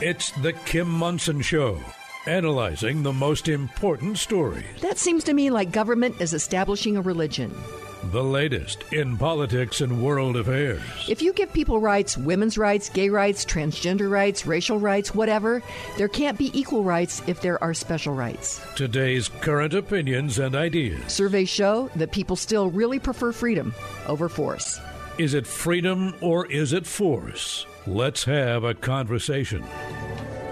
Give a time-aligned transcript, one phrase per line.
[0.00, 1.76] It's The Kim Monson Show,
[2.24, 4.64] analyzing the most important stories.
[4.80, 7.52] That seems to me like government is establishing a religion.
[8.12, 10.82] The latest in politics and world affairs.
[11.08, 15.64] If you give people rights, women's rights, gay rights, transgender rights, racial rights, whatever,
[15.96, 18.64] there can't be equal rights if there are special rights.
[18.76, 21.12] Today's current opinions and ideas.
[21.12, 23.74] Surveys show that people still really prefer freedom
[24.06, 24.78] over force.
[25.18, 27.66] Is it freedom or is it force?
[27.86, 29.64] Let's have a conversation.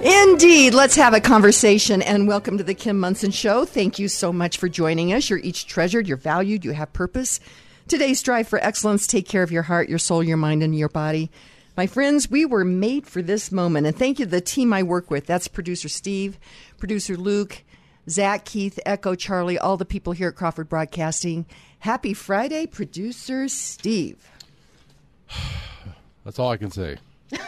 [0.02, 0.74] Indeed.
[0.74, 3.64] Let's have a conversation and welcome to the Kim Monson Show.
[3.64, 5.28] Thank you so much for joining us.
[5.30, 7.40] You're each treasured, you're valued, you have purpose.
[7.88, 9.06] Today's strive for excellence.
[9.06, 11.30] Take care of your heart, your soul, your mind, and your body.
[11.76, 13.86] My friends, we were made for this moment.
[13.86, 15.26] And thank you to the team I work with.
[15.26, 16.38] That's producer Steve,
[16.78, 17.64] producer Luke,
[18.08, 21.46] Zach, Keith, Echo, Charlie, all the people here at Crawford Broadcasting.
[21.80, 24.30] Happy Friday, producer Steve.
[26.24, 26.98] That's all I can say.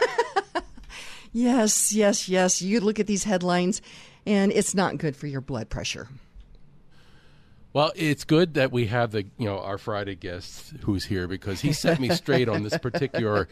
[1.31, 2.61] Yes, yes, yes.
[2.61, 3.81] You look at these headlines,
[4.25, 6.07] and it's not good for your blood pressure.
[7.71, 11.61] Well, it's good that we have the you know our Friday guest who's here because
[11.61, 13.47] he set me straight on this particular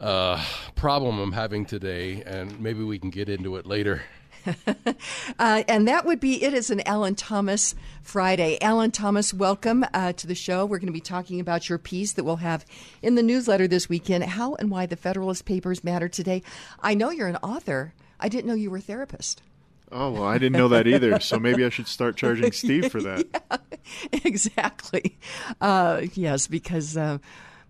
[0.00, 4.02] uh, problem I'm having today, and maybe we can get into it later.
[5.38, 8.58] uh, and that would be it is an Allen Thomas Friday.
[8.60, 10.64] Allen Thomas, welcome uh, to the show.
[10.64, 12.64] We're going to be talking about your piece that we'll have
[13.02, 16.42] in the newsletter this weekend How and Why the Federalist Papers Matter Today.
[16.80, 19.42] I know you're an author, I didn't know you were a therapist.
[19.90, 21.18] Oh, well, I didn't know that either.
[21.20, 23.26] So maybe I should start charging Steve for that.
[23.50, 23.58] yeah,
[24.24, 25.18] exactly.
[25.60, 27.18] Uh, yes, because, uh,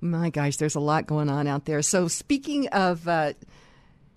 [0.01, 1.83] my gosh, there's a lot going on out there.
[1.83, 3.35] So, speaking of uh,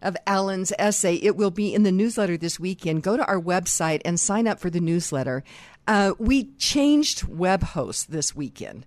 [0.01, 1.15] of Allen's essay.
[1.15, 3.03] It will be in the newsletter this weekend.
[3.03, 5.43] Go to our website and sign up for the newsletter.
[5.87, 8.85] Uh, we changed web hosts this weekend,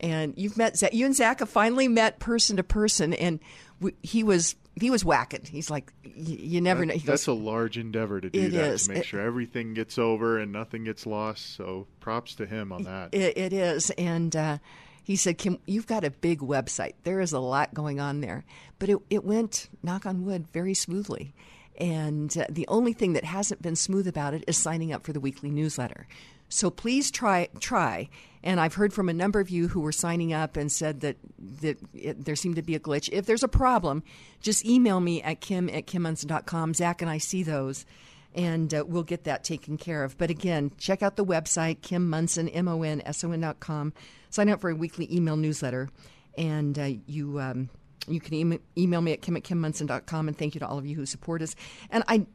[0.00, 0.94] and you've met Zach.
[0.94, 3.40] You and Zach have finally met person to person, and
[3.80, 5.44] we, he was he was whacking.
[5.44, 7.02] He's like, you never that, know.
[7.04, 8.84] That's a large endeavor to do that is.
[8.84, 11.56] to make it, sure everything gets over and nothing gets lost.
[11.56, 13.14] So props to him on that.
[13.14, 14.34] it, it is, and.
[14.34, 14.58] Uh,
[15.02, 16.92] he said, Kim, you've got a big website.
[17.02, 18.44] There is a lot going on there.
[18.80, 21.32] But it, it went, knock on wood, very smoothly.
[21.78, 25.12] And uh, the only thing that hasn't been smooth about it is signing up for
[25.12, 26.08] the weekly newsletter.
[26.48, 28.08] So please try try.
[28.42, 31.16] And I've heard from a number of you who were signing up and said that
[31.60, 33.08] that it, there seemed to be a glitch.
[33.12, 34.02] If there's a problem,
[34.40, 36.74] just email me at kim at kimmonson.com.
[36.74, 37.86] Zach and I see those,
[38.34, 40.18] and uh, we'll get that taken care of.
[40.18, 43.60] But again, check out the website, Kim Monson, M O N S O N dot
[43.60, 43.92] com
[44.30, 45.90] sign up for a weekly email newsletter,
[46.38, 47.68] and uh, you um,
[48.08, 50.28] you can email, email me at kim at kimmonson.com.
[50.28, 51.54] And thank you to all of you who support us.
[51.90, 52.26] And I.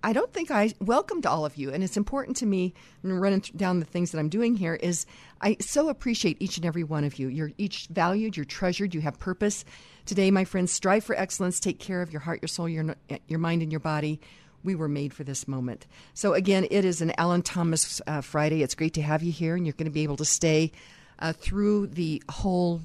[0.00, 2.72] I don't think I welcome to all of you, and it's important to me.
[3.02, 5.06] Running down the things that I'm doing here is
[5.40, 7.26] I so appreciate each and every one of you.
[7.26, 9.64] You're each valued, you're treasured, you have purpose.
[10.06, 11.58] Today, my friends, strive for excellence.
[11.58, 12.94] Take care of your heart, your soul, your
[13.26, 14.20] your mind, and your body.
[14.62, 15.86] We were made for this moment.
[16.14, 18.62] So again, it is an Allen Thomas uh, Friday.
[18.62, 20.70] It's great to have you here, and you're going to be able to stay
[21.18, 22.82] uh, through the whole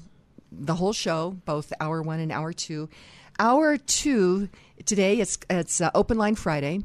[0.58, 2.88] the whole show, both hour one and hour two.
[3.38, 4.48] Hour two
[4.84, 6.80] today it's it's uh, open line Friday,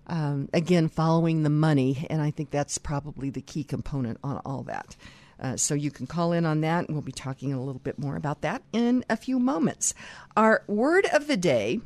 [0.08, 4.62] Um, again, following the money, and I think that's probably the key component on all
[4.64, 4.96] that.
[5.40, 7.98] Uh, so you can call in on that, and we'll be talking a little bit
[7.98, 9.94] more about that in a few moments.
[10.38, 11.82] Our word of the day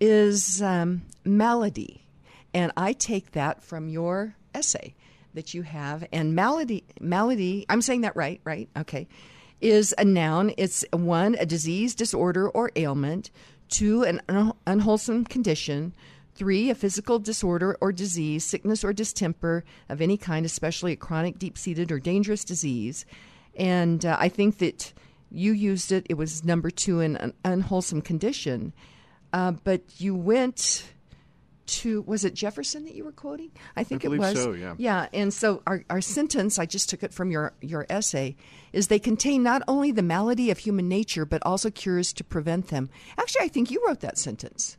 [0.00, 2.02] is um, malady,
[2.54, 4.94] and I take that from your essay
[5.34, 6.06] that you have.
[6.12, 8.68] And malady, malady, I'm saying that right, right?
[8.76, 9.08] Okay.
[9.60, 10.52] Is a noun.
[10.56, 13.30] It's one, a disease, disorder, or ailment.
[13.68, 15.92] Two, an un- unwholesome condition.
[16.34, 21.38] Three, a physical disorder or disease, sickness or distemper of any kind, especially a chronic,
[21.38, 23.04] deep seated, or dangerous disease.
[23.56, 24.94] And uh, I think that
[25.30, 28.72] you used it, it was number two, an unwholesome condition.
[29.32, 30.84] Uh, but you went
[31.70, 33.50] to was it Jefferson that you were quoting?
[33.76, 34.34] I think I it was.
[34.40, 34.74] So, yeah.
[34.78, 38.36] Yeah, and so our, our sentence, I just took it from your your essay,
[38.72, 42.68] is they contain not only the malady of human nature but also cures to prevent
[42.68, 42.90] them.
[43.18, 44.76] Actually, I think you wrote that sentence.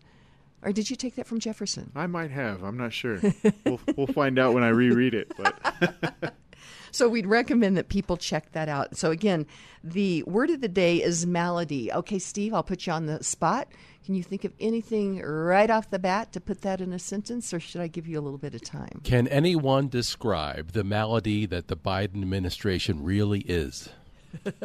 [0.63, 1.91] Or did you take that from Jefferson?
[1.95, 2.63] I might have.
[2.63, 3.19] I'm not sure.
[3.65, 5.31] we'll, we'll find out when I reread it.
[5.35, 6.35] But
[6.91, 8.95] so we'd recommend that people check that out.
[8.95, 9.47] So again,
[9.83, 11.91] the word of the day is malady.
[11.91, 13.69] Okay, Steve, I'll put you on the spot.
[14.11, 17.53] Can you think of anything right off the bat to put that in a sentence,
[17.53, 18.99] or should I give you a little bit of time?
[19.05, 23.87] Can anyone describe the malady that the Biden administration really is?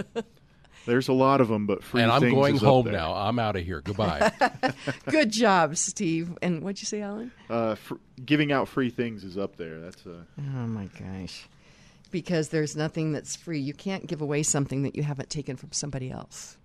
[0.84, 2.94] There's a lot of them, but free and I'm going is home there.
[2.94, 3.14] now.
[3.14, 3.81] I'm out of here.
[3.82, 4.32] Goodbye.
[5.08, 6.37] Good job, Steve.
[6.43, 7.31] And what'd you say, Allen?
[7.48, 7.94] Uh, fr-
[8.25, 9.78] giving out free things is up there.
[9.78, 11.46] That's a Oh my gosh.
[12.10, 13.60] Because there's nothing that's free.
[13.60, 16.56] You can't give away something that you haven't taken from somebody else.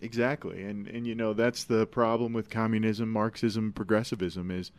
[0.00, 4.72] Exactly, and and you know that's the problem with communism, Marxism, progressivism is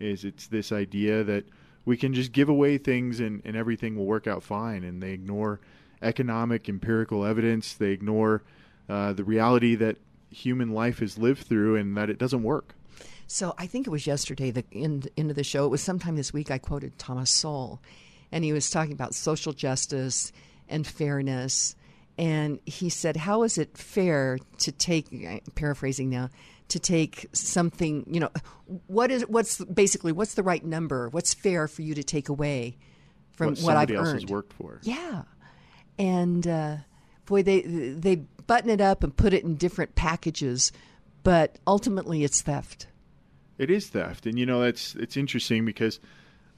[0.00, 1.44] is it's this idea that
[1.84, 5.12] we can just give away things and, and everything will work out fine, and they
[5.12, 5.60] ignore
[6.02, 7.74] economic empirical evidence.
[7.74, 8.42] They ignore
[8.88, 9.96] uh, the reality that
[10.30, 12.74] human life is lived through and that it doesn't work.
[13.26, 15.64] So I think it was yesterday, the end, end of the show.
[15.64, 16.50] It was sometime this week.
[16.50, 17.80] I quoted Thomas Sowell,
[18.30, 20.32] and he was talking about social justice
[20.68, 21.74] and fairness.
[22.16, 25.08] And he said, "How is it fair to take?"
[25.54, 26.30] Paraphrasing now,
[26.68, 28.04] to take something.
[28.08, 28.30] You know,
[28.86, 31.08] what is what's basically what's the right number?
[31.08, 32.76] What's fair for you to take away
[33.32, 34.20] from what, what I've somebody else earned?
[34.22, 34.80] has worked for.
[34.82, 35.22] Yeah,
[35.98, 36.76] and uh,
[37.26, 40.72] boy, they they button it up and put it in different packages,
[41.22, 42.86] but ultimately it's theft.
[43.58, 46.00] It is theft, and you know that's it's interesting because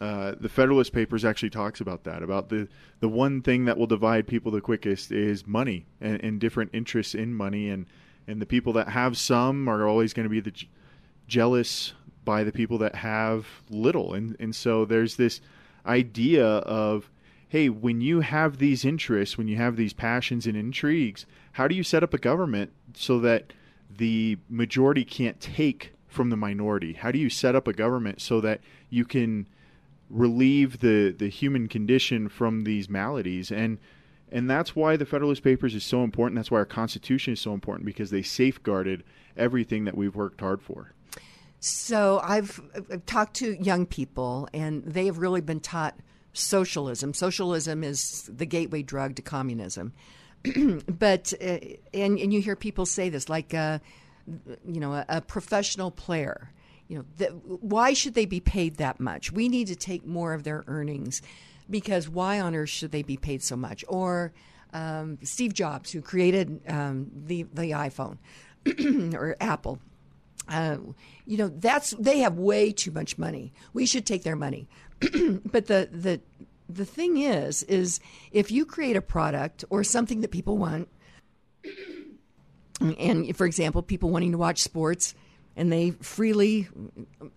[0.00, 2.22] uh, the Federalist Papers actually talks about that.
[2.22, 2.68] About the
[3.00, 7.14] the one thing that will divide people the quickest is money and, and different interests
[7.14, 7.86] in money, and
[8.26, 10.68] and the people that have some are always going to be the j-
[11.26, 11.94] jealous
[12.24, 15.40] by the people that have little, and and so there's this
[15.86, 17.10] idea of
[17.48, 21.74] hey, when you have these interests, when you have these passions and intrigues, how do
[21.74, 23.52] you set up a government so that
[23.96, 26.94] the majority can't take from the minority?
[26.94, 28.60] How do you set up a government so that
[28.90, 29.46] you can
[30.10, 33.50] relieve the, the human condition from these maladies?
[33.50, 33.78] And
[34.30, 36.36] and that's why the Federalist Papers is so important.
[36.36, 39.04] That's why our Constitution is so important because they safeguarded
[39.36, 40.92] everything that we've worked hard for.
[41.60, 45.96] So I've, I've talked to young people, and they have really been taught
[46.32, 47.14] socialism.
[47.14, 49.92] Socialism is the gateway drug to communism.
[50.86, 51.58] but uh,
[51.94, 53.78] and and you hear people say this, like uh,
[54.66, 56.50] you know, a, a professional player.
[56.88, 59.32] You know, th- why should they be paid that much?
[59.32, 61.20] We need to take more of their earnings
[61.68, 63.84] because why on earth should they be paid so much?
[63.88, 64.32] Or
[64.72, 68.18] um, Steve Jobs, who created um, the the iPhone
[69.14, 69.78] or Apple.
[70.48, 70.76] Uh,
[71.24, 73.52] you know, that's they have way too much money.
[73.72, 74.68] We should take their money.
[75.00, 76.20] but the the
[76.68, 78.00] the thing is, is
[78.32, 80.88] if you create a product or something that people want,
[82.80, 85.14] and for example, people wanting to watch sports,
[85.56, 86.68] and they freely,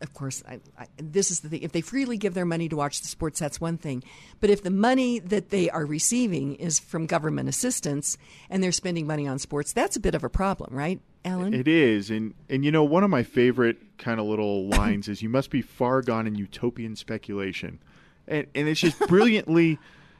[0.01, 1.63] of course, I, I, this is the thing.
[1.63, 4.03] If they freely give their money to watch the sports, that's one thing.
[4.41, 8.17] But if the money that they are receiving is from government assistance
[8.49, 11.53] and they're spending money on sports, that's a bit of a problem, right, Allen?
[11.53, 15.21] It is, and and you know one of my favorite kind of little lines is
[15.21, 17.79] "You must be far gone in utopian speculation,"
[18.27, 19.79] and and it's just brilliantly,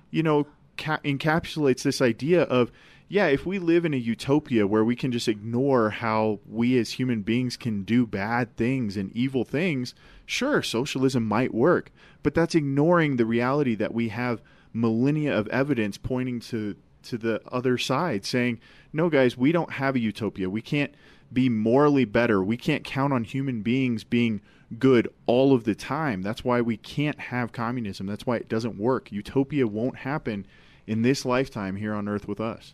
[0.10, 0.48] you know,
[0.78, 2.72] ca- encapsulates this idea of
[3.12, 6.92] yeah, if we live in a utopia where we can just ignore how we as
[6.92, 9.96] human beings can do bad things and evil things,
[10.28, 11.92] sure, socialism might work,
[12.22, 17.42] but that's ignoring the reality that we have millennia of evidence pointing to to the
[17.52, 18.60] other side saying,
[18.94, 20.50] "No guys, we don't have a utopia.
[20.50, 20.94] We can't
[21.34, 22.44] be morally better.
[22.44, 24.42] We can't count on human beings being
[24.78, 26.22] good all of the time.
[26.22, 28.06] That's why we can't have communism.
[28.06, 29.12] That's why it doesn't work.
[29.12, 30.46] Utopia won't happen
[30.90, 32.74] in this lifetime here on earth with us."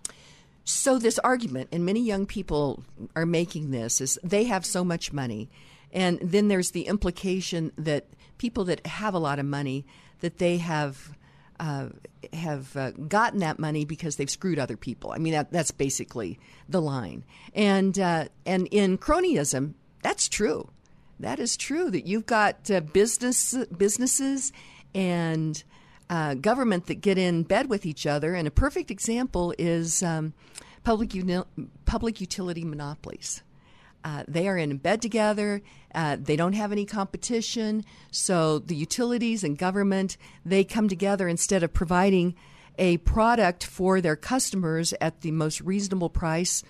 [0.64, 2.84] So this argument, and many young people
[3.16, 5.50] are making this, is they have so much money,
[5.94, 8.08] and then there's the implication that
[8.40, 9.86] people that have a lot of money
[10.22, 11.16] that they have
[11.60, 11.90] uh,
[12.34, 15.12] have uh, gotten that money because they've screwed other people.
[15.12, 20.70] I mean that that's basically the line, and uh, and in cronyism, that's true.
[21.20, 21.90] That is true.
[21.92, 24.52] That you've got uh, business businesses
[24.94, 25.64] and
[26.10, 28.36] uh, government that get in bed with each other.
[28.36, 30.34] And a perfect example is um,
[30.84, 31.44] public uni-
[31.86, 33.42] public utility monopolies.
[34.04, 35.64] Uh, they are in bed together.
[35.94, 37.84] Uh, they don't have any competition.
[38.12, 42.36] So the utilities and government they come together instead of providing
[42.78, 46.64] a product for their customers at the most reasonable price.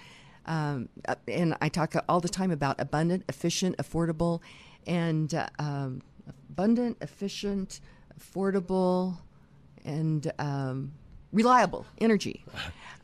[0.45, 0.89] Um,
[1.27, 4.41] and I talk all the time about abundant, efficient, affordable,
[4.85, 6.03] and uh, um,
[6.49, 7.81] abundant, efficient,
[8.17, 9.17] affordable,
[9.85, 10.93] and um,
[11.31, 12.43] reliable energy.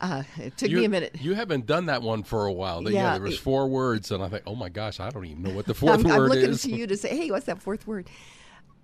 [0.00, 1.16] Uh, it took you, me a minute.
[1.20, 2.82] You haven't done that one for a while.
[2.82, 5.42] Yeah, Yeah, there was four words, and I think, oh my gosh, I don't even
[5.42, 6.62] know what the 4th I'm, word I'm looking is.
[6.62, 8.10] to you to say, hey, what's that fourth word?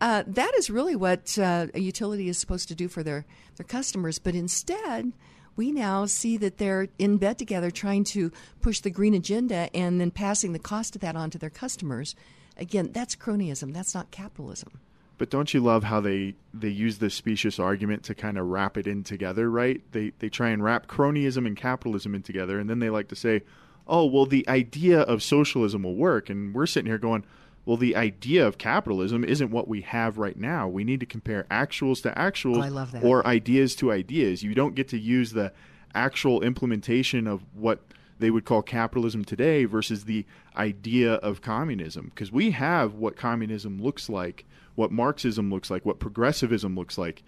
[0.00, 3.26] Uh, that is really what uh, a utility is supposed to do for their,
[3.56, 4.20] their customers.
[4.20, 5.12] But instead,
[5.56, 8.30] we now see that they're in bed together trying to
[8.62, 12.14] push the green agenda and then passing the cost of that on to their customers.
[12.56, 13.74] Again, that's cronyism.
[13.74, 14.78] That's not capitalism.
[15.18, 18.78] But don't you love how they, they use the specious argument to kind of wrap
[18.78, 19.82] it in together, right?
[19.92, 23.16] They they try and wrap cronyism and capitalism in together, and then they like to
[23.16, 23.42] say,
[23.86, 27.24] "Oh, well, the idea of socialism will work," and we're sitting here going,
[27.66, 30.68] "Well, the idea of capitalism isn't what we have right now.
[30.68, 33.02] We need to compare actuals to actuals, Oh, I love that.
[33.02, 34.42] or ideas to ideas.
[34.44, 35.52] You don't get to use the
[35.94, 37.80] actual implementation of what."
[38.18, 43.80] They would call capitalism today versus the idea of communism because we have what communism
[43.80, 44.44] looks like
[44.78, 47.24] what Marxism looks like, what progressivism looks like.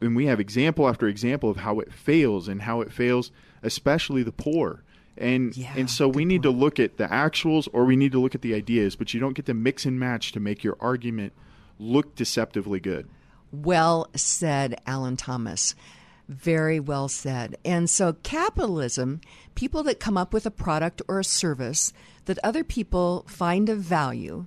[0.00, 3.32] And we have example after example of how it fails and how it fails,
[3.64, 4.84] especially the poor.
[5.18, 8.20] And Yeah, and so we need to look at the actuals or we need to
[8.20, 10.76] look at the ideas, but you don't get to mix and match to make your
[10.78, 11.32] argument
[11.80, 13.08] look deceptively good.
[13.50, 15.74] Well said, Allen Thomas.
[16.28, 17.56] Very well said.
[17.64, 19.20] And so, capitalism,
[19.54, 21.92] people that come up with a product or a service
[22.24, 24.46] that other people find of value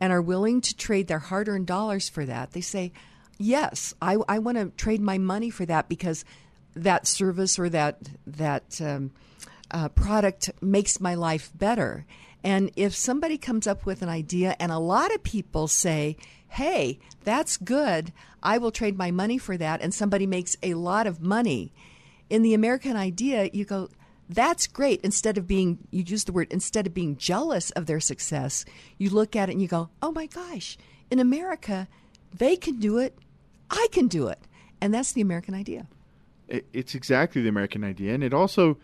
[0.00, 2.92] and are willing to trade their hard earned dollars for that, they say,
[3.38, 6.24] Yes, I, I want to trade my money for that because
[6.74, 9.12] that service or that, that um,
[9.70, 12.04] uh, product makes my life better.
[12.42, 16.16] And if somebody comes up with an idea and a lot of people say,
[16.48, 18.12] hey, that's good,
[18.42, 21.72] I will trade my money for that, and somebody makes a lot of money,
[22.30, 23.88] in the American idea, you go,
[24.28, 25.00] that's great.
[25.02, 28.64] Instead of being, you use the word, instead of being jealous of their success,
[28.98, 30.76] you look at it and you go, oh my gosh,
[31.10, 31.88] in America,
[32.36, 33.18] they can do it,
[33.70, 34.38] I can do it.
[34.80, 35.88] And that's the American idea.
[36.48, 38.14] It's exactly the American idea.
[38.14, 38.78] And it also,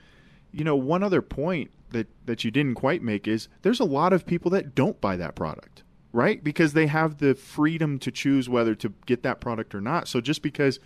[0.50, 4.12] you know, one other point that, that you didn't quite make is there's a lot
[4.12, 5.82] of people that don't buy that product,
[6.14, 6.44] right?
[6.44, 10.06] Because they have the freedom to choose whether to get that product or not.
[10.06, 10.78] So just because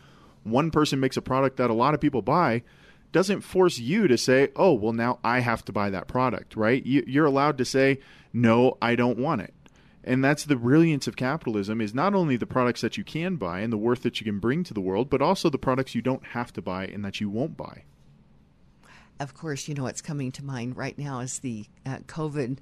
[0.42, 2.62] one person makes a product that a lot of people buy
[3.12, 6.84] doesn't force you to say, oh, well, now I have to buy that product, right?
[6.84, 8.00] You, you're allowed to say,
[8.32, 9.52] no, I don't want it.
[10.02, 13.60] And that's the brilliance of capitalism is not only the products that you can buy
[13.60, 16.00] and the worth that you can bring to the world, but also the products you
[16.00, 17.82] don't have to buy and that you won't buy.
[19.20, 22.58] Of course, you know what's coming to mind right now is the uh, COVID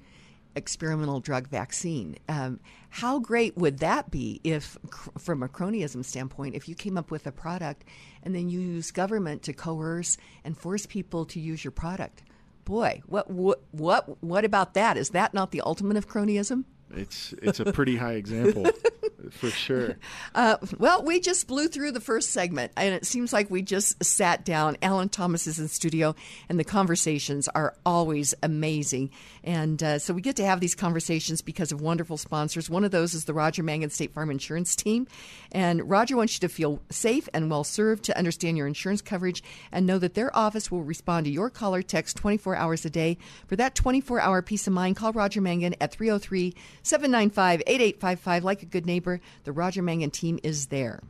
[0.57, 2.17] experimental drug vaccine.
[2.27, 2.59] Um,
[2.89, 4.77] how great would that be if,
[5.17, 7.85] from a cronyism standpoint, if you came up with a product
[8.23, 12.23] and then you use government to coerce and force people to use your product?
[12.65, 14.97] Boy, what what what what about that?
[14.97, 16.65] Is that not the ultimate of cronyism?
[16.95, 18.65] It's it's a pretty high example
[19.31, 19.97] for sure.
[20.33, 24.03] Uh, well, we just blew through the first segment, and it seems like we just
[24.03, 24.77] sat down.
[24.81, 26.15] Allen Thomas is in studio,
[26.49, 29.11] and the conversations are always amazing.
[29.43, 32.69] And uh, so we get to have these conversations because of wonderful sponsors.
[32.69, 35.07] One of those is the Roger Mangan State Farm Insurance Team.
[35.51, 39.43] And Roger wants you to feel safe and well served to understand your insurance coverage
[39.71, 42.89] and know that their office will respond to your call or text 24 hours a
[42.89, 43.17] day.
[43.47, 46.53] For that 24 hour peace of mind, call Roger Mangan at 303
[46.87, 48.43] 795 8855.
[48.43, 51.01] Like a good neighbor, the Roger Mangan team is there.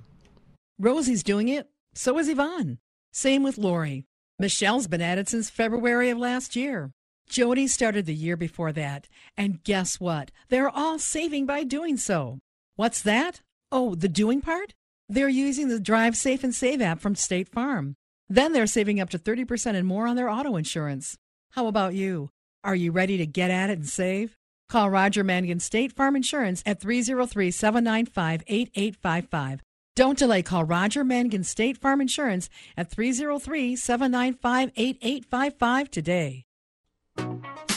[0.79, 1.69] Rosie's doing it.
[1.93, 2.77] So is Yvonne.
[3.11, 4.05] Same with Lori.
[4.39, 6.91] Michelle's been at it since February of last year.
[7.27, 9.07] Jody started the year before that.
[9.35, 10.31] And guess what?
[10.49, 12.39] They're all saving by doing so.
[12.75, 13.41] What's that?
[13.71, 14.73] Oh, the doing part?
[15.09, 17.95] They're using the Drive Safe and Save app from State Farm.
[18.29, 21.17] Then they're saving up to 30% and more on their auto insurance.
[21.51, 22.29] How about you?
[22.63, 24.35] Are you ready to get at it and save?
[24.69, 29.61] Call Roger Mangan State Farm Insurance at 303 795 8855.
[29.95, 30.43] Don't delay.
[30.43, 36.46] Call Roger Mangan State Farm Insurance at 303 795 8855 today.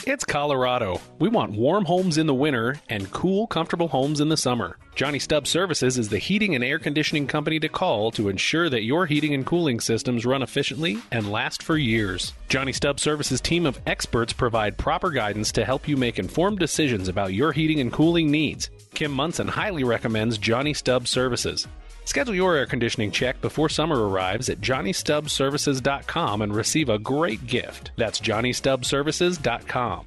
[0.06, 1.00] It's Colorado.
[1.18, 4.78] We want warm homes in the winter and cool, comfortable homes in the summer.
[4.94, 8.82] Johnny Stubbs Services is the heating and air conditioning company to call to ensure that
[8.82, 12.32] your heating and cooling systems run efficiently and last for years.
[12.49, 17.06] Johnny Stubbs Services team of experts provide proper guidance to help you make informed decisions
[17.06, 18.70] about your heating and cooling needs.
[18.94, 21.68] Kim Monson highly recommends Johnny Stubbs Services.
[22.11, 27.93] Schedule your air conditioning check before summer arrives at JohnnyStubbsServices.com and receive a great gift.
[27.97, 30.07] That's JohnnyStubbsServices.com.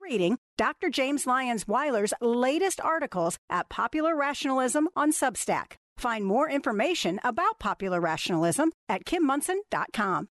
[0.00, 0.88] Reading Dr.
[0.88, 5.72] James Lyons Weiler's latest articles at Popular Rationalism on Substack.
[5.98, 10.28] Find more information about popular rationalism at kimmonson.com.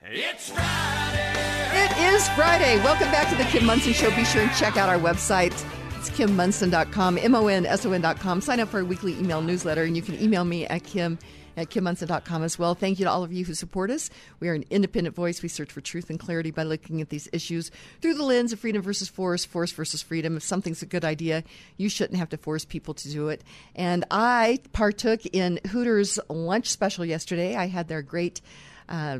[0.00, 1.84] It's Friday!
[1.84, 2.78] It is Friday.
[2.78, 4.08] Welcome back to the Kim Monson Show.
[4.16, 5.52] Be sure and check out our website.
[5.98, 8.40] It's kimmonson.com, M O N S O N.com.
[8.40, 11.18] Sign up for our weekly email newsletter, and you can email me at kim
[11.56, 12.76] at kimmonson.com as well.
[12.76, 14.08] Thank you to all of you who support us.
[14.38, 15.42] We are an independent voice.
[15.42, 18.60] We search for truth and clarity by looking at these issues through the lens of
[18.60, 20.36] freedom versus force, force versus freedom.
[20.36, 21.42] If something's a good idea,
[21.78, 23.42] you shouldn't have to force people to do it.
[23.74, 27.56] And I partook in Hooters lunch special yesterday.
[27.56, 28.40] I had their great.
[28.88, 29.18] Uh,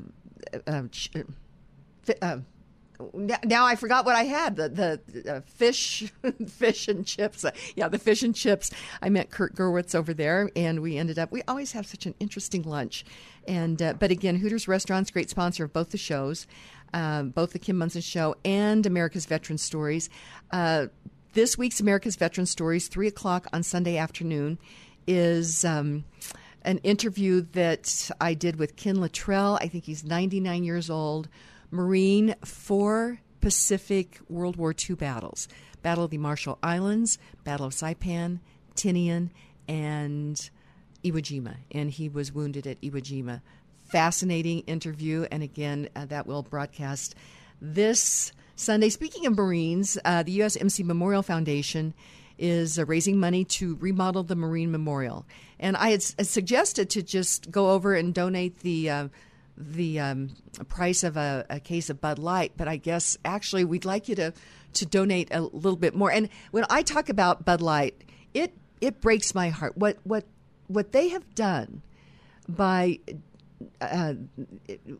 [0.68, 0.82] uh,
[2.22, 2.38] uh,
[3.44, 4.68] now I forgot what I had the
[5.06, 6.12] the uh, fish
[6.48, 7.44] fish and chips.
[7.44, 8.70] Uh, yeah the fish and chips.
[9.00, 12.14] I met Kurt Gerwitz over there and we ended up we always have such an
[12.20, 13.04] interesting lunch.
[13.46, 16.46] And uh, but again Hooters restaurants great sponsor of both the shows
[16.92, 20.08] um, both the Kim Monson show and America's Veteran Stories.
[20.50, 20.86] Uh,
[21.34, 24.58] this week's America's Veteran Stories three o'clock on Sunday afternoon
[25.06, 26.04] is um,
[26.62, 29.58] an interview that I did with Ken Luttrell.
[29.60, 31.28] I think he's 99 years old
[31.70, 35.48] Marine four Pacific World War II battles
[35.82, 38.40] Battle of the Marshall Islands, Battle of Saipan,
[38.74, 39.30] Tinian,
[39.68, 40.50] and
[41.04, 41.56] Iwo Jima.
[41.70, 43.42] And he was wounded at Iwo Jima.
[43.84, 45.26] Fascinating interview.
[45.30, 47.14] And again, uh, that will broadcast
[47.60, 48.88] this Sunday.
[48.88, 51.94] Speaking of Marines, uh, the USMC Memorial Foundation
[52.38, 55.26] is uh, raising money to remodel the Marine Memorial.
[55.58, 59.08] And I had s- suggested to just go over and donate the uh,
[59.58, 60.30] the um,
[60.68, 64.14] price of a, a, case of Bud Light, but I guess actually we'd like you
[64.14, 64.32] to
[64.74, 66.12] to donate a little bit more.
[66.12, 70.24] And when I talk about Bud Light, it it breaks my heart what what
[70.68, 71.82] what they have done
[72.48, 73.00] by
[73.80, 74.14] uh,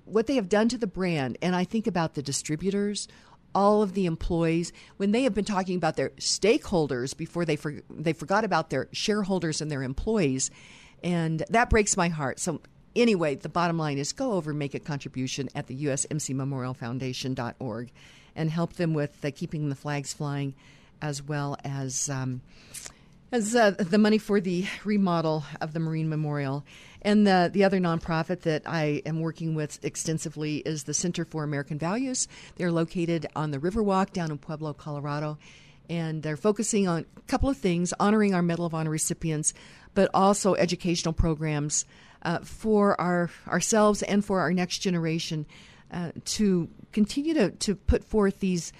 [0.04, 3.06] what they have done to the brand, and I think about the distributors,
[3.54, 7.76] all of the employees when they have been talking about their stakeholders before they for,
[7.88, 10.50] they forgot about their shareholders and their employees,
[11.04, 12.40] and that breaks my heart.
[12.40, 12.60] So
[12.94, 16.74] anyway, the bottom line is go over and make a contribution at the USMC Memorial
[16.74, 17.90] Foundation.org
[18.36, 20.54] and help them with uh, keeping the flags flying
[21.00, 22.08] as well as.
[22.08, 22.40] Um,
[23.30, 26.64] as uh, the money for the remodel of the Marine Memorial.
[27.02, 31.44] And the, the other nonprofit that I am working with extensively is the Center for
[31.44, 32.26] American Values.
[32.56, 35.38] They're located on the Riverwalk down in Pueblo, Colorado.
[35.90, 39.54] And they're focusing on a couple of things honoring our Medal of Honor recipients,
[39.94, 41.84] but also educational programs
[42.22, 45.46] uh, for our ourselves and for our next generation
[45.92, 48.72] uh, to continue to, to put forth these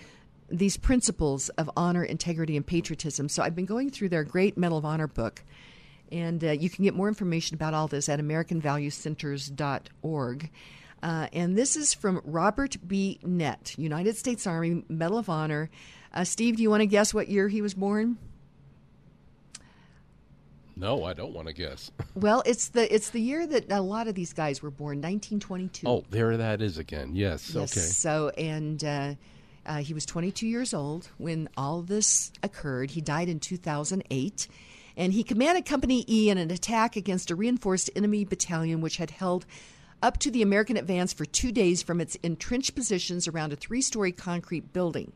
[0.51, 3.29] these principles of honor, integrity, and patriotism.
[3.29, 5.45] So I've been going through their great Medal of Honor book,
[6.11, 10.51] and uh, you can get more information about all this at AmericanValueCenters.org.
[11.03, 13.19] Uh, and this is from Robert B.
[13.23, 15.71] Nett, United States Army Medal of Honor.
[16.13, 18.19] Uh, Steve, do you want to guess what year he was born?
[20.79, 21.91] No, I don't want to guess.
[22.15, 25.89] well, it's the it's the year that a lot of these guys were born, 1922.
[25.89, 27.15] Oh, there that is again.
[27.15, 27.53] Yes.
[27.55, 27.87] yes okay.
[27.87, 28.83] So and.
[28.83, 29.15] Uh,
[29.67, 32.93] uh, he was 22 years old when all this occurred.
[32.93, 34.49] He died in 2008.
[34.97, 39.11] And he commanded Company E in an attack against a reinforced enemy battalion which had
[39.11, 39.45] held
[40.03, 43.83] up to the American advance for two days from its entrenched positions around a three
[43.83, 45.13] story concrete building.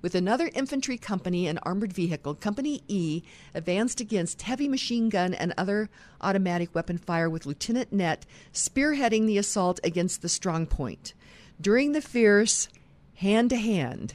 [0.00, 5.52] With another infantry company and armored vehicle, Company E advanced against heavy machine gun and
[5.56, 11.14] other automatic weapon fire with Lieutenant Nett spearheading the assault against the strong point.
[11.60, 12.68] During the fierce
[13.16, 14.14] hand to hand,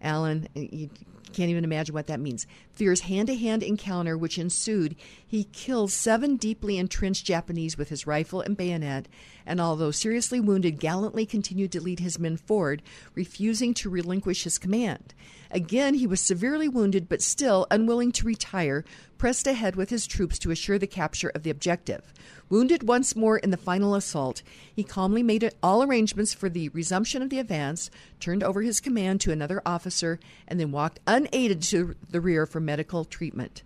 [0.00, 0.90] Allen, you
[1.32, 2.46] can't even imagine what that means.
[2.72, 4.94] Fierce hand to hand encounter which ensued,
[5.26, 9.08] he killed seven deeply entrenched Japanese with his rifle and bayonet,
[9.46, 12.82] and although seriously wounded, gallantly continued to lead his men forward,
[13.14, 15.14] refusing to relinquish his command.
[15.50, 18.84] Again, he was severely wounded, but still unwilling to retire,
[19.16, 22.12] pressed ahead with his troops to assure the capture of the objective.
[22.50, 24.42] Wounded once more in the final assault,
[24.74, 29.20] he calmly made all arrangements for the resumption of the advance, turned over his command
[29.22, 33.62] to another officer, and then walked unaided to the rear for medical treatment.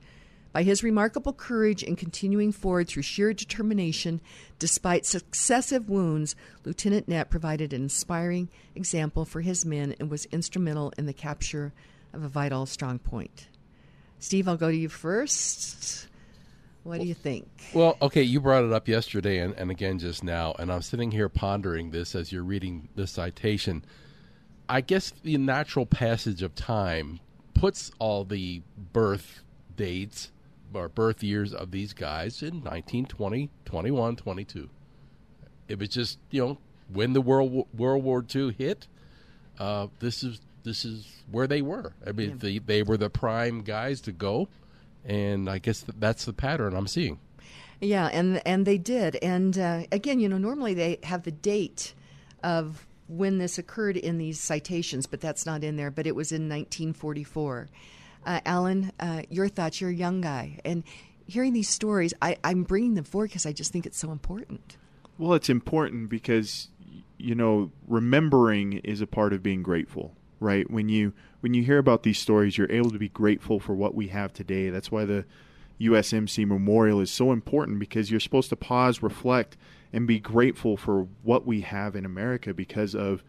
[0.52, 4.20] By his remarkable courage in continuing forward through sheer determination,
[4.58, 6.34] despite successive wounds,
[6.64, 11.72] Lieutenant Nett provided an inspiring example for his men and was instrumental in the capture
[12.12, 13.48] of a vital strong point.
[14.18, 16.08] Steve, I'll go to you first.
[16.82, 17.46] What do you think?
[17.72, 21.12] Well, okay, you brought it up yesterday and, and again just now, and I'm sitting
[21.12, 23.84] here pondering this as you're reading the citation.
[24.68, 27.20] I guess the natural passage of time
[27.54, 29.42] puts all the birth
[29.76, 30.32] dates
[30.72, 34.68] or birth years of these guys in 1920, 21, 22.
[35.68, 36.58] It was just, you know,
[36.92, 38.88] when the World World War II hit,
[39.58, 41.94] uh, this is this is where they were.
[42.06, 42.36] I mean, yeah.
[42.38, 44.48] they they were the prime guys to go
[45.04, 47.18] and I guess that's the pattern I'm seeing.
[47.80, 51.94] Yeah, and and they did, and uh, again, you know, normally they have the date
[52.42, 55.90] of when this occurred in these citations, but that's not in there.
[55.90, 57.68] But it was in 1944.
[58.24, 59.80] Uh, Allen, uh, your thoughts?
[59.80, 60.84] You're a young guy, and
[61.26, 64.76] hearing these stories, I, I'm bringing them forward because I just think it's so important.
[65.16, 66.68] Well, it's important because
[67.18, 70.70] you know remembering is a part of being grateful, right?
[70.70, 73.94] When you when you hear about these stories, you're able to be grateful for what
[73.94, 74.70] we have today.
[74.70, 75.24] That's why the
[75.80, 79.56] USMC Memorial is so important because you're supposed to pause, reflect,
[79.92, 83.24] and be grateful for what we have in America because of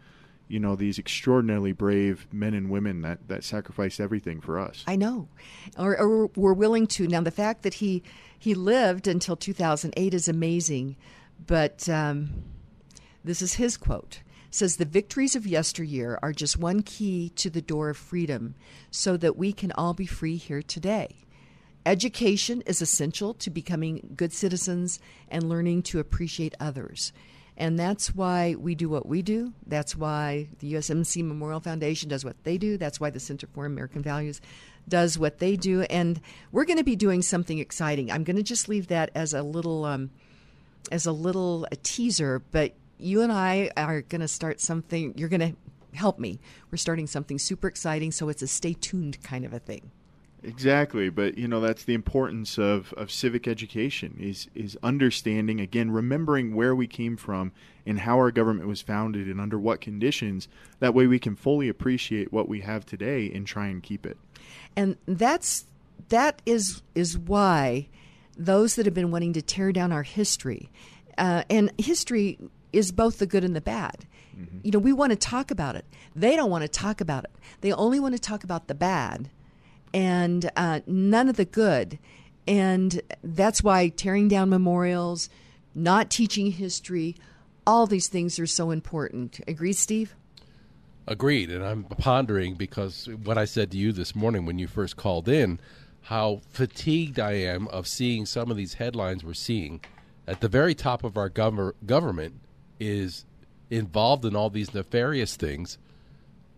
[0.52, 4.84] you know these extraordinarily brave men and women that that sacrificed everything for us.
[4.86, 5.28] I know,
[5.78, 7.08] or, or were willing to.
[7.08, 8.02] Now the fact that he
[8.38, 10.96] he lived until 2008 is amazing,
[11.46, 12.44] but um,
[13.24, 14.20] this is his quote.
[14.50, 18.54] Says the victories of yesteryear are just one key to the door of freedom,
[18.90, 21.24] so that we can all be free here today.
[21.86, 27.14] Education is essential to becoming good citizens and learning to appreciate others.
[27.56, 29.52] And that's why we do what we do.
[29.66, 32.76] That's why the USMC Memorial Foundation does what they do.
[32.76, 34.40] That's why the Center for American Values
[34.88, 35.82] does what they do.
[35.82, 38.10] And we're going to be doing something exciting.
[38.10, 40.10] I'm going to just leave that as a little, um,
[40.90, 42.42] as a little a teaser.
[42.50, 45.14] But you and I are going to start something.
[45.16, 46.40] You're going to help me.
[46.70, 48.12] We're starting something super exciting.
[48.12, 49.90] So it's a stay tuned kind of a thing.
[50.44, 55.90] Exactly, but you know that's the importance of, of civic education is is understanding again,
[55.90, 57.52] remembering where we came from
[57.86, 60.48] and how our government was founded and under what conditions.
[60.80, 64.18] That way, we can fully appreciate what we have today and try and keep it.
[64.74, 65.66] And that's
[66.08, 67.88] that is is why
[68.36, 70.70] those that have been wanting to tear down our history,
[71.18, 72.38] uh, and history
[72.72, 74.06] is both the good and the bad.
[74.36, 74.58] Mm-hmm.
[74.64, 75.84] You know, we want to talk about it.
[76.16, 77.30] They don't want to talk about it.
[77.60, 79.30] They only want to talk about the bad
[79.92, 81.98] and uh, none of the good.
[82.46, 85.28] And that's why tearing down memorials,
[85.74, 87.16] not teaching history,
[87.66, 89.40] all these things are so important.
[89.46, 90.14] Agreed, Steve?
[91.06, 91.50] Agreed.
[91.50, 95.28] And I'm pondering because what I said to you this morning when you first called
[95.28, 95.60] in,
[96.02, 99.80] how fatigued I am of seeing some of these headlines we're seeing.
[100.26, 102.34] At the very top of our gov- government
[102.80, 103.24] is
[103.70, 105.78] involved in all these nefarious things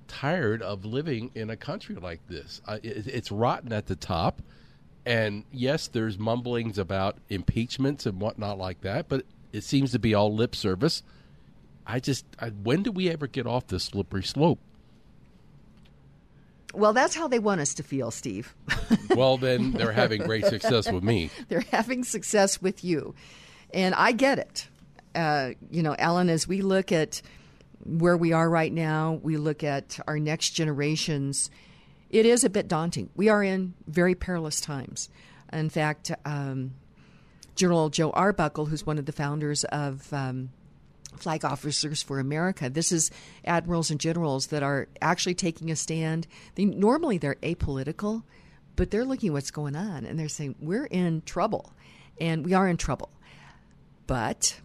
[0.08, 2.60] tired of living in a country like this.
[2.66, 4.42] Uh, it, it's rotten at the top.
[5.06, 10.14] And yes, there's mumblings about impeachments and whatnot like that, but it seems to be
[10.14, 11.02] all lip service.
[11.86, 14.58] I just, I, when do we ever get off this slippery slope?
[16.72, 18.54] Well, that's how they want us to feel, Steve.
[19.14, 21.30] well, then they're having great success with me.
[21.48, 23.14] They're having success with you.
[23.72, 24.68] And I get it.
[25.14, 27.22] Uh, you know, Allen, as we look at
[27.84, 31.50] where we are right now, we look at our next generations,
[32.10, 33.10] it is a bit daunting.
[33.14, 35.08] We are in very perilous times.
[35.52, 36.74] In fact, um,
[37.54, 40.50] General Joe Arbuckle, who's one of the founders of um,
[41.16, 43.10] Flag Officers for America, this is
[43.44, 46.26] admirals and generals that are actually taking a stand.
[46.54, 48.22] They, normally they're apolitical,
[48.76, 51.72] but they're looking at what's going on and they're saying, we're in trouble.
[52.20, 53.10] And we are in trouble.
[54.06, 54.60] But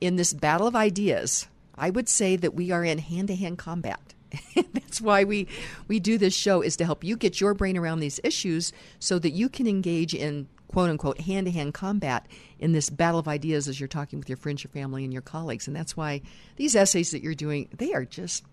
[0.00, 3.58] in this battle of ideas, I would say that we are in hand to hand
[3.58, 4.14] combat.
[4.72, 5.48] That's why we,
[5.88, 9.18] we do this show is to help you get your brain around these issues so
[9.18, 12.26] that you can engage in quote unquote hand to hand combat
[12.58, 15.22] in this battle of ideas as you're talking with your friends, your family, and your
[15.22, 15.66] colleagues.
[15.66, 16.22] And that's why
[16.56, 18.44] these essays that you're doing, they are just,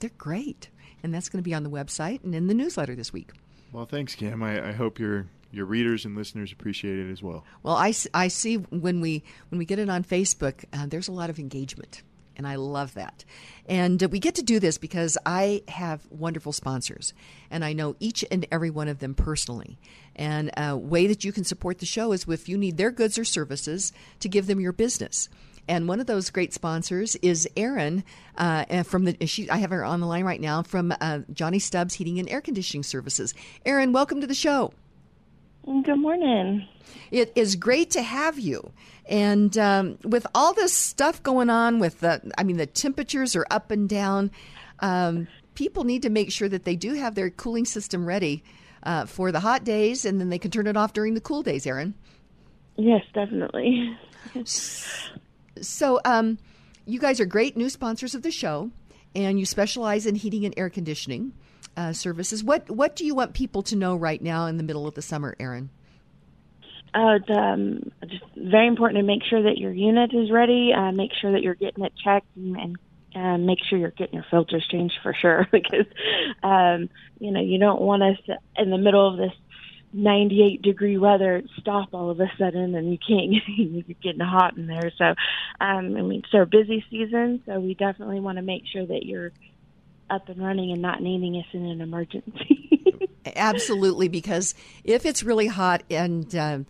[0.00, 0.70] they're great.
[1.02, 3.30] And that's going to be on the website and in the newsletter this week.
[3.72, 4.42] Well, thanks, Kim.
[4.42, 7.44] I, I hope your your readers and listeners appreciate it as well.
[7.62, 11.12] Well, I, I see when we when we get it on Facebook, uh, there's a
[11.12, 12.02] lot of engagement
[12.36, 13.24] and I love that.
[13.68, 17.14] And we get to do this because I have wonderful sponsors,
[17.50, 19.78] and I know each and every one of them personally.
[20.14, 23.18] And a way that you can support the show is if you need their goods
[23.18, 25.28] or services to give them your business.
[25.68, 28.04] And one of those great sponsors is Erin
[28.36, 29.26] uh, from the.
[29.26, 32.28] She, I have her on the line right now from uh, Johnny Stubbs Heating and
[32.28, 33.34] Air Conditioning Services.
[33.64, 34.72] Erin, welcome to the show.
[35.64, 36.68] Good morning.
[37.10, 38.70] It is great to have you.
[39.08, 43.46] And um, with all this stuff going on, with the, I mean, the temperatures are
[43.50, 44.30] up and down.
[44.80, 48.42] Um, people need to make sure that they do have their cooling system ready
[48.82, 51.42] uh, for the hot days, and then they can turn it off during the cool
[51.42, 51.66] days.
[51.66, 51.94] Erin.
[52.76, 53.96] Yes, definitely.
[54.44, 56.38] so, um,
[56.84, 58.70] you guys are great new sponsors of the show,
[59.14, 61.32] and you specialize in heating and air conditioning
[61.76, 62.44] uh, services.
[62.44, 65.02] What What do you want people to know right now in the middle of the
[65.02, 65.70] summer, Erin?
[66.96, 70.72] Uh, um, just very important to make sure that your unit is ready.
[70.72, 72.78] Uh, make sure that you're getting it checked and, and
[73.14, 75.84] uh, make sure you're getting your filters changed for sure because
[76.42, 78.16] um, you know you don't want us
[78.56, 79.32] in the middle of this
[79.92, 84.66] 98 degree weather stop all of a sudden and you can't you're getting hot in
[84.66, 84.90] there.
[84.96, 85.16] So um,
[85.60, 89.32] I mean it's our busy season, so we definitely want to make sure that you're
[90.08, 93.10] up and running and not needing us in an emergency.
[93.36, 94.54] Absolutely, because
[94.84, 96.60] if it's really hot and uh,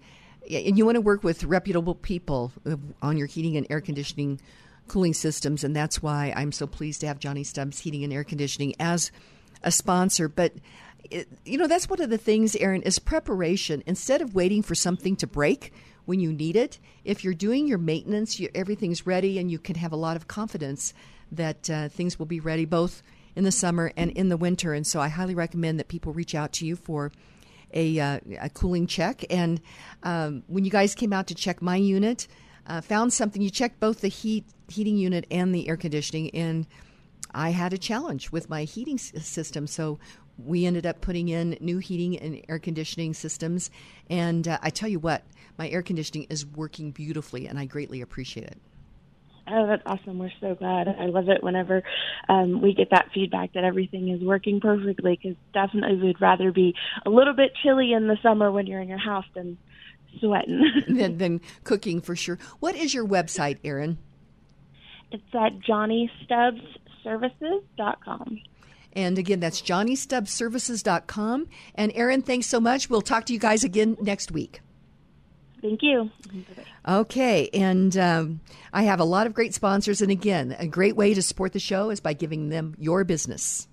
[0.50, 2.52] and you want to work with reputable people
[3.02, 4.40] on your heating and air conditioning
[4.88, 8.24] cooling systems, and that's why I'm so pleased to have Johnny Stubbs Heating and Air
[8.24, 9.11] Conditioning as
[9.62, 10.28] a sponsor.
[10.28, 10.52] But
[11.44, 13.82] you know, that's one of the things, Erin, is preparation.
[13.87, 15.72] Instead of waiting for something to break
[16.04, 19.76] when you need it, if you're doing your maintenance, you, everything's ready, and you can
[19.76, 20.94] have a lot of confidence
[21.30, 23.02] that uh, things will be ready both
[23.35, 24.72] in the summer and in the winter.
[24.72, 27.12] And so, I highly recommend that people reach out to you for
[27.72, 29.24] a, uh, a cooling check.
[29.31, 29.61] And
[30.02, 32.29] um, when you guys came out to check my unit,
[32.66, 33.42] uh, found something.
[33.42, 36.66] You checked both the heat heating unit and the air conditioning, and
[37.33, 39.66] I had a challenge with my heating system.
[39.66, 39.98] So
[40.38, 43.70] we ended up putting in new heating and air conditioning systems.
[44.11, 45.22] And uh, I tell you what,
[45.59, 48.59] my air conditioning is working beautifully, and I greatly appreciate it.
[49.48, 50.18] Oh, that's awesome.
[50.18, 50.88] We're so glad.
[50.88, 51.82] I love it whenever
[52.28, 56.74] um, we get that feedback that everything is working perfectly because definitely we'd rather be
[57.04, 59.56] a little bit chilly in the summer when you're in your house than
[60.18, 60.64] sweating.
[60.88, 62.38] than, than cooking for sure.
[62.59, 63.98] What is your website, Erin?
[65.12, 68.40] It's at johnnystubbsservices.com.
[68.94, 71.48] And again, that's johnnystubbsservices.com.
[71.74, 72.88] And Erin, thanks so much.
[72.90, 74.61] We'll talk to you guys again next week.
[75.62, 76.10] Thank you.
[76.86, 78.40] Okay, and um,
[78.72, 80.02] I have a lot of great sponsors.
[80.02, 83.68] And again, a great way to support the show is by giving them your business.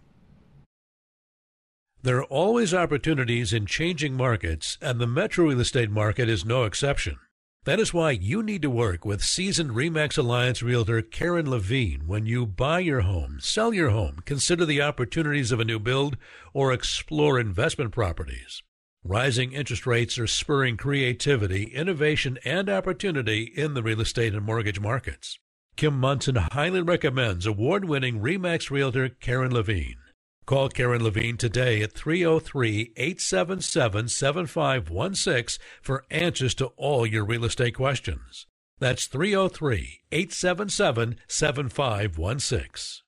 [2.01, 6.63] There are always opportunities in changing markets, and the metro real estate market is no
[6.63, 7.17] exception.
[7.65, 12.25] That is why you need to work with seasoned REMAX Alliance realtor Karen Levine when
[12.25, 16.17] you buy your home, sell your home, consider the opportunities of a new build,
[16.53, 18.61] or explore investment properties.
[19.05, 24.79] Rising interest rates are spurring creativity, innovation, and opportunity in the real estate and mortgage
[24.79, 25.39] markets.
[25.75, 29.97] Kim Monson highly recommends award winning REMAX realtor Karen Levine.
[30.45, 37.75] Call Karen Levine today at 303 877 7516 for answers to all your real estate
[37.75, 38.47] questions.
[38.79, 43.02] That's 303 877 7516.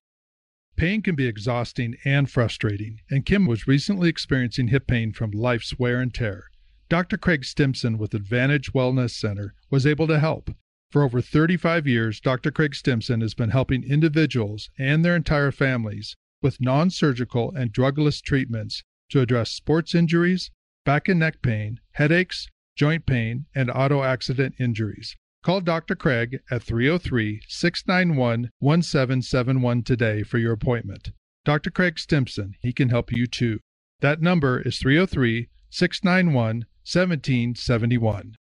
[0.77, 5.79] Pain can be exhausting and frustrating, and Kim was recently experiencing hip pain from life's
[5.79, 6.45] wear and tear.
[6.89, 7.17] Dr.
[7.17, 10.51] Craig Stimson with Advantage Wellness Center was able to help.
[10.91, 12.51] For over 35 years, Dr.
[12.51, 18.21] Craig Stimson has been helping individuals and their entire families with non surgical and drugless
[18.21, 20.51] treatments to address sports injuries,
[20.83, 25.15] back and neck pain, headaches, joint pain, and auto accident injuries.
[25.45, 25.93] Call Dr.
[25.93, 31.11] Craig at 303 691 1771 today for your appointment.
[31.43, 31.69] Dr.
[31.69, 33.59] Craig Stimson, he can help you too.
[33.99, 38.35] That number is 303 691 1771.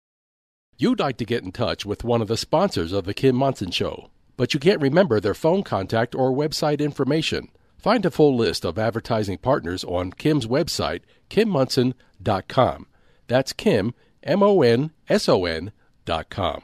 [0.78, 3.72] You'd like to get in touch with one of the sponsors of The Kim Monson
[3.72, 7.48] Show, but you can't remember their phone contact or website information.
[7.80, 12.86] Find a full list of advertising partners on Kim's website, kimmonson.com.
[13.26, 15.72] That's Kim, M O N S O N
[16.06, 16.62] dot com.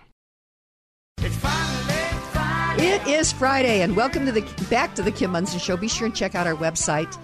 [2.80, 5.78] It is Friday, and welcome to the back to the Kim Monson Show.
[5.78, 7.18] Be sure and check out our website.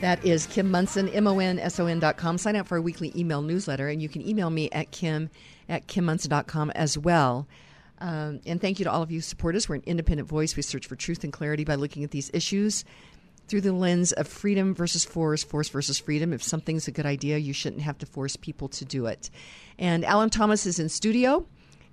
[0.00, 2.38] That is Kim Monson, M O N S O N dot com.
[2.38, 5.28] Sign up for our weekly email newsletter, and you can email me at kim
[5.68, 7.46] at kimmonson.com as well.
[7.98, 9.68] Um, and thank you to all of you supporters.
[9.68, 10.56] We're an independent voice.
[10.56, 12.86] We search for truth and clarity by looking at these issues
[13.46, 16.32] through the lens of freedom versus force, force versus freedom.
[16.32, 19.28] If something's a good idea, you shouldn't have to force people to do it.
[19.78, 21.46] And Allen Thomas is in studio,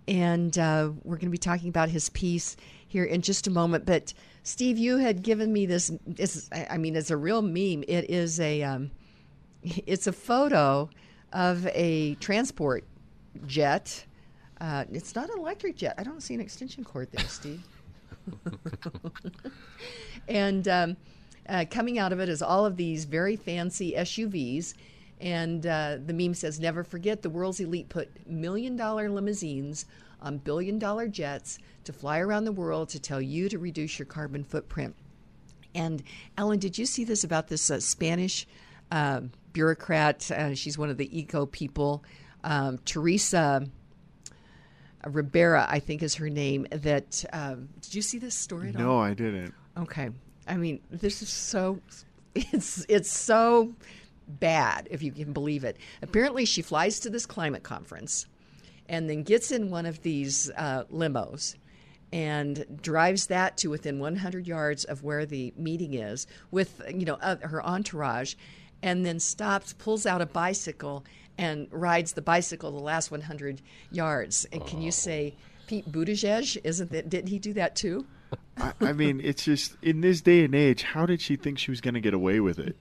[0.08, 2.56] and uh, we're going to be talking about his piece
[2.92, 3.86] here in just a moment.
[3.86, 5.92] But Steve, you had given me this.
[6.06, 7.84] this I mean, it's a real meme.
[7.88, 8.92] It is a, um,
[9.64, 10.90] it's a photo
[11.32, 12.84] of a transport
[13.48, 14.06] jet.
[14.60, 15.96] Uh, it's not an electric jet.
[15.98, 17.64] I don't see an extension cord there, Steve.
[20.28, 20.98] and um,
[21.48, 24.74] uh, coming out of it is all of these very fancy SUVs.
[25.22, 29.86] And uh, the meme says, Never forget the world's elite put million dollar limousines
[30.22, 34.06] on billion dollar jets to fly around the world to tell you to reduce your
[34.06, 34.96] carbon footprint.
[35.74, 36.04] And
[36.38, 38.46] Ellen, did you see this about this uh, Spanish
[38.92, 39.22] uh,
[39.54, 40.30] bureaucrat?
[40.30, 42.04] Uh, she's one of the eco people,
[42.44, 43.66] um, Teresa.
[45.04, 46.68] Ribera, I think is her name.
[46.72, 49.02] That um, did you see this story at no, all?
[49.02, 49.52] I didn't.
[49.76, 50.10] Okay,
[50.48, 51.80] I mean, this is so
[52.36, 53.74] it's it's so
[54.28, 55.78] bad if you can believe it.
[56.02, 58.28] Apparently, she flies to this climate conference
[58.92, 61.56] and then gets in one of these uh, limos
[62.14, 67.18] and drives that to within 100 yards of where the meeting is with you know
[67.22, 68.36] uh, her entourage
[68.84, 71.06] and then stops pulls out a bicycle
[71.38, 74.46] and rides the bicycle the last 100 yards.
[74.52, 75.36] And can you say
[75.68, 78.06] Pete Buttigieg isn't that didn't he do that too
[78.58, 81.72] I, I mean, it's just in this day and age, how did she think she
[81.72, 82.76] was going to get away with it?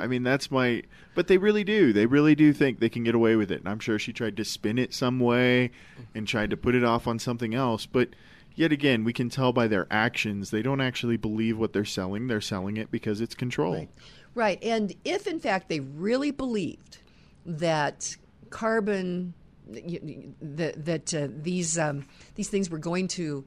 [0.00, 0.82] I mean, that's my.
[1.14, 1.92] But they really do.
[1.92, 3.60] They really do think they can get away with it.
[3.60, 5.70] And I'm sure she tried to spin it some way
[6.14, 7.86] and tried to put it off on something else.
[7.86, 8.10] But
[8.54, 12.26] yet again, we can tell by their actions they don't actually believe what they're selling.
[12.26, 13.74] They're selling it because it's control.
[13.74, 13.90] Right.
[14.34, 14.62] Right.
[14.62, 16.98] And if in fact they really believed
[17.46, 18.16] that
[18.50, 19.34] carbon
[19.68, 23.44] that that uh, these um, these things were going to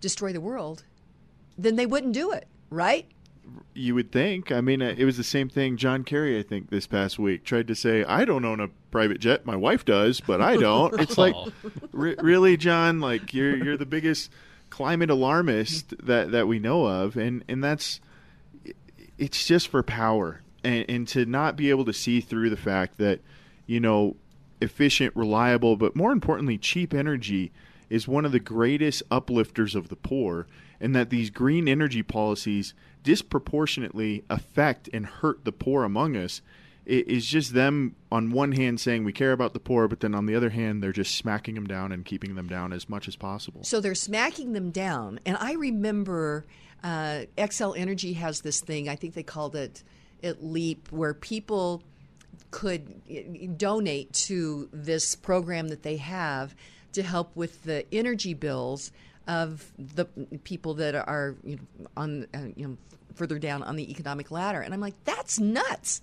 [0.00, 0.84] destroy the world,
[1.58, 3.06] then they wouldn't do it, right?
[3.74, 4.52] You would think.
[4.52, 5.76] I mean, uh, it was the same thing.
[5.76, 9.20] John Kerry, I think, this past week tried to say, "I don't own a private
[9.20, 9.44] jet.
[9.44, 11.34] My wife does, but I don't." It's like,
[11.92, 13.00] re- really, John?
[13.00, 14.30] Like you're you're the biggest
[14.70, 18.00] climate alarmist that that we know of, and and that's
[19.18, 22.98] it's just for power, and, and to not be able to see through the fact
[22.98, 23.20] that
[23.66, 24.16] you know
[24.60, 27.52] efficient, reliable, but more importantly, cheap energy
[27.88, 30.46] is one of the greatest uplifters of the poor,
[30.80, 36.42] and that these green energy policies disproportionately affect and hurt the poor among us.
[36.86, 40.24] Is just them on one hand saying we care about the poor, but then on
[40.24, 43.14] the other hand, they're just smacking them down and keeping them down as much as
[43.14, 43.62] possible.
[43.62, 45.20] So they're smacking them down.
[45.26, 46.46] And I remember
[46.82, 49.84] uh, Xcel Energy has this thing, I think they called it,
[50.22, 51.82] it LEAP, where people
[52.50, 56.54] could donate to this program that they have
[56.92, 58.92] to help with the energy bills
[59.28, 60.06] of the
[60.42, 62.76] people that are you know, on uh, you know
[63.14, 64.60] further down on the economic ladder.
[64.60, 66.00] And i'm like that's nuts.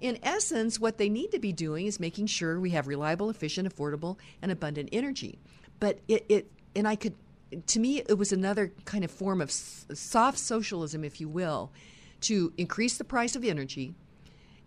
[0.00, 3.72] In essence what they need to be doing is making sure we have reliable efficient
[3.72, 5.38] affordable and abundant energy.
[5.78, 7.14] But it, it and i could
[7.66, 11.70] to me it was another kind of form of soft socialism if you will
[12.22, 13.94] to increase the price of energy.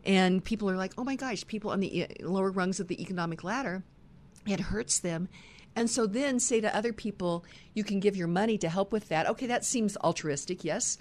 [0.05, 3.43] And people are like, oh my gosh, people on the lower rungs of the economic
[3.43, 3.83] ladder,
[4.45, 5.27] it hurts them.
[5.78, 9.10] And so then say to other people, you can give your money to help with
[9.10, 9.28] that.
[9.28, 10.98] Okay, that seems altruistic, yes.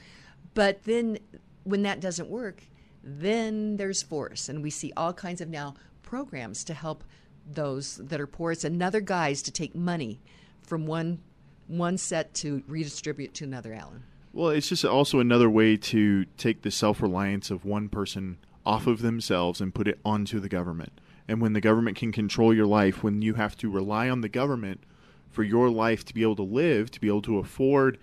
[0.55, 1.19] But then
[1.65, 2.63] when that doesn't work,
[3.03, 4.49] then there's force.
[4.49, 7.05] And we see all kinds of now programs to help
[7.47, 8.53] those that are poor.
[8.53, 10.21] It's another guise to take money
[10.63, 11.21] from one
[11.69, 14.05] one set to redistribute to another, Allen.
[14.33, 18.87] Well, it's just also another way to take the self reliance of one person off
[18.87, 21.01] of themselves and put it onto the government.
[21.29, 24.29] And when the government can control your life, when you have to rely on the
[24.29, 24.83] government
[25.31, 27.99] for your life to be able to live, to be able to afford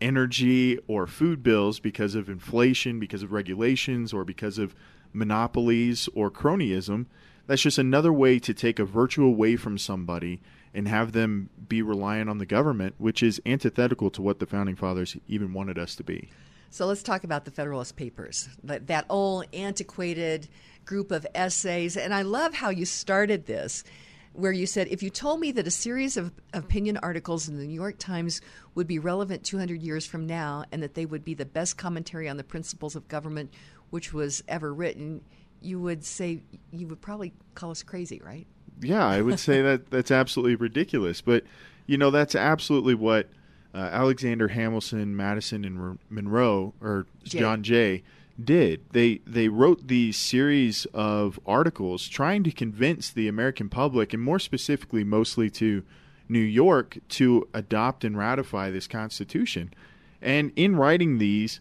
[0.00, 4.74] energy or food bills because of inflation, because of regulations, or because of
[5.12, 7.06] monopolies or cronyism,
[7.46, 10.40] that's just another way to take a virtue away from somebody
[10.74, 14.76] and have them be reliant on the government, which is antithetical to what the founding
[14.76, 16.30] fathers even wanted us to be.
[16.70, 20.48] So let's talk about the Federalist Papers, that, that old antiquated
[20.84, 21.96] group of essays.
[21.96, 23.84] And I love how you started this,
[24.32, 27.66] where you said, if you told me that a series of opinion articles in the
[27.66, 28.40] New York Times
[28.74, 32.28] would be relevant 200 years from now and that they would be the best commentary
[32.28, 33.52] on the principles of government
[33.90, 35.20] which was ever written,
[35.60, 38.46] you would say, you would probably call us crazy, right?
[38.80, 41.20] Yeah, I would say that that's absolutely ridiculous.
[41.20, 41.44] But,
[41.86, 43.28] you know, that's absolutely what
[43.74, 47.38] uh, Alexander Hamilton, Madison, and Monroe, or Jay.
[47.38, 48.02] John Jay,
[48.42, 48.84] did.
[48.90, 54.38] They they wrote these series of articles trying to convince the American public, and more
[54.38, 55.82] specifically, mostly to
[56.28, 59.72] New York, to adopt and ratify this Constitution.
[60.20, 61.60] And in writing these,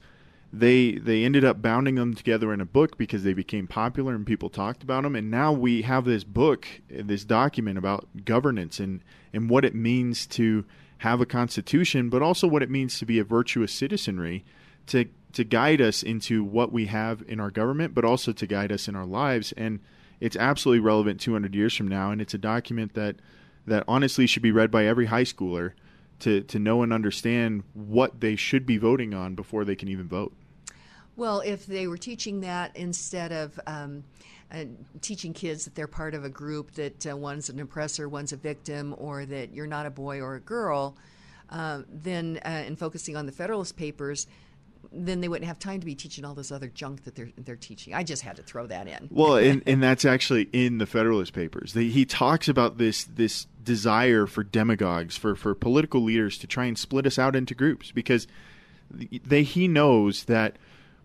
[0.53, 4.25] they they ended up bounding them together in a book because they became popular and
[4.25, 5.15] people talked about them.
[5.15, 9.01] And now we have this book, this document about governance and
[9.33, 10.65] and what it means to
[10.99, 14.45] have a constitution, but also what it means to be a virtuous citizenry
[14.87, 18.71] to to guide us into what we have in our government, but also to guide
[18.71, 19.51] us in our lives.
[19.53, 19.79] And
[20.19, 23.17] it's absolutely relevant 200 years from now, and it's a document that
[23.67, 25.73] that honestly should be read by every high schooler
[26.19, 30.07] to to know and understand what they should be voting on before they can even
[30.07, 30.33] vote.
[31.15, 34.03] Well, if they were teaching that instead of um,
[34.51, 34.65] uh,
[35.01, 38.37] teaching kids that they're part of a group that uh, one's an oppressor, one's a
[38.37, 40.95] victim, or that you're not a boy or a girl,
[41.49, 44.27] uh, then uh, and focusing on the Federalist Papers,
[44.91, 47.55] then they wouldn't have time to be teaching all this other junk that they're they're
[47.55, 47.93] teaching.
[47.93, 49.07] I just had to throw that in.
[49.11, 51.73] Well, and, and that's actually in the Federalist Papers.
[51.73, 56.65] They, he talks about this this desire for demagogues, for for political leaders to try
[56.65, 58.27] and split us out into groups because
[58.91, 60.57] they he knows that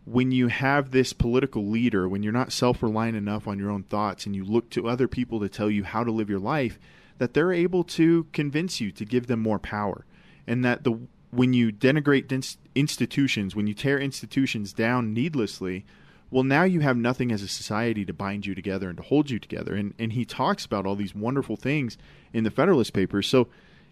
[0.06, 3.82] when you have this political leader, when you're not self reliant enough on your own
[3.82, 6.78] thoughts and you look to other people to tell you how to live your life,
[7.18, 10.06] that they're able to convince you to give them more power.
[10.46, 11.00] And that the
[11.36, 12.30] when you denigrate
[12.74, 15.84] institutions, when you tear institutions down needlessly,
[16.30, 19.30] well, now you have nothing as a society to bind you together and to hold
[19.30, 19.74] you together.
[19.74, 21.96] And, and he talks about all these wonderful things
[22.32, 23.28] in the Federalist Papers.
[23.28, 23.48] So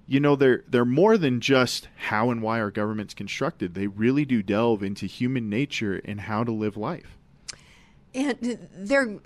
[0.07, 3.74] you know they're they're more than just how and why our government's constructed.
[3.74, 7.16] They really do delve into human nature and how to live life.
[8.14, 9.18] And they're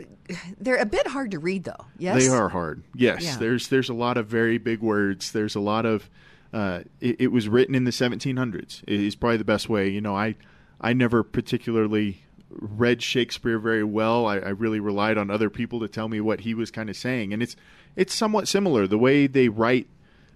[0.59, 1.87] they're a bit hard to read, though.
[1.99, 2.83] Yes, They are hard.
[2.95, 3.37] Yes, Yeah.
[3.37, 5.33] there's there's a lot of very big words.
[5.33, 6.09] There's a lot of.
[6.53, 8.83] Uh, it, it was written in the 1700s.
[8.89, 9.89] Is probably the best way.
[9.89, 10.37] You know, I
[10.81, 14.27] I never particularly read Shakespeare very well.
[14.27, 16.97] I, I really relied on other people to tell me what he was kind of
[16.97, 17.57] saying, and it's
[17.97, 18.87] it's somewhat similar.
[18.87, 19.89] The way they write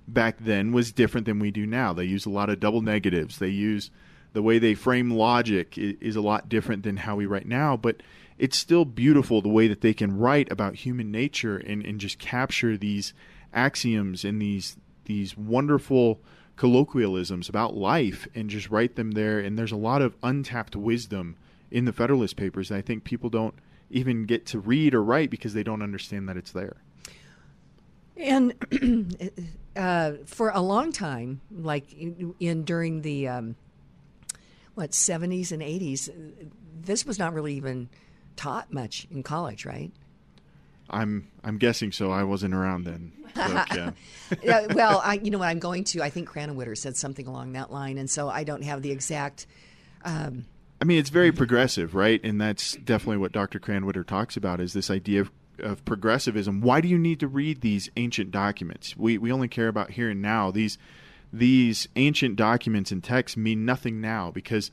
[0.07, 1.93] back then was different than we do now.
[1.93, 3.39] They use a lot of double negatives.
[3.39, 3.91] They use
[4.33, 7.77] the way they frame logic is, is a lot different than how we write now,
[7.77, 8.03] but
[8.39, 12.19] it's still beautiful the way that they can write about human nature and, and just
[12.19, 13.15] capture these
[13.53, 16.21] axioms and these these wonderful
[16.57, 21.37] colloquialisms about life and just write them there and there's a lot of untapped wisdom
[21.71, 23.55] in the Federalist Papers that I think people don't
[23.91, 26.77] even get to read or write because they don't understand that it's there.
[28.17, 28.55] And
[29.77, 33.57] uh, for a long time, like in, in during the um,
[34.75, 36.11] what seventies and eighties,
[36.81, 37.89] this was not really even
[38.37, 39.91] taught much in college, right?
[40.93, 42.11] I'm I'm guessing so.
[42.11, 43.13] I wasn't around then.
[43.35, 43.91] But, yeah.
[44.43, 46.03] Yeah, well, I, you know what I'm going to.
[46.03, 49.47] I think Krannawitter said something along that line, and so I don't have the exact.
[50.07, 50.47] Um,
[50.81, 52.19] I mean, it's very progressive, right?
[52.25, 53.61] And that's definitely what Dr.
[53.61, 56.63] Krannawitter talks about is this idea of, of progressivism.
[56.63, 58.97] Why do you need to read these ancient documents?
[58.97, 60.51] We we only care about here and now.
[60.51, 60.79] These
[61.31, 64.71] these ancient documents and texts mean nothing now because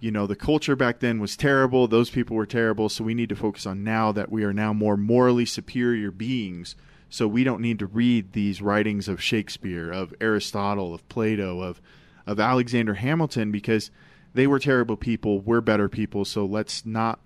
[0.00, 1.88] you know the culture back then was terrible.
[1.88, 2.88] Those people were terrible.
[2.88, 6.76] So we need to focus on now that we are now more morally superior beings.
[7.10, 11.80] So we don't need to read these writings of Shakespeare, of Aristotle, of Plato, of
[12.26, 13.90] of Alexander Hamilton because
[14.34, 15.40] they were terrible people.
[15.40, 16.24] We're better people.
[16.24, 17.20] So let's not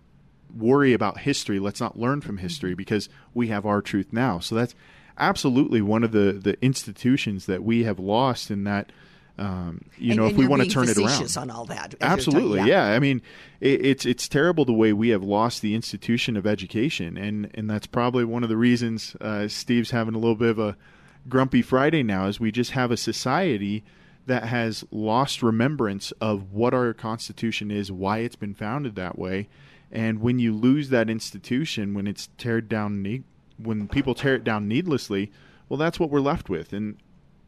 [0.56, 1.58] worry about history.
[1.58, 2.76] Let's not learn from history mm-hmm.
[2.76, 4.38] because we have our truth now.
[4.38, 4.74] So that's
[5.18, 8.92] absolutely one of the the institutions that we have lost in that.
[9.38, 11.94] Um, you and- know, and if we want to turn it around, on all that.
[12.00, 12.84] absolutely, talking- yeah.
[12.92, 13.22] I mean,
[13.60, 17.68] it, it's it's terrible the way we have lost the institution of education, and and
[17.68, 20.76] that's probably one of the reasons uh, Steve's having a little bit of a
[21.28, 22.26] grumpy Friday now.
[22.26, 23.84] Is we just have a society
[24.26, 29.48] that has lost remembrance of what our Constitution is, why it's been founded that way,
[29.90, 33.24] and when you lose that institution, when it's teared down, ne-
[33.56, 35.32] when people tear it down needlessly,
[35.68, 36.98] well, that's what we're left with, and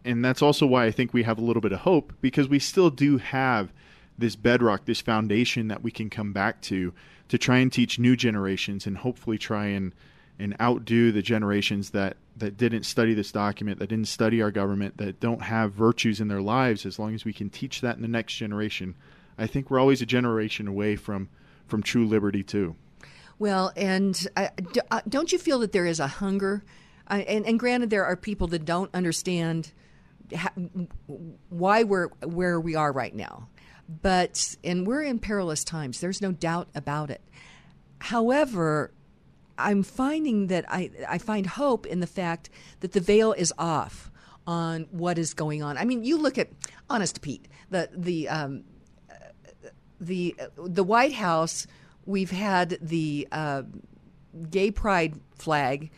[0.05, 2.59] and that's also why I think we have a little bit of hope because we
[2.59, 3.73] still do have
[4.19, 6.93] this bedrock, this foundation that we can come back to
[7.29, 9.93] to try and teach new generations and hopefully try and
[10.39, 14.97] and outdo the generations that that didn't study this document, that didn't study our government,
[14.99, 16.85] that don't have virtues in their lives.
[16.85, 18.95] As long as we can teach that in the next generation,
[19.39, 21.29] I think we're always a generation away from
[21.67, 22.77] from true liberty too.
[23.39, 24.49] Well, and uh,
[24.91, 26.63] uh, don't you feel that there is a hunger?
[27.09, 29.73] Uh, and, and granted, there are people that don't understand
[30.37, 30.53] ha-
[31.49, 33.49] why we're where we are right now,
[34.03, 36.01] but and we're in perilous times.
[36.01, 37.21] There's no doubt about it.
[37.99, 38.93] However,
[39.57, 42.51] I'm finding that I, I find hope in the fact
[42.81, 44.11] that the veil is off
[44.47, 45.79] on what is going on.
[45.79, 46.49] I mean, you look at
[46.91, 48.65] honest Pete, the the um,
[50.01, 51.67] the the White House.
[52.07, 53.63] We've had the uh,
[54.51, 55.91] gay pride flag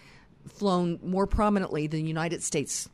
[0.46, 2.88] flown more prominently than United States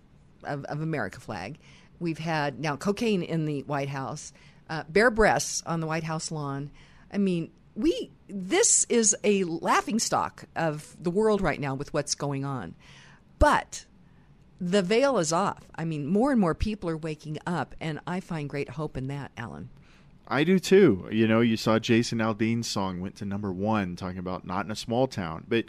[0.45, 1.59] of, of America flag.
[2.01, 4.33] We've had now cocaine in the White House,
[4.69, 6.71] uh, bare breasts on the White House lawn.
[7.13, 12.15] I mean, we this is a laughing stock of the world right now with what's
[12.15, 12.75] going on.
[13.39, 13.87] But
[14.61, 15.69] the veil is off.
[15.75, 19.09] I mean, more and more people are waking up, and I find great hope in
[19.09, 19.71] that, Allen.
[20.29, 21.09] I do too.
[21.11, 24.71] You know, you saw Jason Aldean's song went to number one, talking about not in
[24.71, 25.45] a small town.
[25.49, 25.67] But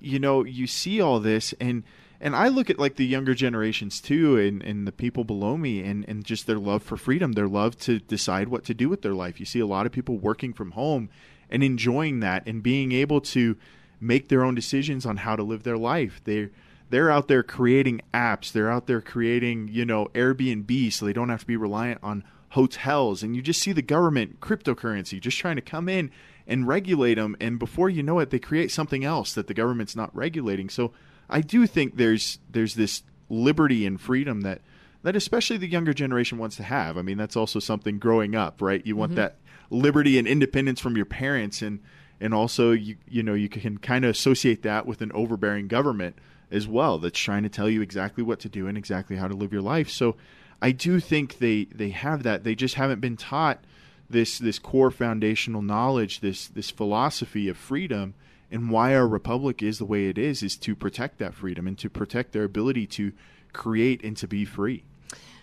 [0.00, 1.84] you know, you see all this, and
[2.20, 5.82] and I look at like the younger generations too, and and the people below me,
[5.82, 9.02] and and just their love for freedom, their love to decide what to do with
[9.02, 9.40] their life.
[9.40, 11.08] You see a lot of people working from home
[11.50, 13.56] and enjoying that, and being able to
[14.00, 16.20] make their own decisions on how to live their life.
[16.24, 16.50] They're
[16.90, 18.50] they're out there creating apps.
[18.50, 22.24] They're out there creating, you know, Airbnb so they don't have to be reliant on
[22.50, 23.22] hotels.
[23.22, 26.10] And you just see the government, cryptocurrency, just trying to come in
[26.46, 27.36] and regulate them.
[27.40, 30.70] And before you know it, they create something else that the government's not regulating.
[30.70, 30.92] So
[31.28, 34.60] I do think there's there's this liberty and freedom that
[35.02, 36.96] that especially the younger generation wants to have.
[36.96, 38.84] I mean, that's also something growing up, right?
[38.84, 39.20] You want mm-hmm.
[39.20, 39.36] that
[39.70, 41.80] liberty and independence from your parents and
[42.20, 46.16] and also you you know you can kind of associate that with an overbearing government
[46.50, 49.34] as well that's trying to tell you exactly what to do and exactly how to
[49.34, 49.90] live your life.
[49.90, 50.16] So
[50.60, 52.44] I do think they they have that.
[52.44, 53.62] They just haven't been taught
[54.10, 58.14] this this core foundational knowledge, this this philosophy of freedom
[58.50, 61.78] and why our republic is the way it is is to protect that freedom and
[61.78, 63.12] to protect their ability to
[63.52, 64.84] create and to be free.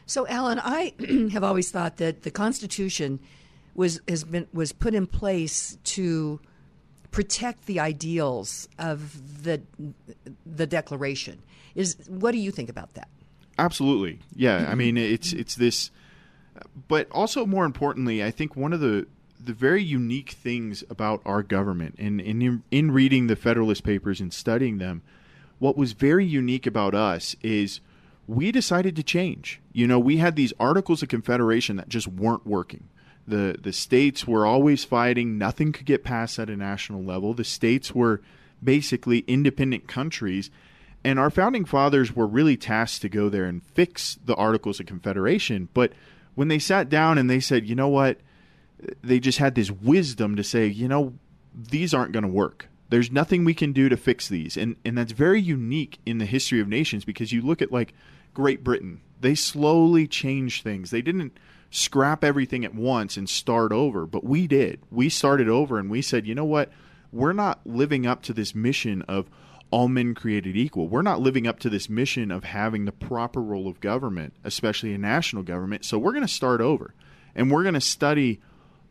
[0.06, 0.94] So, Allen, I
[1.32, 3.20] have always thought that the Constitution
[3.74, 6.40] was has been was put in place to
[7.12, 9.62] protect the ideals of the
[10.46, 11.42] the Declaration.
[11.74, 13.10] Is what do you think about that?
[13.58, 14.68] Absolutely, yeah.
[14.70, 15.92] I mean, it's it's this,
[16.88, 19.08] but also more importantly, I think one of the
[19.46, 24.20] the very unique things about our government, and, and in, in reading the Federalist Papers
[24.20, 25.02] and studying them,
[25.60, 27.80] what was very unique about us is
[28.28, 29.62] we decided to change.
[29.72, 32.90] You know, we had these Articles of Confederation that just weren't working.
[33.28, 37.34] The the states were always fighting, nothing could get passed at a national level.
[37.34, 38.22] The states were
[38.64, 40.52] basically independent countries
[41.06, 44.88] and our founding fathers were really tasked to go there and fix the Articles of
[44.88, 45.94] Confederation, but
[46.34, 48.20] when they sat down and they said, "You know what?"
[49.04, 51.14] They just had this wisdom to say, "You know,
[51.54, 52.68] these aren't going to work.
[52.90, 56.26] There's nothing we can do to fix these." And and that's very unique in the
[56.26, 57.94] history of nations because you look at like
[58.34, 60.92] Great Britain, they slowly changed things.
[60.92, 61.38] They didn't
[61.72, 64.80] scrap everything at once and start over, but we did.
[64.92, 66.72] We started over and we said, you know what?
[67.12, 69.30] We're not living up to this mission of
[69.72, 70.88] all men created equal.
[70.88, 74.94] We're not living up to this mission of having the proper role of government, especially
[74.94, 75.86] a national government.
[75.86, 76.94] So we're going to start over
[77.36, 78.40] and we're going to study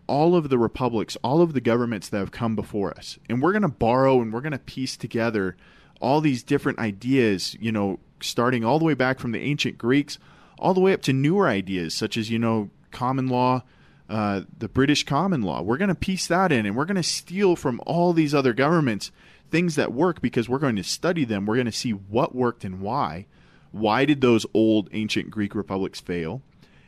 [0.07, 3.19] all of the republics, all of the governments that have come before us.
[3.29, 5.57] And we're going to borrow and we're going to piece together
[6.01, 10.19] all these different ideas, you know, starting all the way back from the ancient Greeks
[10.59, 13.63] all the way up to newer ideas such as, you know, common law,
[14.09, 15.63] uh, the British common law.
[15.63, 18.53] We're going to piece that in and we're going to steal from all these other
[18.53, 19.11] governments
[19.51, 21.47] things that work because we're going to study them.
[21.47, 23.27] We're going to see what worked and why.
[23.73, 26.43] Why did those old ancient Greek republics fail?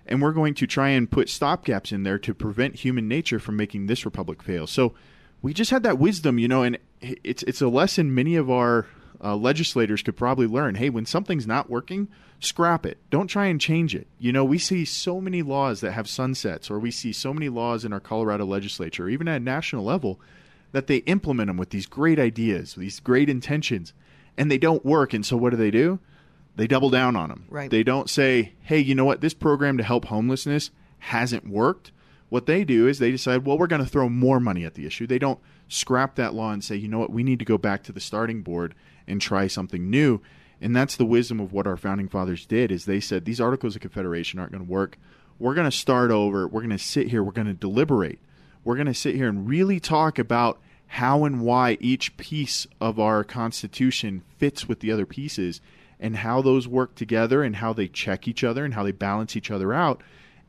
[0.07, 3.57] And we're going to try and put stopgaps in there to prevent human nature from
[3.57, 4.67] making this republic fail.
[4.67, 4.95] So
[5.43, 8.87] we just had that wisdom, you know, and it's it's a lesson many of our
[9.23, 10.75] uh, legislators could probably learn.
[10.75, 12.09] Hey, when something's not working,
[12.41, 12.99] scrap it.
[13.11, 14.07] Don't try and change it.
[14.19, 17.49] You know, we see so many laws that have sunsets, or we see so many
[17.49, 20.21] laws in our Colorado legislature, even at a national level,
[20.73, 23.93] that they implement them with these great ideas, these great intentions,
[24.37, 25.15] and they don't work.
[25.15, 25.99] And so what do they do?
[26.57, 27.45] They double down on them.
[27.49, 27.71] Right.
[27.71, 29.21] They don't say, hey, you know what?
[29.21, 31.93] This program to help homelessness hasn't worked.
[32.29, 34.87] What they do is they decide, well, we're going to throw more money at the
[34.87, 35.07] issue.
[35.07, 35.39] They don't
[35.69, 37.13] scrap that law and say, you know what?
[37.13, 38.75] We need to go back to the starting board
[39.07, 40.21] and try something new.
[40.61, 43.77] And that's the wisdom of what our founding fathers did is they said these articles
[43.77, 44.99] of confederation aren't going to work.
[45.39, 46.49] We're going to start over.
[46.49, 47.23] We're going to sit here.
[47.23, 48.19] We're going to deliberate.
[48.65, 52.99] We're going to sit here and really talk about how and why each piece of
[52.99, 55.61] our constitution fits with the other pieces
[55.99, 59.37] and how those work together and how they check each other and how they balance
[59.37, 60.03] each other out.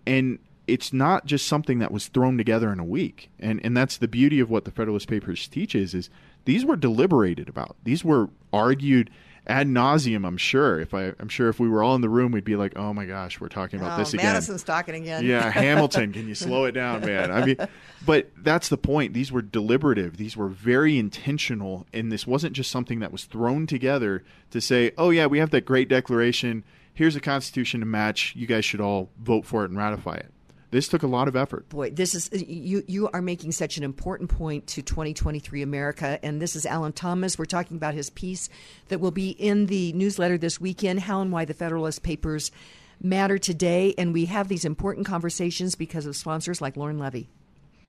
[0.05, 3.29] And it's not just something that was thrown together in a week.
[3.39, 6.09] And and that's the beauty of what the Federalist Papers teaches is
[6.45, 7.77] these were deliberated about.
[7.83, 9.09] These were argued
[9.47, 10.25] ad nauseum.
[10.27, 10.79] I'm sure.
[10.79, 12.93] If I, I'm sure if we were all in the room, we'd be like, "Oh
[12.93, 15.25] my gosh, we're talking about oh, this again." Madison's talking again.
[15.25, 16.13] Yeah, Hamilton.
[16.13, 17.31] Can you slow it down, man?
[17.31, 17.57] I mean,
[18.05, 19.13] but that's the point.
[19.13, 20.17] These were deliberative.
[20.17, 24.91] These were very intentional, and this wasn't just something that was thrown together to say,
[24.97, 26.63] "Oh yeah, we have that great declaration.
[26.93, 28.33] Here's a constitution to match.
[28.35, 30.31] You guys should all vote for it and ratify it."
[30.77, 31.67] This took a lot of effort.
[31.69, 32.83] Boy, this is you.
[32.85, 37.39] You are making such an important point to 2023 America, and this is Allen Thomas.
[37.39, 38.47] We're talking about his piece
[38.89, 40.99] that will be in the newsletter this weekend.
[40.99, 42.51] How and why the Federalist Papers
[43.01, 47.27] matter today, and we have these important conversations because of sponsors like Lauren Levy.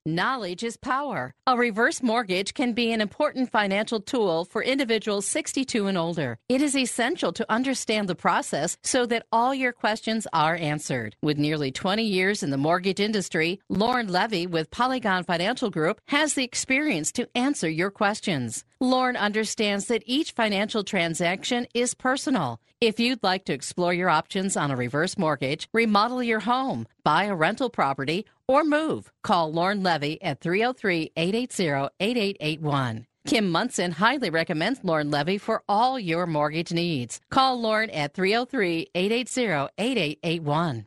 [0.09, 1.35] Knowledge is power.
[1.47, 6.39] A reverse mortgage can be an important financial tool for individuals 62 and older.
[6.49, 11.15] It is essential to understand the process so that all your questions are answered.
[11.21, 16.33] With nearly 20 years in the mortgage industry, Lauren Levy with Polygon Financial Group has
[16.33, 18.65] the experience to answer your questions.
[18.81, 22.61] Lauren understands that each financial transaction is personal.
[22.81, 27.25] If you'd like to explore your options on a reverse mortgage, remodel your home, buy
[27.25, 33.07] a rental property, or move, call Lauren Levy at 303 880 8881.
[33.27, 37.21] Kim Monson highly recommends Lauren Levy for all your mortgage needs.
[37.31, 40.87] Call Lauren at 303 880 8881.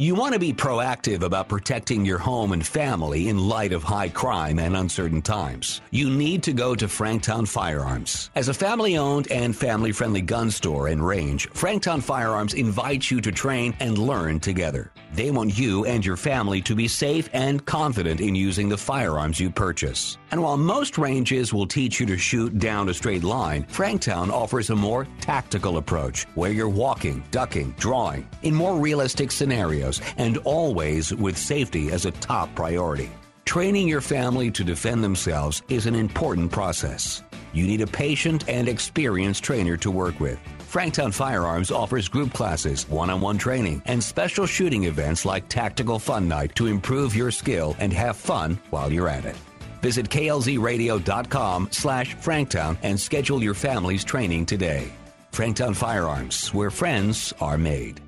[0.00, 4.08] You want to be proactive about protecting your home and family in light of high
[4.08, 5.80] crime and uncertain times.
[5.90, 8.30] You need to go to Franktown Firearms.
[8.36, 13.20] As a family owned and family friendly gun store and range, Franktown Firearms invites you
[13.22, 14.92] to train and learn together.
[15.12, 19.40] They want you and your family to be safe and confident in using the firearms
[19.40, 20.18] you purchase.
[20.30, 24.70] And while most ranges will teach you to shoot down a straight line, Franktown offers
[24.70, 31.14] a more tactical approach where you're walking, ducking, drawing in more realistic scenarios and always
[31.14, 33.10] with safety as a top priority.
[33.44, 37.22] Training your family to defend themselves is an important process.
[37.54, 40.38] You need a patient and experienced trainer to work with.
[40.68, 45.98] Franktown Firearms offers group classes, one on one training, and special shooting events like Tactical
[45.98, 49.34] Fun Night to improve your skill and have fun while you're at it.
[49.80, 54.92] Visit klzradio.com slash Franktown and schedule your family's training today.
[55.32, 58.02] Franktown Firearms, where friends are made.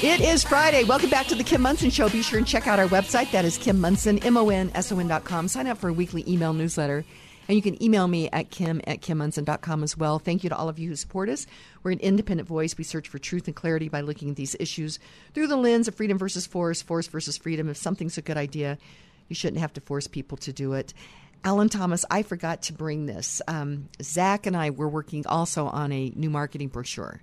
[0.00, 0.82] It is Friday.
[0.84, 2.08] Welcome back to the Kim Monson Show.
[2.08, 3.30] Be sure and check out our website.
[3.30, 5.46] That is Kim Monson, M-O-N-S-O-N dot com.
[5.46, 7.04] Sign up for a weekly email newsletter.
[7.48, 10.18] And you can email me at kim at kimmonson.com as well.
[10.18, 11.46] Thank you to all of you who support us.
[11.82, 12.76] We're an independent voice.
[12.76, 14.98] We search for truth and clarity by looking at these issues
[15.32, 17.70] through the lens of freedom versus force, force versus freedom.
[17.70, 18.76] If something's a good idea,
[19.28, 20.92] you shouldn't have to force people to do it.
[21.42, 23.40] Allen Thomas, I forgot to bring this.
[23.48, 27.22] Um, Zach and I were working also on a new marketing brochure.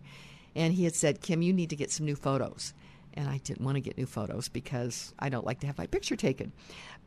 [0.56, 2.74] And he had said, Kim, you need to get some new photos.
[3.18, 5.88] And I didn't want to get new photos because I don't like to have my
[5.88, 6.51] picture taken.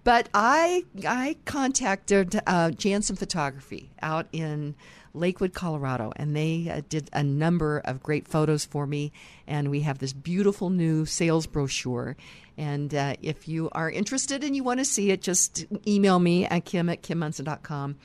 [0.04, 4.74] But I I contacted uh, Jansen Photography out in
[5.14, 9.12] Lakewood, Colorado, and they uh, did a number of great photos for me.
[9.46, 12.16] And we have this beautiful new sales brochure.
[12.56, 16.46] And uh, if you are interested and you want to see it, just email me
[16.46, 17.96] at kim at kimmonson.com.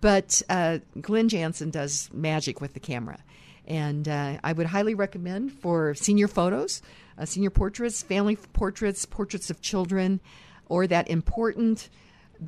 [0.00, 3.18] But uh, Glenn Jansen does magic with the camera.
[3.66, 6.82] And uh, I would highly recommend for senior photos,
[7.18, 10.20] uh, senior portraits, family portraits, portraits of children
[10.68, 11.88] or that important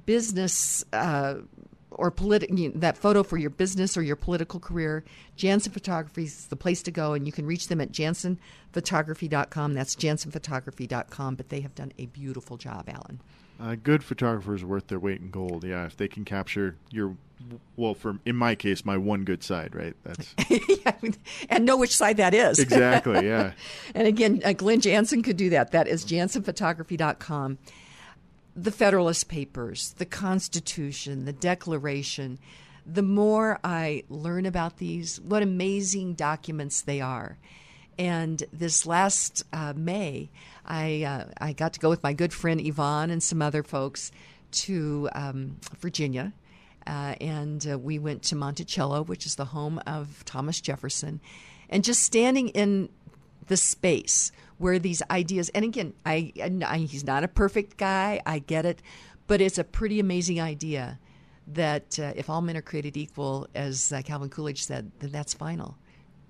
[0.07, 1.37] business uh,
[1.91, 5.05] or politi- that photo for your business or your political career,
[5.37, 9.75] Jansen Photography is the place to go, and you can reach them at jansenphotography.com.
[9.75, 13.21] That's jansenphotography.com, but they have done a beautiful job, Allen.
[13.61, 15.65] Uh, good photographers worth their weight in gold.
[15.65, 17.17] Yeah, if they can capture your,
[17.77, 19.95] well, for in my case, my one good side, right?
[20.05, 20.93] That's yeah,
[21.49, 22.59] and know which side that is.
[22.59, 23.27] Exactly.
[23.27, 23.53] Yeah.
[23.95, 25.73] and again, uh, Glenn Jansen could do that.
[25.73, 27.59] That is jansenphotography.com
[28.59, 32.41] the Federalist Papers, the Constitution, the Declaration,
[32.85, 37.39] the more I learn about these, what amazing documents they are.
[37.99, 40.31] And this last uh, May,
[40.65, 44.11] I uh, I got to go with my good friend Yvonne and some other folks
[44.51, 46.33] to um, Virginia,
[46.89, 51.21] uh, and uh, we went to Monticello, which is the home of Thomas Jefferson,
[51.69, 52.89] and just standing in
[53.49, 56.33] the space where these ideas and again I,
[56.67, 58.83] I, he's not a perfect guy i get it
[59.27, 60.99] but it's a pretty amazing idea
[61.47, 65.35] that uh, if all men are created equal as uh, calvin coolidge said then that's
[65.35, 65.77] final.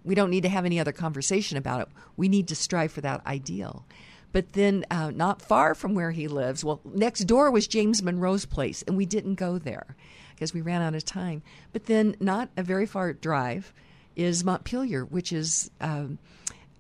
[0.05, 1.89] We don't need to have any other conversation about it.
[2.17, 3.85] We need to strive for that ideal.
[4.33, 8.45] But then uh, not far from where he lives well next door was james monroe's
[8.45, 9.97] place and we didn't go there
[10.39, 13.73] because we ran out of time but then not a very far drive
[14.17, 16.19] is montpelier which is um,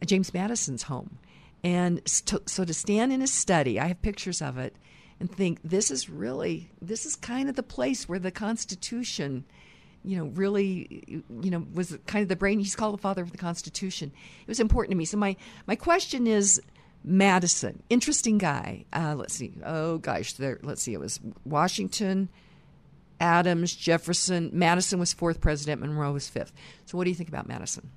[0.06, 1.18] james madison's home
[1.64, 4.76] and so, so to stand in his study, I have pictures of it,
[5.20, 9.44] and think this is really this is kind of the place where the Constitution,
[10.04, 12.60] you know, really, you know, was kind of the brain.
[12.60, 14.12] He's called the father of the Constitution.
[14.42, 15.04] It was important to me.
[15.04, 15.36] So my
[15.66, 16.60] my question is.
[17.04, 18.84] Madison, interesting guy.
[18.92, 19.52] Uh, let's see.
[19.64, 20.58] Oh gosh, there.
[20.64, 20.94] Let's see.
[20.94, 22.28] It was Washington,
[23.20, 24.50] Adams, Jefferson.
[24.52, 25.80] Madison was fourth president.
[25.80, 26.52] Monroe was fifth.
[26.86, 27.90] So, what do you think about Madison?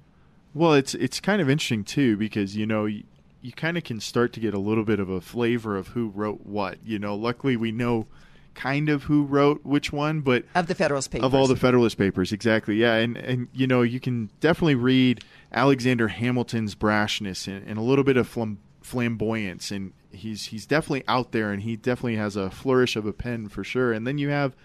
[0.53, 4.33] Well, it's it's kind of interesting too because you know you kind of can start
[4.33, 6.77] to get a little bit of a flavor of who wrote what.
[6.85, 8.07] You know, luckily we know
[8.53, 11.25] kind of who wrote which one, but of the Federalist Papers.
[11.25, 12.75] Of all the Federalist Papers, exactly.
[12.75, 17.81] Yeah, and and you know you can definitely read Alexander Hamilton's brashness and, and a
[17.81, 22.35] little bit of flam- flamboyance, and he's he's definitely out there, and he definitely has
[22.35, 23.93] a flourish of a pen for sure.
[23.93, 24.55] And then you have,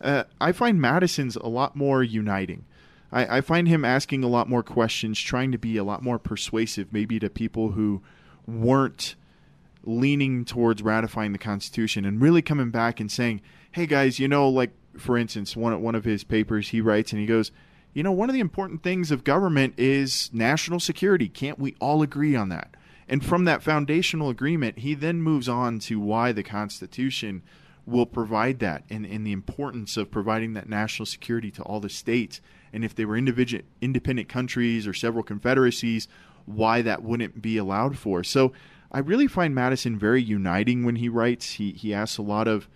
[0.00, 2.64] uh, I find Madison's a lot more uniting.
[3.12, 6.18] I, I find him asking a lot more questions, trying to be a lot more
[6.18, 8.02] persuasive, maybe to people who
[8.46, 9.14] weren't
[9.84, 13.40] leaning towards ratifying the Constitution and really coming back and saying,
[13.72, 17.20] "Hey guys, you know, like for instance, one one of his papers he writes and
[17.20, 17.52] he goes."
[17.94, 21.30] You know, one of the important things of government is national security.
[21.30, 22.74] Can't we all agree on that?
[23.08, 27.42] And from that foundational agreement, he then moves on to why the Constitution
[27.86, 31.88] will provide that and, and the importance of providing that national security to all the
[31.88, 32.40] states.
[32.72, 36.08] And if they were individual, independent countries or several confederacies,
[36.44, 38.24] why that wouldn't be allowed for.
[38.24, 38.52] So
[38.90, 41.52] I really find Madison very uniting when he writes.
[41.52, 42.68] He he asks a lot of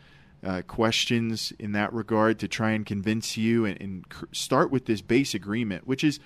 [0.45, 5.03] uh, questions in that regard to try and convince you and, and, start with this
[5.03, 6.19] base agreement, which is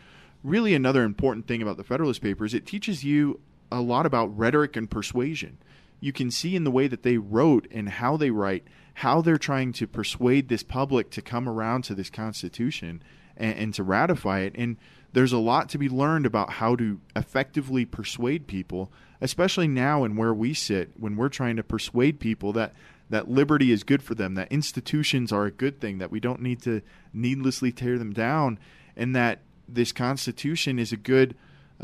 [0.44, 3.40] really another important thing about the Federalist Papers, it teaches you
[3.72, 5.58] a lot about rhetoric and persuasion.
[6.04, 8.64] You can see in the way that they wrote and how they write
[8.96, 13.02] how they're trying to persuade this public to come around to this Constitution
[13.38, 14.52] and, and to ratify it.
[14.54, 14.76] And
[15.14, 18.92] there's a lot to be learned about how to effectively persuade people,
[19.22, 22.74] especially now and where we sit when we're trying to persuade people that
[23.08, 26.42] that liberty is good for them, that institutions are a good thing, that we don't
[26.42, 26.82] need to
[27.14, 28.58] needlessly tear them down,
[28.94, 31.34] and that this Constitution is a good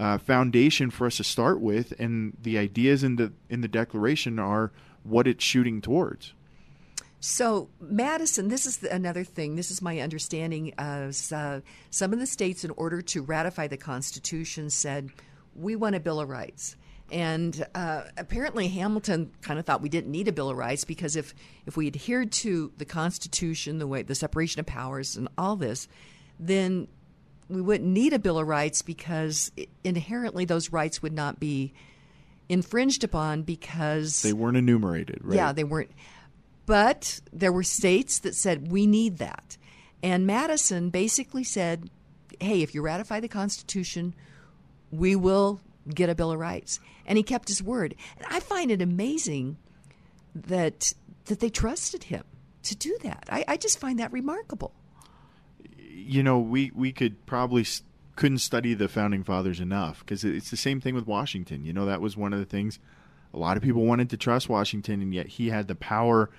[0.01, 4.39] uh, foundation for us to start with, and the ideas in the in the Declaration
[4.39, 4.73] are
[5.05, 6.33] what it's shooting towards.
[7.23, 9.57] So, Madison, this is another thing.
[9.57, 10.73] This is my understanding.
[10.79, 15.11] Of, uh, some of the states, in order to ratify the Constitution, said,
[15.55, 16.77] We want a Bill of Rights.
[17.13, 21.15] And uh, apparently, Hamilton kind of thought we didn't need a Bill of Rights because
[21.15, 21.35] if,
[21.67, 25.89] if we adhered to the Constitution, the way the separation of powers, and all this,
[26.39, 26.89] then
[27.51, 29.51] we wouldn't need a Bill of Rights because
[29.83, 31.73] inherently those rights would not be
[32.49, 35.19] infringed upon because they weren't enumerated.
[35.23, 35.37] Right?
[35.37, 35.91] Yeah, they weren't.
[36.67, 39.57] But there were states that said we need that,
[40.03, 41.91] and Madison basically said,
[42.41, 44.15] "Hey, if you ratify the Constitution,
[44.93, 45.61] we will
[45.93, 47.97] get a Bill of Rights." And he kept his word.
[48.19, 49.57] And I find it amazing
[50.35, 50.93] that
[51.25, 52.23] that they trusted him
[52.63, 53.25] to do that.
[53.29, 54.73] I, I just find that remarkable
[56.01, 57.67] you know, we we could probably
[58.17, 61.65] couldn't study the founding fathers enough because it's the same thing with Washington.
[61.65, 62.79] You know, that was one of the things
[63.33, 66.31] a lot of people wanted to trust Washington, and yet he had the power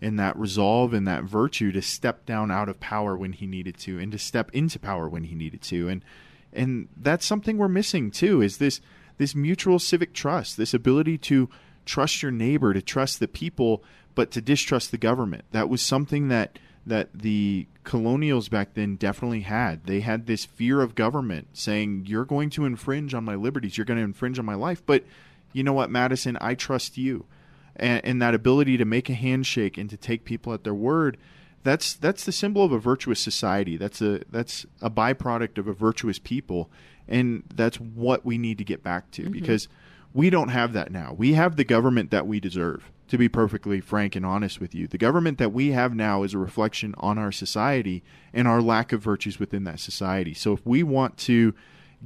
[0.00, 3.78] and that resolve and that virtue to step down out of power when he needed
[3.78, 6.04] to, and to step into power when he needed to, and
[6.52, 8.40] and that's something we're missing too.
[8.40, 8.80] Is this
[9.18, 11.48] this mutual civic trust, this ability to
[11.84, 13.82] trust your neighbor, to trust the people,
[14.14, 15.44] but to distrust the government.
[15.52, 19.84] That was something that that the colonials back then definitely had.
[19.84, 23.86] They had this fear of government saying, You're going to infringe on my liberties, you're
[23.86, 24.84] going to infringe on my life.
[24.84, 25.04] But
[25.54, 27.24] you know what, Madison, I trust you.
[27.76, 31.16] And, and that ability to make a handshake and to take people at their word.
[31.62, 33.76] That's that's the symbol of a virtuous society.
[33.76, 36.70] That's a that's a byproduct of a virtuous people,
[37.08, 39.32] and that's what we need to get back to mm-hmm.
[39.32, 39.66] because
[40.14, 41.12] we don't have that now.
[41.12, 44.86] We have the government that we deserve to be perfectly frank and honest with you.
[44.88, 48.02] The government that we have now is a reflection on our society
[48.32, 50.34] and our lack of virtues within that society.
[50.34, 51.54] So if we want to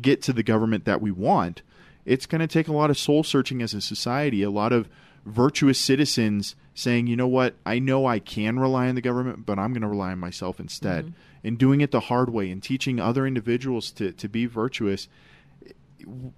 [0.01, 1.63] get to the government that we want,
[2.05, 4.89] it's going to take a lot of soul searching as a society, a lot of
[5.25, 9.59] virtuous citizens saying, you know what, I know I can rely on the government, but
[9.59, 11.07] I'm going to rely on myself instead.
[11.07, 11.15] Mm-hmm.
[11.43, 15.09] And doing it the hard way and teaching other individuals to, to be virtuous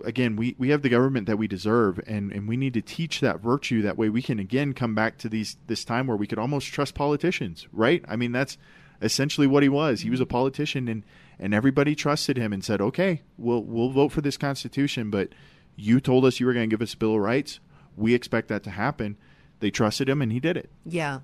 [0.04, 3.20] again, we, we have the government that we deserve, and, and we need to teach
[3.20, 3.82] that virtue.
[3.82, 6.68] That way, we can again come back to these this time where we could almost
[6.68, 8.04] trust politicians, right?
[8.08, 8.58] I mean, that's
[9.00, 10.00] essentially what he was.
[10.00, 11.04] He was a politician, and
[11.38, 15.30] and everybody trusted him and said, "Okay, we'll we'll vote for this constitution, but
[15.76, 17.60] you told us you were going to give us a bill of rights.
[17.96, 19.16] We expect that to happen."
[19.60, 20.70] They trusted him, and he did it.
[20.84, 21.20] Yeah,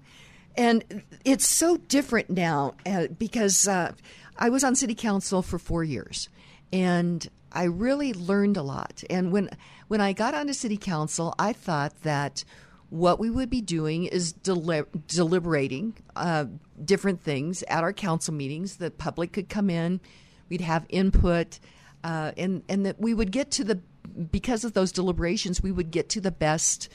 [0.56, 3.92] and it's so different now uh, because uh,
[4.38, 6.28] I was on city council for four years,
[6.72, 9.02] and I really learned a lot.
[9.08, 9.50] And when
[9.88, 12.44] when I got onto city council, I thought that
[12.90, 16.46] what we would be doing is deli- deliberating uh,
[16.84, 18.76] different things at our council meetings.
[18.76, 20.00] The public could come in,
[20.48, 21.58] we'd have input,
[22.04, 23.80] uh, and and that we would get to the
[24.30, 26.88] because of those deliberations, we would get to the best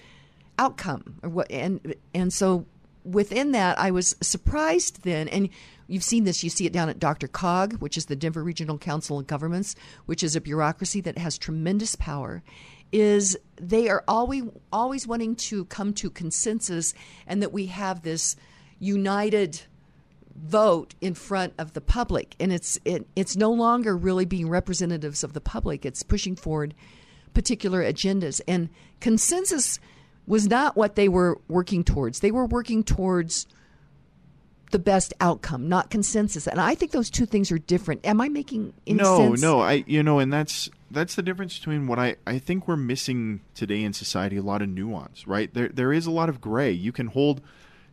[0.59, 1.19] outcome.
[1.49, 2.65] And and so
[3.04, 5.49] within that, I was surprised then, and
[5.88, 6.43] You've seen this.
[6.43, 9.76] You see it down at DRCOG, which is the Denver Regional Council of Governments,
[10.06, 12.43] which is a bureaucracy that has tremendous power.
[12.91, 16.93] Is they are always always wanting to come to consensus,
[17.28, 18.36] and that we have this
[18.80, 19.62] united
[20.36, 25.24] vote in front of the public, and it's it, it's no longer really being representatives
[25.24, 25.86] of the public.
[25.86, 26.76] It's pushing forward
[27.34, 29.80] particular agendas, and consensus
[30.26, 32.19] was not what they were working towards.
[32.19, 33.47] They were working towards
[34.71, 36.47] the best outcome, not consensus.
[36.47, 38.05] And I think those two things are different.
[38.05, 39.41] Am I making any no, sense?
[39.41, 42.76] No, I you know, and that's that's the difference between what I I think we're
[42.76, 45.53] missing today in society a lot of nuance, right?
[45.53, 46.71] There there is a lot of gray.
[46.71, 47.41] You can hold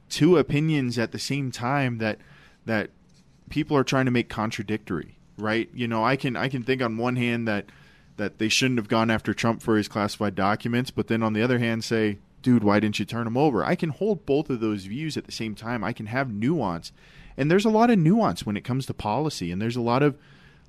[0.09, 2.18] two opinions at the same time that
[2.64, 2.91] that
[3.51, 5.68] people are trying to make contradictory, right?
[5.74, 7.66] You know, I can I can think on one hand that
[8.21, 11.43] that they shouldn't have gone after Trump for his classified documents, but then on the
[11.43, 13.64] other hand say dude, why didn't you turn him over?
[13.64, 15.85] I can hold both of those views at the same time.
[15.85, 16.93] I can have nuance.
[17.37, 19.53] And there's a lot of nuance when it comes to policy.
[19.53, 20.16] And there's a lot of,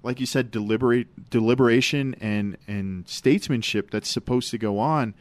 [0.03, 5.13] like you said, deliberate deliberation and, and statesmanship that's supposed to go on.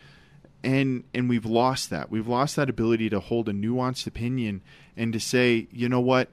[0.63, 2.11] And and we've lost that.
[2.11, 4.61] We've lost that ability to hold a nuanced opinion
[4.95, 6.29] and to say, you know what,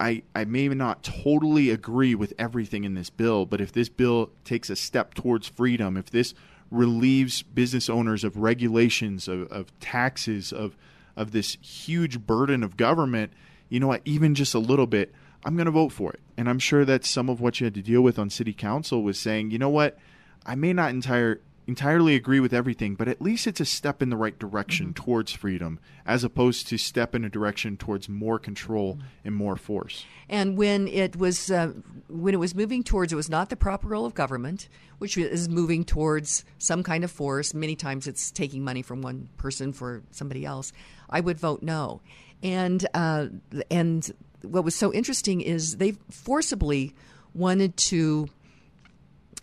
[0.00, 4.30] I, I may not totally agree with everything in this bill, but if this bill
[4.44, 6.32] takes a step towards freedom, if this
[6.70, 10.76] relieves business owners of regulations, of, of taxes, of
[11.16, 13.32] of this huge burden of government,
[13.68, 15.12] you know what, even just a little bit,
[15.44, 16.20] I'm going to vote for it.
[16.36, 19.02] And I'm sure that some of what you had to deal with on city council
[19.02, 19.98] was saying, you know what,
[20.46, 24.10] I may not entire entirely agree with everything, but at least it's a step in
[24.10, 25.04] the right direction mm-hmm.
[25.04, 29.06] towards freedom, as opposed to step in a direction towards more control mm-hmm.
[29.24, 30.04] and more force.
[30.28, 31.72] And when it was uh,
[32.08, 35.48] when it was moving towards, it was not the proper role of government, which is
[35.48, 37.54] moving towards some kind of force.
[37.54, 40.72] Many times, it's taking money from one person for somebody else.
[41.08, 42.00] I would vote no.
[42.42, 43.26] And uh,
[43.70, 44.10] and
[44.42, 46.94] what was so interesting is they forcibly
[47.34, 48.28] wanted to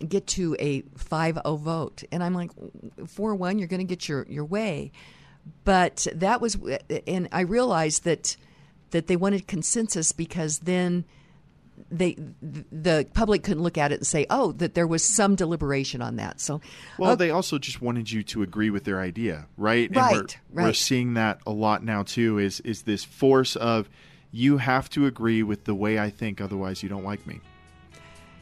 [0.06, 2.04] get to a 5-0 vote.
[2.12, 2.50] And i'm like
[2.98, 4.92] 4-1 you're going to get your, your way.
[5.64, 6.58] But that was
[7.06, 8.36] and i realized that
[8.90, 11.04] that they wanted consensus because then
[11.90, 16.02] they the public couldn't look at it and say oh that there was some deliberation
[16.02, 16.40] on that.
[16.40, 16.60] So
[16.98, 19.94] well they also just wanted you to agree with their idea right?
[19.94, 20.20] Right, we're,
[20.52, 23.88] right we're seeing that a lot now too is is this force of
[24.30, 27.40] you have to agree with the way i think otherwise you don't like me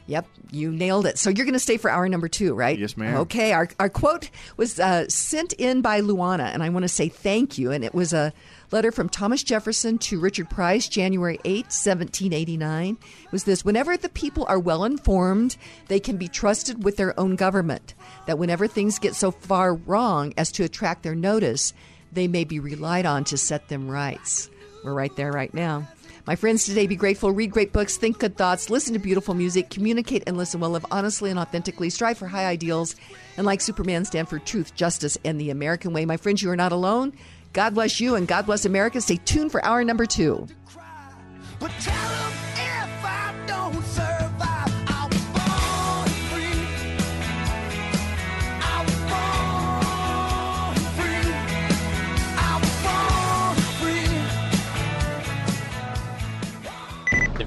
[0.07, 1.17] Yep, you nailed it.
[1.17, 2.79] So you're going to stay for hour number two, right?
[2.79, 3.17] Yes, ma'am.
[3.17, 7.09] Okay, our, our quote was uh, sent in by Luana, and I want to say
[7.09, 7.71] thank you.
[7.71, 8.31] And it was a
[8.71, 12.97] letter from Thomas Jefferson to Richard Price, January 8, 1789.
[13.25, 15.57] It was this Whenever the people are well informed,
[15.89, 17.93] they can be trusted with their own government.
[18.27, 21.73] That whenever things get so far wrong as to attract their notice,
[22.13, 24.49] they may be relied on to set them rights.
[24.85, 25.87] We're right there right now.
[26.27, 29.69] My friends, today be grateful, read great books, think good thoughts, listen to beautiful music,
[29.69, 32.97] communicate and listen well, live honestly and authentically, strive for high ideals,
[33.37, 36.05] and like Superman, stand for truth, justice, and the American way.
[36.05, 37.13] My friends, you are not alone.
[37.53, 38.99] God bless you and God bless America.
[38.99, 40.45] Stay tuned for hour number two.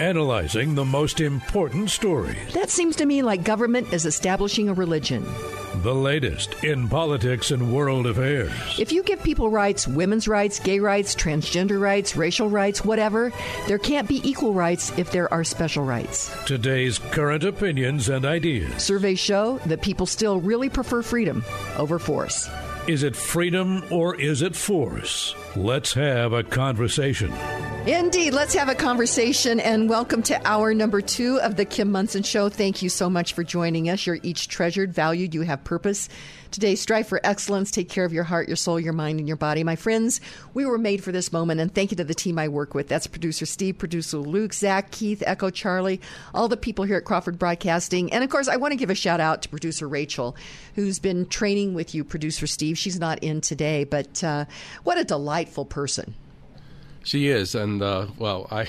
[0.00, 2.52] analyzing the most important stories.
[2.54, 5.26] That seems to me like government is establishing a religion.
[5.82, 8.52] The latest in politics and world affairs.
[8.78, 13.32] If you give people rights, women's rights, gay rights, transgender rights, racial rights, whatever,
[13.66, 16.34] there can't be equal rights if there are special rights.
[16.46, 18.82] Today's current opinions and ideas.
[18.82, 21.44] Surveys show that people still really prefer freedom
[21.76, 22.48] over force.
[22.88, 25.34] Is it freedom or is it force?
[25.54, 27.30] Let's have a conversation.
[27.86, 28.32] Indeed.
[28.32, 32.48] Let's have a conversation and welcome to hour number two of the Kim Monson Show.
[32.48, 34.06] Thank you so much for joining us.
[34.06, 36.08] You're each treasured, valued, you have purpose.
[36.50, 37.70] Today, strive for excellence.
[37.70, 39.62] Take care of your heart, your soul, your mind, and your body.
[39.64, 40.20] My friends,
[40.54, 42.88] we were made for this moment, and thank you to the team I work with.
[42.88, 46.00] That's producer Steve, producer Luke, Zach, Keith, Echo, Charlie,
[46.32, 48.12] all the people here at Crawford Broadcasting.
[48.12, 50.36] And of course, I want to give a shout out to producer Rachel,
[50.74, 52.78] who's been training with you, producer Steve.
[52.78, 54.46] She's not in today, but uh,
[54.84, 56.14] what a delightful person.
[57.04, 58.66] She is, and uh, well, I, I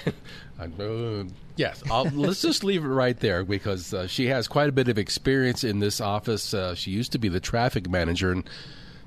[1.55, 1.83] yes,
[2.13, 5.63] let's just leave it right there because uh, she has quite a bit of experience
[5.63, 6.53] in this office.
[6.53, 8.49] Uh, she used to be the traffic manager, and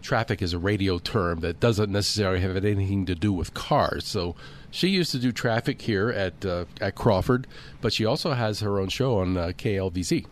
[0.02, 4.06] traffic is a radio term that doesn't necessarily have anything to do with cars.
[4.06, 4.34] So
[4.70, 7.46] she used to do traffic here at uh, at Crawford,
[7.80, 10.26] but she also has her own show on uh, KLVZ.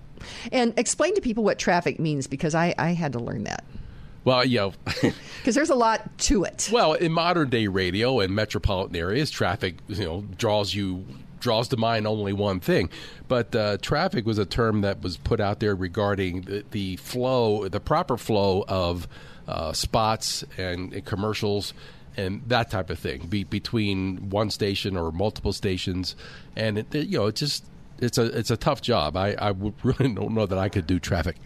[0.53, 3.65] And explain to people what traffic means because I, I had to learn that.
[4.25, 6.69] Well, yeah, because there's a lot to it.
[6.71, 11.05] Well, in modern day radio and metropolitan areas, traffic you know draws you
[11.41, 12.91] draws to mind only one thing.
[13.27, 17.67] But uh, traffic was a term that was put out there regarding the, the flow,
[17.69, 19.09] the proper flow of
[19.49, 21.73] uh, spots and, and, commercials
[22.17, 26.15] and that type of thing be, between one station or multiple stations.
[26.55, 27.65] And it, you know, it just
[28.01, 29.17] it's a it's a tough job.
[29.17, 29.49] I, I
[29.83, 31.37] really don't know that I could do traffic.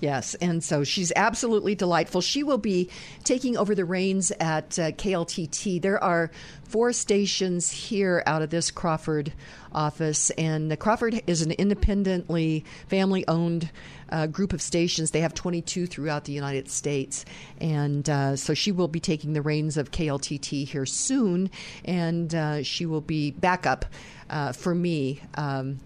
[0.00, 2.20] Yes, and so she's absolutely delightful.
[2.20, 2.90] She will be
[3.24, 5.80] taking over the reins at uh, KLTT.
[5.80, 6.30] There are
[6.64, 9.32] four stations here out of this Crawford
[9.72, 13.70] office, and Crawford is an independently family owned.
[14.10, 15.12] Uh, group of stations.
[15.12, 17.24] They have 22 throughout the United States.
[17.62, 21.50] And uh, so she will be taking the reins of KLTT here soon,
[21.86, 23.86] and uh, she will be backup
[24.28, 25.22] uh, for me.
[25.36, 25.78] Um,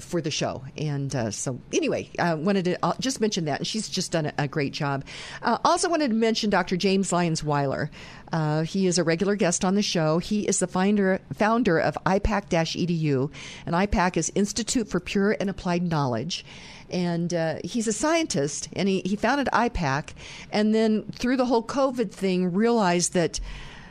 [0.00, 0.62] for the show.
[0.76, 3.60] And uh, so, anyway, I wanted to uh, just mention that.
[3.60, 5.04] And she's just done a, a great job.
[5.42, 6.76] Uh, also, wanted to mention Dr.
[6.76, 7.90] James Lyons Weiler.
[8.32, 10.18] Uh, he is a regular guest on the show.
[10.18, 13.30] He is the finder, founder of IPAC EDU,
[13.66, 16.44] and IPAC is Institute for Pure and Applied Knowledge
[16.90, 20.10] and uh, he's a scientist and he, he founded ipac
[20.52, 23.38] and then through the whole covid thing realized that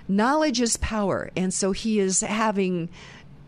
[0.08, 2.90] knowledge is power and so he is having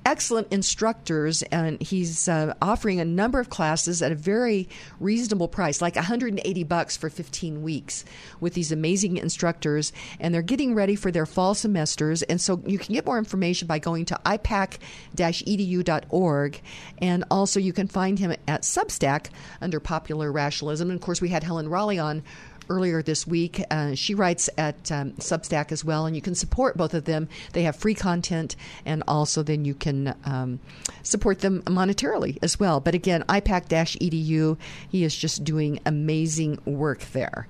[0.06, 4.68] excellent instructors, and he's uh, offering a number of classes at a very
[5.00, 8.04] reasonable price, like 180 bucks for 15 weeks,
[8.40, 9.92] with these amazing instructors.
[10.20, 12.22] And they're getting ready for their fall semesters.
[12.24, 16.62] And so you can get more information by going to ipac-edu.org,
[16.98, 19.28] and also you can find him at Substack
[19.62, 20.90] under Popular Rationalism.
[20.90, 22.24] And of course, we had Helen Raleigh on
[22.72, 23.62] earlier this week.
[23.70, 27.28] Uh, she writes at um, Substack as well, and you can support both of them.
[27.52, 28.56] They have free content,
[28.86, 30.60] and also then you can um,
[31.04, 32.80] support them monetarily as well.
[32.80, 34.58] But again, IPAC edu,
[34.90, 37.48] he is just doing amazing work there.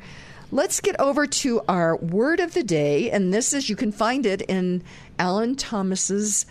[0.52, 4.26] Let's get over to our word of the day, and this is you can find
[4.26, 4.84] it in
[5.20, 6.46] Allen Thomas's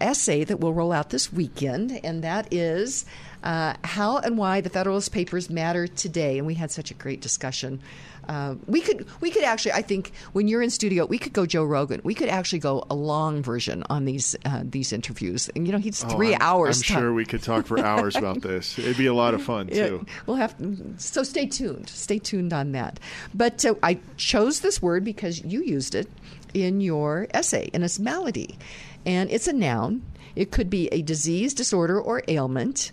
[0.00, 3.04] essay that will roll out this weekend, and that is
[3.42, 6.38] uh, how and why the Federalist Papers matter today.
[6.38, 7.80] And we had such a great discussion.
[8.28, 11.46] Uh, we could we could actually I think when you're in studio we could go
[11.46, 15.66] Joe Rogan we could actually go a long version on these uh, these interviews and
[15.66, 16.78] you know he's three oh, I'm, hours.
[16.78, 18.78] I'm sure we could talk for hours about this.
[18.78, 20.04] It'd be a lot of fun too.
[20.06, 20.54] Yeah, we'll have
[20.98, 21.88] so stay tuned.
[21.88, 23.00] Stay tuned on that.
[23.34, 26.10] But uh, I chose this word because you used it
[26.52, 28.58] in your essay and it's malady,
[29.06, 30.02] and it's a noun.
[30.36, 32.92] It could be a disease, disorder, or ailment.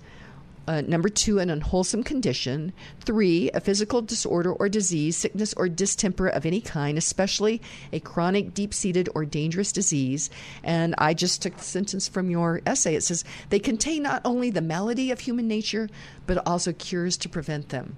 [0.67, 2.73] Uh, number two, an unwholesome condition.
[3.01, 7.61] Three, a physical disorder or disease, sickness or distemper of any kind, especially
[7.93, 10.29] a chronic, deep seated, or dangerous disease.
[10.63, 12.95] And I just took the sentence from your essay.
[12.95, 15.89] It says they contain not only the malady of human nature,
[16.25, 17.97] but also cures to prevent them.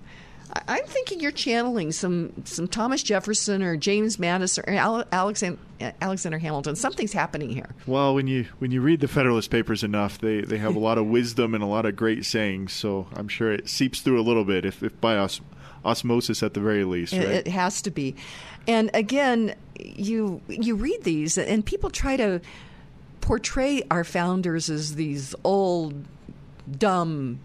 [0.67, 5.59] I'm thinking you're channeling some some Thomas Jefferson or James Madison or Alexander,
[6.01, 6.75] Alexander Hamilton.
[6.75, 7.69] Something's happening here.
[7.85, 10.97] Well, when you when you read the Federalist Papers enough, they, they have a lot
[10.97, 12.73] of wisdom and a lot of great sayings.
[12.73, 15.41] So I'm sure it seeps through a little bit, if, if by os-
[15.83, 17.13] osmosis at the very least.
[17.13, 17.23] Right?
[17.23, 18.15] It, it has to be.
[18.67, 22.41] And again, you you read these, and people try to
[23.21, 26.05] portray our founders as these old,
[26.71, 27.39] dumb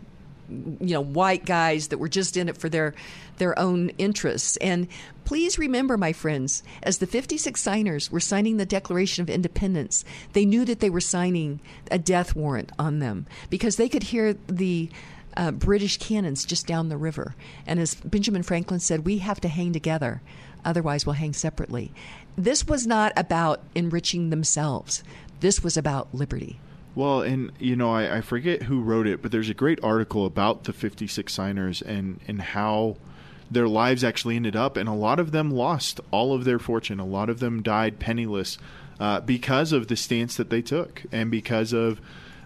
[0.80, 2.94] you know white guys that were just in it for their
[3.38, 4.86] their own interests and
[5.24, 10.44] please remember my friends as the 56 signers were signing the declaration of independence they
[10.44, 14.90] knew that they were signing a death warrant on them because they could hear the
[15.36, 17.34] uh, British cannons just down the river.
[17.66, 20.20] And as Benjamin Franklin said, we have to hang together,
[20.64, 21.92] otherwise, we'll hang separately.
[22.36, 25.02] This was not about enriching themselves,
[25.40, 26.60] this was about liberty.
[26.94, 30.26] Well, and you know, I, I, forget who wrote it, but there's a great article
[30.26, 32.96] about the 56 signers and and how
[33.50, 37.00] their lives actually ended up, and a lot of them lost all of their fortune.
[37.00, 38.58] A lot of them died penniless
[39.00, 42.00] uh, because of the stance that they took and because of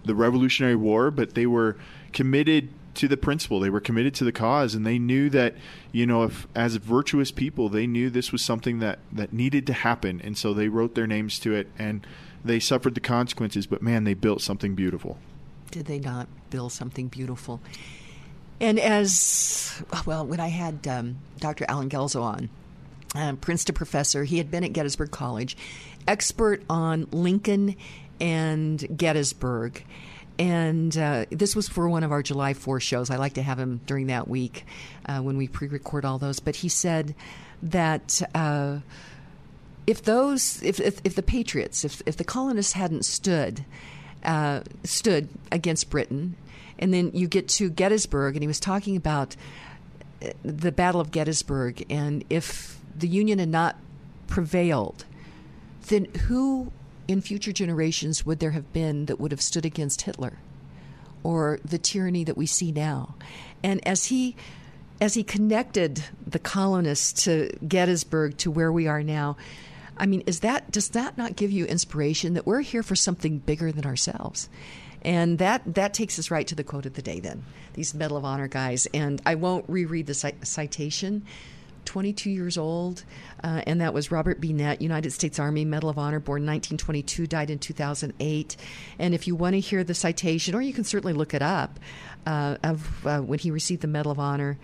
[0.05, 1.11] the Revolutionary War.
[1.11, 1.77] But they were
[2.13, 3.61] committed to the principle.
[3.61, 5.55] They were committed to the cause, and they knew that
[5.91, 9.73] you know, if as virtuous people, they knew this was something that that needed to
[9.73, 12.07] happen, and so they wrote their names to it and
[12.47, 15.19] they suffered the consequences, but man, they built something beautiful.
[15.71, 17.61] Did they not build something beautiful?
[18.61, 21.67] And as well, when I had um, Dr.
[21.69, 22.49] Allen Guelzo on,
[23.15, 25.57] um, Princeton professor, he had been at Gettysburg College,
[26.09, 27.77] expert on Lincoln
[28.21, 29.85] and Gettysburg.
[30.39, 33.11] And uh, this was for one of our July 4 shows.
[33.11, 34.65] I like to have him during that week
[35.07, 36.41] uh, when we pre record all those.
[36.41, 37.15] But he said
[37.63, 38.23] that.
[39.87, 43.65] If those, if, if, if the patriots, if, if the colonists hadn't stood,
[44.25, 46.37] uh, stood against Britain,
[46.79, 49.37] and then you get to Gettysburg, and he was talking about
[50.23, 53.77] uh, the Battle of Gettysburg, and if the Union had not
[54.27, 55.05] prevailed,
[55.89, 56.73] then who
[57.07, 60.39] in future generations would there have been that would have stood against Hitler
[61.23, 63.15] or the tyranny that we see now?
[63.63, 64.37] And as he
[65.01, 69.37] as he connected the colonists to Gettysburg to where we are now,
[69.97, 73.39] I mean, is that does that not give you inspiration that we're here for something
[73.39, 74.49] bigger than ourselves?
[75.03, 77.21] And that that takes us right to the quote of the day.
[77.21, 77.45] Then
[77.75, 81.25] these Medal of Honor guys, and I won't reread the citation.
[81.85, 83.05] 22 years old,
[83.45, 84.53] uh, and that was Robert B.
[84.53, 88.57] Nett, United States Army Medal of Honor, born 1922, died in 2008.
[88.99, 91.79] And if you want to hear the citation, or you can certainly look it up,
[92.27, 94.59] uh, of uh, when he received the Medal of Honor.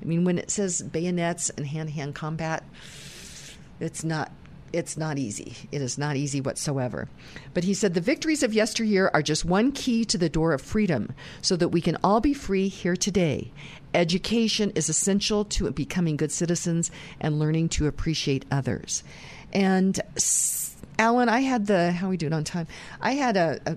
[0.00, 2.62] I mean, when it says bayonets and hand to hand combat,
[3.80, 4.30] it's not
[4.76, 5.56] it's not easy.
[5.72, 7.08] It is not easy whatsoever.
[7.54, 10.60] But he said the victories of yesteryear are just one key to the door of
[10.60, 13.52] freedom so that we can all be free here today.
[13.94, 19.02] Education is essential to becoming good citizens and learning to appreciate others.
[19.52, 19.98] And
[20.98, 22.66] Allen, I had the how are we doing on time?
[23.00, 23.76] I had a, a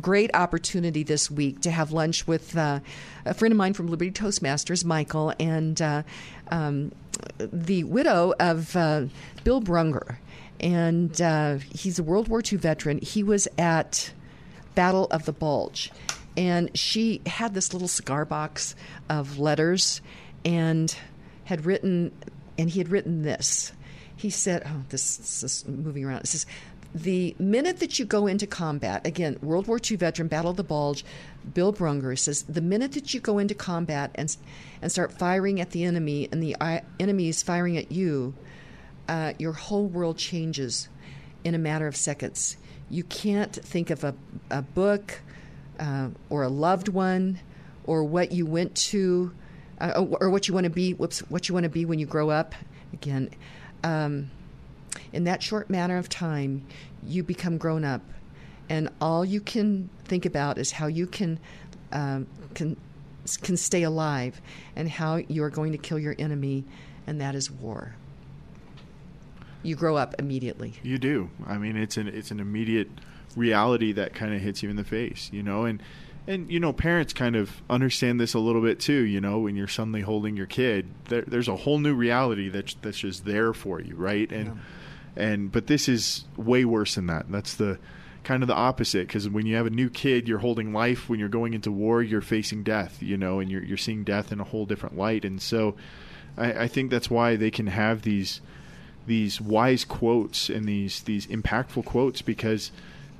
[0.00, 2.80] great opportunity this week to have lunch with uh,
[3.24, 6.02] a friend of mine from Liberty Toastmasters, Michael, and uh,
[6.50, 6.90] um,
[7.38, 9.06] the widow of uh,
[9.44, 10.16] Bill Brunger.
[10.60, 12.98] And uh, he's a World War II veteran.
[12.98, 14.12] He was at
[14.74, 15.90] Battle of the Bulge.
[16.36, 18.74] And she had this little cigar box
[19.08, 20.00] of letters
[20.44, 20.94] and
[21.44, 22.12] had written,
[22.56, 23.72] and he had written this.
[24.16, 26.20] He said, Oh, this, this is moving around.
[26.20, 26.46] It says,
[26.94, 30.64] the minute that you go into combat, again, World War II veteran, Battle of the
[30.64, 31.04] Bulge,
[31.54, 34.36] Bill Brunger says, the minute that you go into combat and
[34.82, 38.34] and start firing at the enemy, and the uh, enemy is firing at you,
[39.10, 40.88] uh, your whole world changes
[41.42, 42.56] in a matter of seconds.
[42.88, 44.14] You can't think of a,
[44.50, 45.20] a book
[45.80, 47.40] uh, or a loved one
[47.84, 49.32] or what you went to
[49.80, 50.94] uh, or what you want to be.
[50.94, 52.54] Whoops, what you want to be when you grow up.
[52.92, 53.30] Again.
[53.82, 54.30] Um,
[55.12, 56.66] in that short matter of time,
[57.04, 58.02] you become grown up,
[58.68, 61.38] and all you can think about is how you can
[61.92, 62.76] um, can
[63.42, 64.40] can stay alive,
[64.76, 66.64] and how you are going to kill your enemy,
[67.06, 67.94] and that is war.
[69.62, 70.74] You grow up immediately.
[70.82, 71.30] You do.
[71.46, 72.88] I mean, it's an it's an immediate
[73.36, 75.82] reality that kind of hits you in the face, you know, and
[76.26, 79.56] and you know parents kind of understand this a little bit too you know when
[79.56, 83.54] you're suddenly holding your kid there, there's a whole new reality that's that's just there
[83.54, 84.54] for you right and yeah
[85.16, 87.30] and but this is way worse than that.
[87.30, 87.78] That's the
[88.22, 91.08] kind of the opposite because when you have a new kid, you're holding life.
[91.08, 93.02] When you're going into war, you're facing death.
[93.02, 95.24] You know, and you're you're seeing death in a whole different light.
[95.24, 95.76] And so,
[96.36, 98.40] I, I think that's why they can have these
[99.06, 102.70] these wise quotes and these these impactful quotes because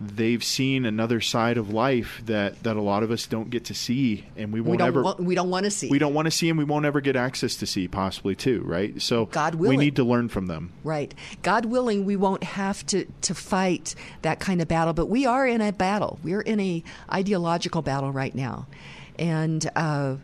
[0.01, 3.74] they've seen another side of life that, that a lot of us don't get to
[3.74, 5.91] see and we won't we don't ever want, we don't want to see.
[5.91, 8.62] We don't want to see and we won't ever get access to see possibly too
[8.64, 9.01] right?
[9.03, 9.78] So God willing.
[9.78, 10.72] we need to learn from them.
[10.85, 11.12] Right.
[11.43, 15.47] God willing we won't have to to fight that kind of battle but we are
[15.47, 16.18] in a battle.
[16.22, 18.66] We're in a ideological battle right now.
[19.18, 20.16] And uh,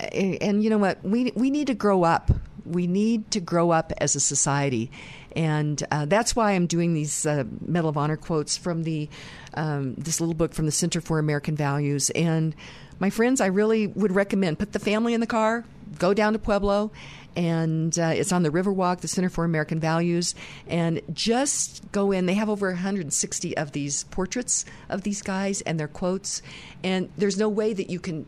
[0.00, 1.04] and, and you know what?
[1.04, 2.32] We we need to grow up
[2.72, 4.90] we need to grow up as a society
[5.38, 9.08] and uh, that's why I'm doing these uh, Medal of Honor quotes from the
[9.54, 12.10] um, this little book from the Center for American Values.
[12.10, 12.56] And
[12.98, 15.64] my friends, I really would recommend put the family in the car,
[15.98, 16.90] go down to Pueblo,
[17.36, 20.34] and uh, it's on the Riverwalk, the Center for American Values,
[20.66, 22.26] and just go in.
[22.26, 26.42] They have over 160 of these portraits of these guys and their quotes,
[26.82, 28.26] and there's no way that you can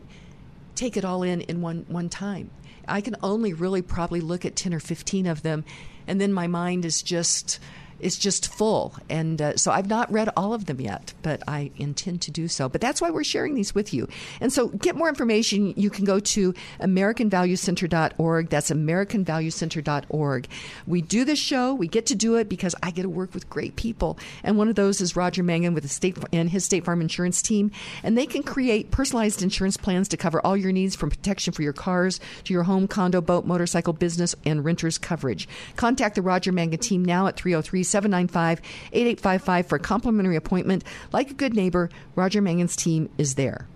[0.75, 2.51] take it all in in one one time.
[2.87, 5.63] I can only really probably look at 10 or 15 of them
[6.07, 7.59] and then my mind is just
[8.01, 8.95] is just full.
[9.09, 12.47] And uh, so I've not read all of them yet, but I intend to do
[12.47, 12.67] so.
[12.67, 14.07] But that's why we're sharing these with you.
[14.39, 15.73] And so get more information.
[15.77, 18.49] You can go to AmericanValueCenter.org.
[18.49, 20.47] That's AmericanValueCenter.org.
[20.87, 21.73] We do this show.
[21.73, 24.17] We get to do it because I get to work with great people.
[24.43, 27.41] And one of those is Roger Mangan with the state and his State Farm insurance
[27.41, 27.71] team.
[28.03, 31.61] And they can create personalized insurance plans to cover all your needs from protection for
[31.61, 35.47] your cars to your home, condo, boat, motorcycle, business, and renters coverage.
[35.75, 38.61] Contact the Roger Mangan team now at 303 795
[38.93, 40.83] 8855 for a complimentary appointment.
[41.11, 43.67] Like a good neighbor, Roger Mangan's team is there.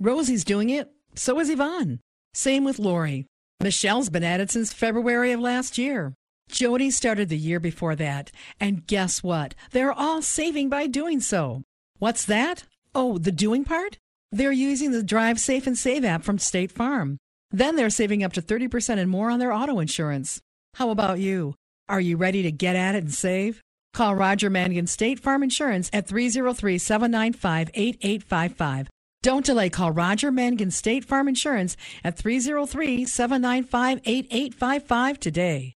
[0.00, 0.90] Rosie's doing it.
[1.14, 2.00] So is Yvonne.
[2.34, 3.26] Same with Lori.
[3.60, 6.14] Michelle's been at it since February of last year.
[6.48, 8.30] Jody started the year before that.
[8.58, 9.54] And guess what?
[9.70, 11.62] They're all saving by doing so.
[11.98, 12.64] What's that?
[12.94, 13.98] Oh, the doing part?
[14.32, 17.18] They're using the Drive Safe and Save app from State Farm.
[17.50, 20.40] Then they're saving up to 30% and more on their auto insurance.
[20.74, 21.54] How about you?
[21.92, 23.60] Are you ready to get at it and save?
[23.92, 28.88] Call Roger Mangan State Farm Insurance at 303 795 8855.
[29.22, 29.68] Don't delay.
[29.68, 35.74] Call Roger Mangan State Farm Insurance at 303 795 8855 today.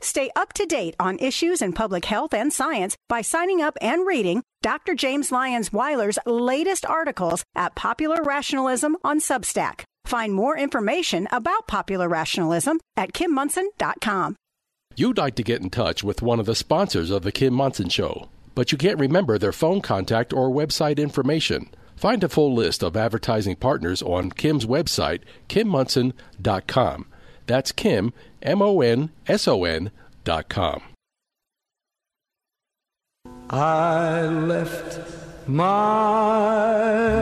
[0.00, 4.06] Stay up to date on issues in public health and science by signing up and
[4.06, 4.94] reading Dr.
[4.94, 9.82] James Lyons Weiler's latest articles at Popular Rationalism on Substack.
[10.06, 14.36] Find more information about popular rationalism at kimmonson.com.
[14.96, 17.88] You'd like to get in touch with one of the sponsors of The Kim Monson
[17.88, 21.70] Show, but you can't remember their phone contact or website information.
[21.96, 27.06] Find a full list of advertising partners on Kim's website, kimmonson.com.
[27.46, 28.12] That's Kim,
[28.42, 29.90] M O N S O N
[30.24, 30.82] dot com.
[33.48, 34.98] I left
[35.46, 35.64] my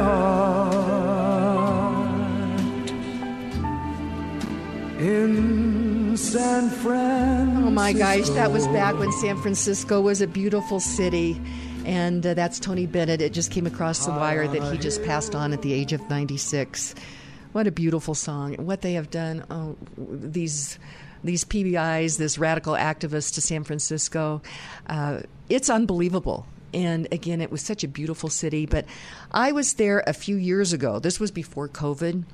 [0.03, 0.89] heart
[5.01, 5.68] in
[6.19, 11.41] San Fran Oh my gosh, that was back when San Francisco was a beautiful city.
[11.85, 13.23] And uh, that's Tony Bennett.
[13.23, 16.11] It just came across the wire that he just passed on at the age of
[16.11, 16.97] 96.
[17.53, 18.55] What a beautiful song.
[18.55, 20.79] What they have done, oh, these
[21.23, 24.43] these PBIs, this radical activist to San Francisco,
[24.89, 26.47] uh, it's unbelievable.
[26.75, 28.67] And again, it was such a beautiful city.
[28.67, 28.87] But
[29.31, 30.99] I was there a few years ago.
[30.99, 32.25] This was before COVID,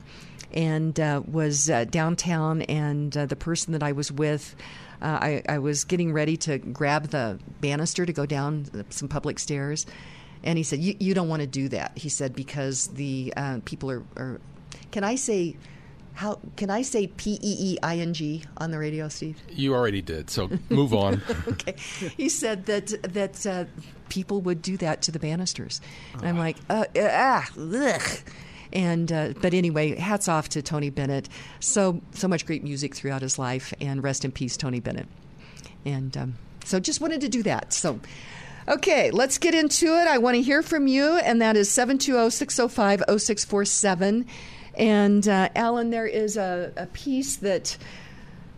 [0.55, 2.63] and uh, was uh, downtown.
[2.63, 4.57] And uh, the person that I was with,
[5.03, 9.39] uh, I, I, was getting ready to grab the banister to go down some public
[9.39, 9.85] stairs.
[10.43, 11.99] And he said, You, don't want to do that.
[11.99, 14.41] He said, because the uh, people are, are,
[14.93, 15.57] can I say,
[16.15, 19.37] how can I say P E E I N G on the radio, Steve?
[19.51, 21.21] You already did, so move on.
[21.49, 21.75] okay.
[22.17, 23.65] He said that that uh,
[24.09, 25.81] people would do that to the banisters.
[26.13, 28.03] And I'm like, uh, uh, ah, ugh.
[28.75, 31.29] And uh, but anyway, hats off to Tony Bennett.
[31.61, 35.07] So so much great music throughout his life, and rest in peace, Tony Bennett.
[35.85, 36.35] And um,
[36.65, 37.73] so just wanted to do that.
[37.73, 38.01] So.
[38.67, 40.09] Okay, let's get into it.
[40.09, 44.25] I want to hear from you, and that is 720 605 0647.
[44.77, 47.77] And uh, Allen, there is a, a piece that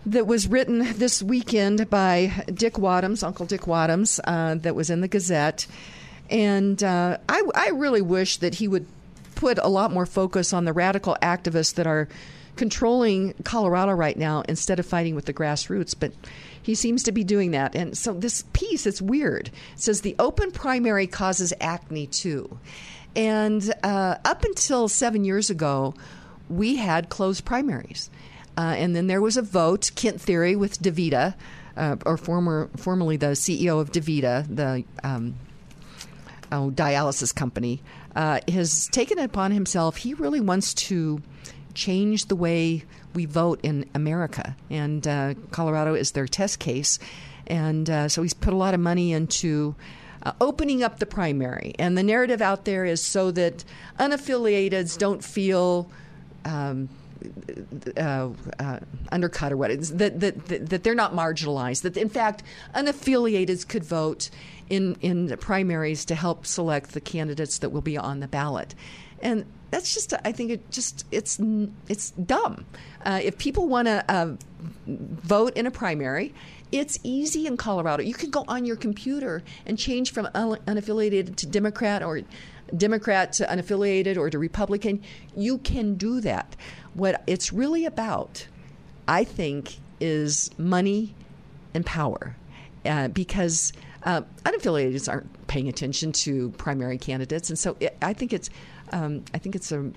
[0.06, 5.00] that was written this weekend by Dick Wadhams, Uncle Dick Wadhams, uh, that was in
[5.00, 5.66] the Gazette.
[6.30, 8.86] And uh, I, I really wish that he would
[9.36, 12.08] put a lot more focus on the radical activists that are
[12.56, 15.94] controlling Colorado right now instead of fighting with the grassroots.
[15.98, 16.12] But
[16.60, 17.76] he seems to be doing that.
[17.76, 19.48] And so this piece, it's weird.
[19.48, 22.58] It says the open primary causes acne too.
[23.14, 25.94] And uh, up until seven years ago,
[26.48, 28.10] we had closed primaries.
[28.58, 31.34] Uh, and then there was a vote, Kent Thiry with DaVita,
[31.76, 35.34] uh, or former formerly the CEO of DaVita, the um,
[36.50, 37.82] oh, dialysis company,
[38.16, 39.98] uh, has taken it upon himself.
[39.98, 41.22] He really wants to
[41.74, 42.82] change the way
[43.14, 46.98] we vote in America, and uh, Colorado is their test case.
[47.46, 49.76] And uh, so he's put a lot of money into
[50.22, 51.74] uh, opening up the primary.
[51.78, 53.64] And the narrative out there is so that
[54.00, 55.88] unaffiliateds don't feel.
[56.44, 56.88] Um,
[57.96, 58.28] uh,
[58.60, 58.78] uh,
[59.10, 62.42] undercut or what that, that, that that they're not marginalized that in fact
[62.74, 64.30] unaffiliateds could vote
[64.68, 68.74] in in the primaries to help select the candidates that will be on the ballot
[69.22, 71.38] and that's just I think it just it's
[71.88, 72.64] it's dumb
[73.04, 74.36] uh, if people want to uh,
[74.86, 76.32] vote in a primary
[76.72, 78.02] it's easy in Colorado.
[78.02, 82.22] You can go on your computer and change from unaffiliated to Democrat or
[82.76, 85.02] Democrat to unaffiliated or to Republican.
[85.36, 86.56] You can do that.
[86.94, 88.48] What it's really about,
[89.06, 91.14] I think, is money
[91.72, 92.36] and power.
[92.84, 93.72] Uh, because
[94.06, 98.48] uh, unaffiliated aren't paying attention to primary candidates, and so it, I think it's
[98.92, 99.90] um, I think it's a,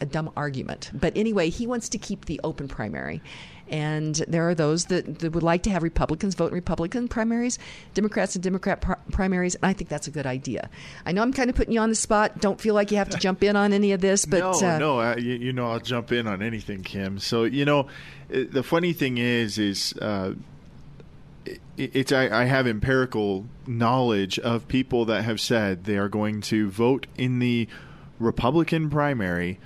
[0.00, 0.90] a dumb argument.
[0.92, 3.22] But anyway, he wants to keep the open primary,
[3.68, 7.60] and there are those that, that would like to have Republicans vote in Republican primaries,
[7.94, 10.68] Democrats in Democrat pr- primaries, and I think that's a good idea.
[11.06, 12.40] I know I'm kind of putting you on the spot.
[12.40, 14.78] Don't feel like you have to jump in on any of this, but no, uh,
[14.78, 17.20] no, I, you, you, know I'll jump in on anything, Kim.
[17.20, 17.86] So you know,
[18.28, 20.32] the funny thing is, is uh,
[21.76, 26.70] it's I, I, have empirical knowledge of people that have said they are going to
[26.70, 27.68] vote in the
[28.18, 29.58] Republican primary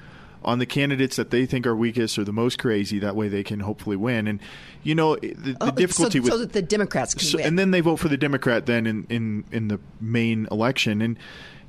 [0.45, 2.99] on the candidates that they think are weakest or the most crazy.
[2.99, 4.27] That way, they can hopefully win.
[4.27, 4.41] And
[4.83, 7.47] you know, the, the oh, difficulty so, with so that the Democrats can so, win,
[7.47, 11.19] and then they vote for the Democrat then in in in the main election and.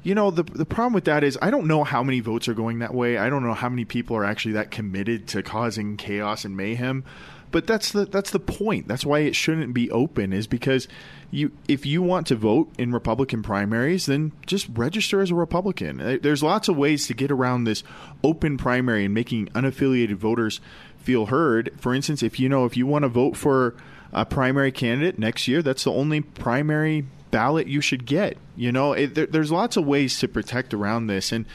[0.02, 2.54] You know the the problem with that is I don't know how many votes are
[2.54, 3.18] going that way.
[3.18, 7.04] I don't know how many people are actually that committed to causing chaos and mayhem.
[7.52, 8.88] But that's the that's the point.
[8.88, 10.88] That's why it shouldn't be open is because
[11.32, 16.20] you if you want to vote in Republican primaries, then just register as a Republican.
[16.22, 17.84] There's lots of ways to get around this
[18.24, 20.62] open primary and making unaffiliated voters
[20.98, 21.72] feel heard.
[21.78, 23.76] For instance, if you know if you want to vote for
[24.12, 28.38] a primary candidate next year, that's the only primary ballot you should get.
[28.56, 31.46] You know, it, there, there's lots of ways to protect around this, and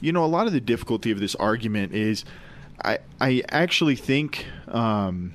[0.00, 2.24] you know, a lot of the difficulty of this argument is,
[2.84, 4.46] I I actually think.
[4.68, 5.34] Um,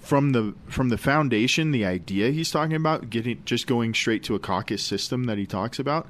[0.00, 4.34] from the from the foundation, the idea he's talking about, getting just going straight to
[4.34, 6.06] a caucus system that he talks about,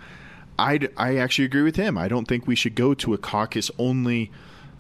[0.59, 1.97] I I actually agree with him.
[1.97, 4.31] I don't think we should go to a caucus only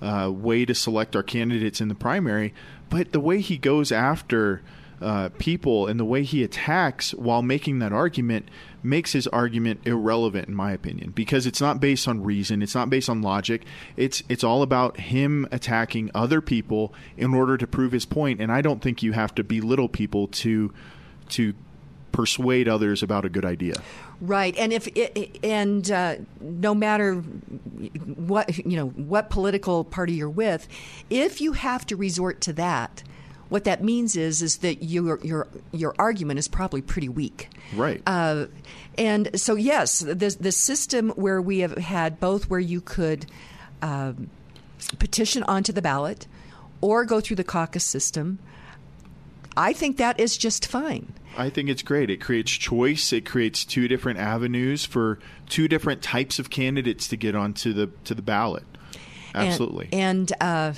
[0.00, 2.54] uh, way to select our candidates in the primary,
[2.90, 4.62] but the way he goes after
[5.00, 8.48] uh, people and the way he attacks while making that argument
[8.82, 12.90] makes his argument irrelevant in my opinion because it's not based on reason it's not
[12.90, 13.64] based on logic.
[13.96, 18.50] It's it's all about him attacking other people in order to prove his point and
[18.50, 20.72] I don't think you have to belittle people to
[21.30, 21.54] to
[22.10, 23.74] persuade others about a good idea.
[24.20, 30.28] Right and if it, and uh, no matter what you know what political party you're
[30.28, 30.66] with
[31.08, 33.04] if you have to resort to that
[33.48, 37.48] what that means is is that your your your argument is probably pretty weak.
[37.74, 38.02] Right.
[38.06, 38.46] Uh,
[38.96, 43.26] and so yes, the the system where we have had both where you could
[43.82, 44.30] um,
[44.98, 46.26] petition onto the ballot
[46.80, 48.38] or go through the caucus system.
[49.56, 51.12] I think that is just fine.
[51.36, 52.10] I think it's great.
[52.10, 53.12] It creates choice.
[53.12, 55.18] It creates two different avenues for
[55.48, 58.64] two different types of candidates to get onto the to the ballot.
[59.34, 59.88] Absolutely.
[59.92, 60.72] And and, uh,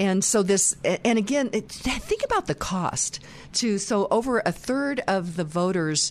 [0.00, 3.20] and so this and again, it, think about the cost
[3.52, 6.10] to so over a third of the voters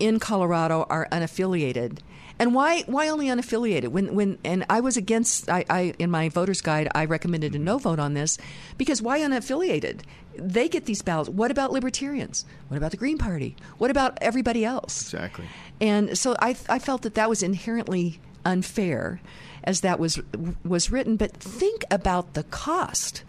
[0.00, 2.00] in Colorado are unaffiliated.
[2.40, 3.88] And why why only unaffiliated?
[3.88, 7.60] When when and I was against I, I in my voters guide I recommended a
[7.60, 7.84] no mm-hmm.
[7.84, 8.38] vote on this
[8.76, 10.00] because why unaffiliated?
[10.36, 11.28] They get these ballots.
[11.28, 12.44] What about libertarians?
[12.68, 13.54] What about the Green Party?
[13.78, 15.02] What about everybody else?
[15.02, 15.44] Exactly.
[15.80, 19.20] And so I I felt that that was inherently unfair
[19.64, 20.20] as that was
[20.64, 21.16] was written.
[21.16, 23.24] But think about the cost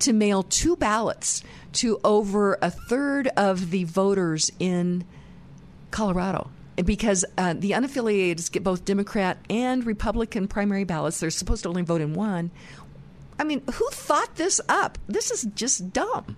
[0.00, 1.42] to mail two ballots
[1.72, 5.04] to over a third of the voters in
[5.90, 6.50] Colorado.
[6.76, 11.82] Because uh, the unaffiliated get both Democrat and Republican primary ballots, they're supposed to only
[11.82, 12.50] vote in one.
[13.38, 14.98] I mean, who thought this up?
[15.06, 16.36] This is just dumb.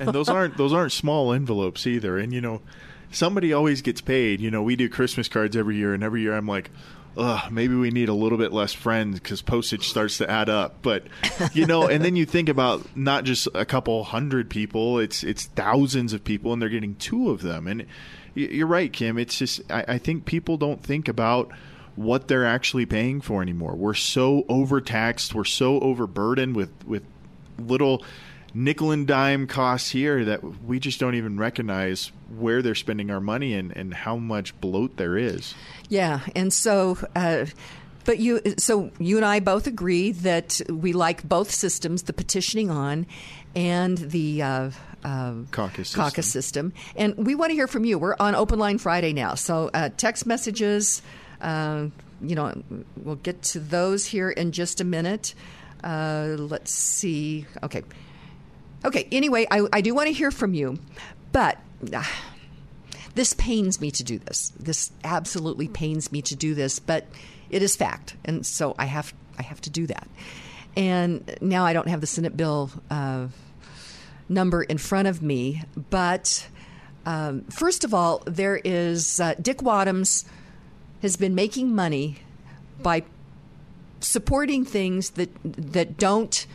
[0.00, 2.18] and those aren't those aren't small envelopes either.
[2.18, 2.62] And you know,
[3.10, 4.40] somebody always gets paid.
[4.40, 6.70] You know, we do Christmas cards every year, and every year I'm like,
[7.16, 10.82] ugh, maybe we need a little bit less friends because postage starts to add up.
[10.82, 11.04] But
[11.52, 15.46] you know, and then you think about not just a couple hundred people; it's it's
[15.46, 17.66] thousands of people, and they're getting two of them.
[17.66, 17.86] And
[18.34, 19.18] you're right, Kim.
[19.18, 21.50] It's just I, I think people don't think about
[21.96, 23.74] what they're actually paying for anymore.
[23.76, 25.34] We're so overtaxed.
[25.34, 27.04] We're so overburdened with with
[27.58, 28.04] little
[28.54, 33.20] nickel and dime costs here that we just don't even recognize where they're spending our
[33.20, 35.54] money and, and how much bloat there is.
[35.88, 36.98] Yeah, and so.
[37.14, 37.46] Uh,
[38.06, 42.70] but you, so you and I both agree that we like both systems: the petitioning
[42.70, 43.06] on,
[43.56, 44.70] and the uh,
[45.04, 46.02] uh, caucus system.
[46.02, 46.72] caucus system.
[46.96, 47.98] And we want to hear from you.
[47.98, 51.02] We're on Open Line Friday now, so uh, text messages.
[51.40, 51.86] Uh,
[52.20, 52.62] you know,
[52.96, 55.34] we'll get to those here in just a minute.
[55.82, 57.46] Uh, let's see.
[57.62, 57.82] Okay.
[58.84, 59.08] Okay.
[59.10, 60.78] Anyway, I, I do want to hear from you,
[61.32, 61.58] but
[61.92, 62.04] uh,
[63.14, 64.52] this pains me to do this.
[64.58, 67.06] This absolutely pains me to do this, but
[67.50, 70.08] it is fact, and so I have I have to do that.
[70.76, 73.28] And now I don't have the Senate bill uh,
[74.28, 76.48] number in front of me, but
[77.06, 80.24] um, first of all, there is uh, Dick Wadhams
[81.02, 82.18] has been making money
[82.82, 83.04] by
[84.00, 86.46] supporting things that that don't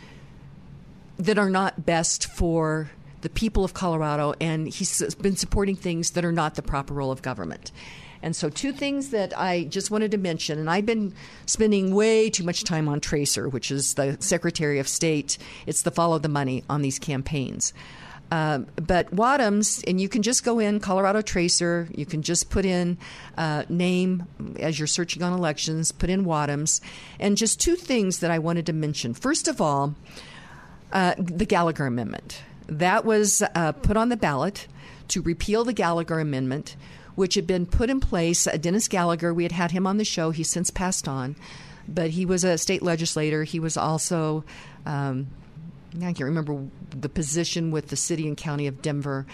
[1.20, 2.90] that are not best for
[3.20, 7.12] the people of Colorado, and he's been supporting things that are not the proper role
[7.12, 7.70] of government.
[8.22, 11.14] And so, two things that I just wanted to mention, and I've been
[11.46, 15.38] spending way too much time on Tracer, which is the Secretary of State.
[15.66, 17.72] It's the follow the money on these campaigns.
[18.30, 21.88] Uh, but Wadhams, and you can just go in Colorado Tracer.
[21.94, 22.96] You can just put in
[23.36, 24.26] uh, name
[24.60, 25.90] as you're searching on elections.
[25.90, 26.80] Put in Wadhams,
[27.18, 29.14] and just two things that I wanted to mention.
[29.14, 29.94] First of all,
[30.92, 34.68] uh, the Gallagher Amendment that was uh, put on the ballot
[35.08, 36.76] to repeal the Gallagher Amendment,
[37.16, 38.46] which had been put in place.
[38.46, 40.30] Uh, Dennis Gallagher, we had had him on the show.
[40.30, 41.34] He's since passed on,
[41.88, 43.42] but he was a state legislator.
[43.42, 44.44] He was also
[44.86, 45.26] um,
[45.96, 49.26] I can't remember the position with the city and county of Denver,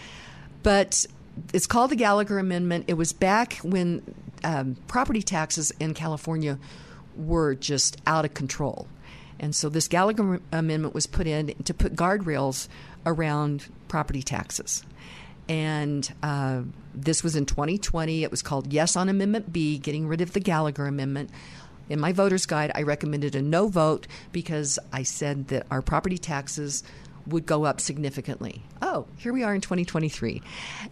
[0.63, 1.07] but
[1.53, 2.87] it's called the Gallagher Amendment.
[2.89, 6.59] It was back when um, property taxes in California
[7.17, 8.89] were just out of control.
[9.39, 12.69] And so this Gallagher Amendment was put in to put guardrails
[13.05, 14.83] around property taxes.
[15.49, 16.63] And uh,
[16.95, 18.25] this was in 2020.
[18.25, 21.31] It was called Yes on Amendment B, getting rid of the Gallagher Amendment
[21.89, 26.19] in my voter's guide, I recommended a no vote because I said that our property
[26.19, 26.83] taxes
[27.27, 28.63] would go up significantly.
[28.83, 30.43] Oh, here we are in 2023.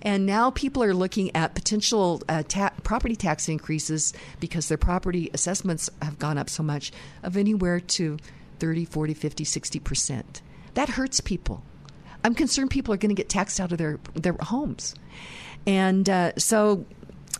[0.02, 5.30] And now people are looking at potential uh, ta- property tax increases because their property
[5.32, 6.92] assessments have gone up so much
[7.22, 8.18] of anywhere to
[8.58, 10.40] 30, 40, 50, 60%.
[10.74, 11.62] That hurts people.
[12.24, 14.94] I'm concerned people are going to get taxed out of their, their homes.
[15.66, 16.86] And uh, so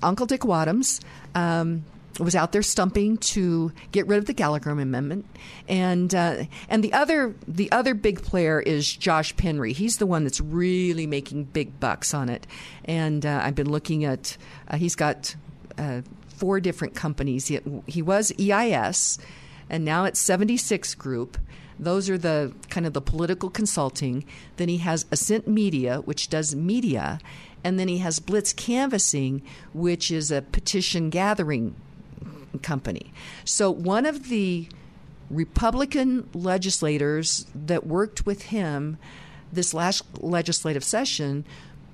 [0.02, 1.00] Uncle Dick Wadhams
[1.34, 1.84] um,
[2.20, 5.26] was out there stumping to get rid of the Gallagher Amendment,
[5.68, 9.72] and uh, and the other the other big player is Josh Penry.
[9.72, 12.46] He's the one that's really making big bucks on it,
[12.84, 14.36] and uh, I've been looking at.
[14.68, 15.34] Uh, he's got
[15.78, 17.48] uh, four different companies.
[17.48, 19.18] He, he was EIS,
[19.68, 21.36] and now it's Seventy Six Group.
[21.78, 24.24] Those are the kind of the political consulting.
[24.56, 27.18] Then he has Ascent Media, which does media,
[27.64, 29.42] and then he has Blitz Canvassing,
[29.72, 31.74] which is a petition gathering
[32.58, 33.12] company.
[33.44, 34.68] So one of the
[35.30, 38.98] Republican legislators that worked with him
[39.54, 41.44] this last legislative session,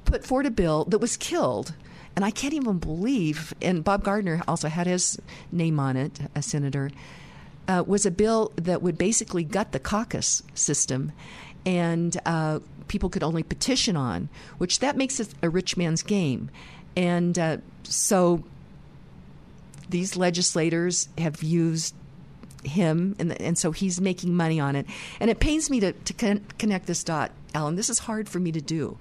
[0.04, 1.74] put forward a bill that was killed.
[2.16, 5.20] And I can't even believe, and Bob Gardner also had his
[5.52, 6.90] name on it, a senator,
[7.68, 11.12] uh, was a bill that would basically gut the caucus system
[11.64, 12.58] and uh,
[12.88, 14.28] people could only petition on,
[14.58, 16.50] which that makes it a rich man's game.
[16.96, 18.42] And uh, so
[19.90, 21.94] these legislators have used
[22.64, 24.86] him, and, and so he's making money on it.
[25.18, 27.76] And it pains me to, to con- connect this dot, Allen.
[27.76, 28.98] This is hard for me to do.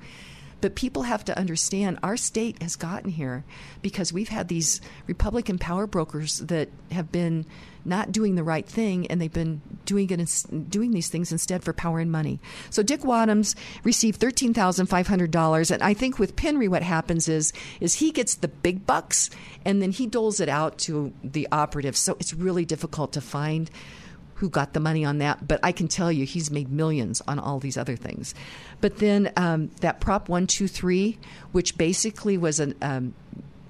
[0.61, 3.43] But people have to understand our state has gotten here
[3.81, 7.45] because we've had these Republican power brokers that have been
[7.85, 11.71] not doing the right thing, and they've been doing it, doing these things instead for
[11.71, 12.39] power and money.
[12.69, 16.83] So Dick Wadhams received thirteen thousand five hundred dollars, and I think with Penry, what
[16.83, 19.29] happens is is he gets the big bucks,
[19.63, 21.99] and then he doles it out to the operatives.
[21.99, 23.71] So it's really difficult to find
[24.39, 27.39] who got the money on that, but I can tell you he's made millions on
[27.39, 28.33] all these other things.
[28.79, 31.17] But then um, that Prop 123,
[31.51, 33.13] which basically was a um,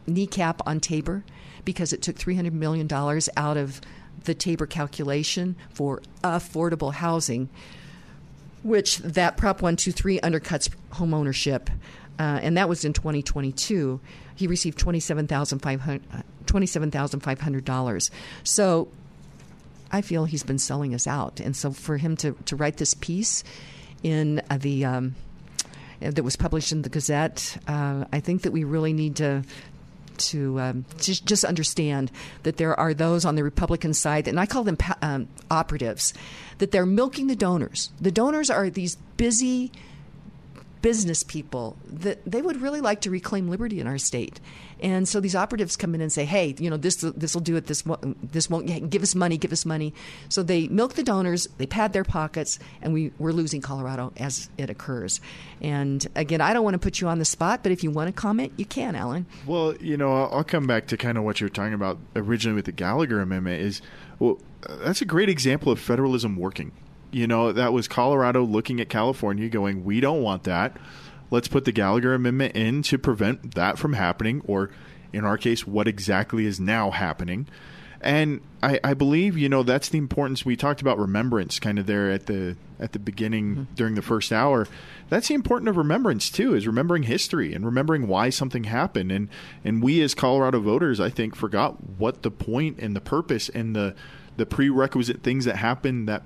[0.05, 1.23] kneecap on Tabor
[1.65, 2.87] because it took $300 million
[3.35, 3.81] out of
[4.25, 7.49] the Tabor calculation for affordable housing,
[8.61, 11.71] which that Prop 123 undercuts home ownership.
[12.19, 13.99] Uh, and that was in 2022.
[14.35, 16.23] He received $27,500.
[16.45, 18.09] $27,500.
[18.43, 18.87] So
[19.91, 21.39] I feel he's been selling us out.
[21.39, 23.43] And so for him to, to write this piece
[24.03, 25.15] in uh, the um,
[25.99, 29.43] that was published in the Gazette, uh, I think that we really need to
[30.19, 32.11] to um, just, just understand
[32.43, 36.13] that there are those on the Republican side, and I call them um, operatives,
[36.57, 37.89] that they're milking the donors.
[38.01, 39.71] The donors are these busy
[40.81, 44.39] business people that they would really like to reclaim liberty in our state.
[44.81, 47.55] And so these operatives come in and say, "Hey, you know this this will do
[47.55, 47.67] it.
[47.67, 49.37] This won't, this won't give us money.
[49.37, 49.93] Give us money."
[50.29, 54.49] So they milk the donors, they pad their pockets, and we we're losing Colorado as
[54.57, 55.19] it occurs.
[55.61, 58.07] And again, I don't want to put you on the spot, but if you want
[58.07, 59.25] to comment, you can, Allen.
[59.45, 61.97] Well, you know, I'll, I'll come back to kind of what you were talking about
[62.15, 63.61] originally with the Gallagher Amendment.
[63.61, 63.81] Is
[64.19, 66.71] well, that's a great example of federalism working.
[67.11, 70.77] You know, that was Colorado looking at California, going, "We don't want that."
[71.31, 74.69] Let's put the Gallagher Amendment in to prevent that from happening, or
[75.13, 77.47] in our case, what exactly is now happening.
[78.01, 80.45] And I, I, believe you know that's the importance.
[80.45, 83.73] We talked about remembrance, kind of there at the at the beginning mm-hmm.
[83.75, 84.67] during the first hour.
[85.09, 89.11] That's the importance of remembrance too, is remembering history and remembering why something happened.
[89.11, 89.27] And
[89.65, 93.75] and we as Colorado voters, I think, forgot what the point and the purpose and
[93.75, 93.95] the
[94.37, 96.23] the prerequisite things that happened that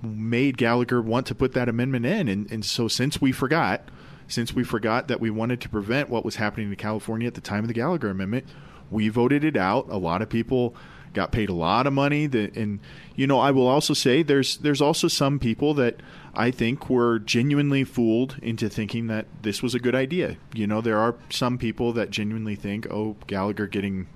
[0.00, 2.28] made Gallagher want to put that amendment in.
[2.28, 3.88] And and so since we forgot,
[4.28, 7.40] since we forgot that we wanted to prevent what was happening in California at the
[7.40, 8.46] time of the Gallagher Amendment,
[8.90, 9.86] we voted it out.
[9.88, 10.74] A lot of people
[11.14, 12.26] got paid a lot of money.
[12.26, 12.80] That, and
[13.16, 15.96] you know, I will also say there's there's also some people that
[16.34, 20.36] I think were genuinely fooled into thinking that this was a good idea.
[20.54, 24.06] You know, there are some people that genuinely think, oh, Gallagher getting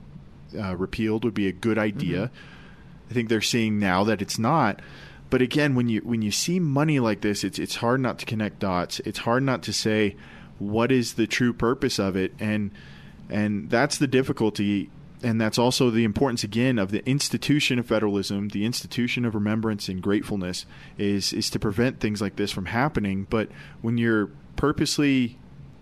[0.57, 2.27] uh, repealed would be a good idea.
[2.27, 3.11] Mm-hmm.
[3.11, 4.81] I think they're seeing now that it's not.
[5.33, 8.27] But again, when you when you see money like this, it's it's hard not to
[8.27, 9.01] connect dots.
[9.01, 10.15] It's hard not to say
[10.59, 12.71] what is the true purpose of it, and
[13.31, 14.91] and that's the difficulty.
[15.23, 19.89] And that's also the importance again of the institution of federalism, the institution of remembrance
[19.89, 20.67] and gratefulness
[20.99, 23.27] is is to prevent things like this from happening.
[23.31, 23.49] But
[23.81, 25.39] when you're purposely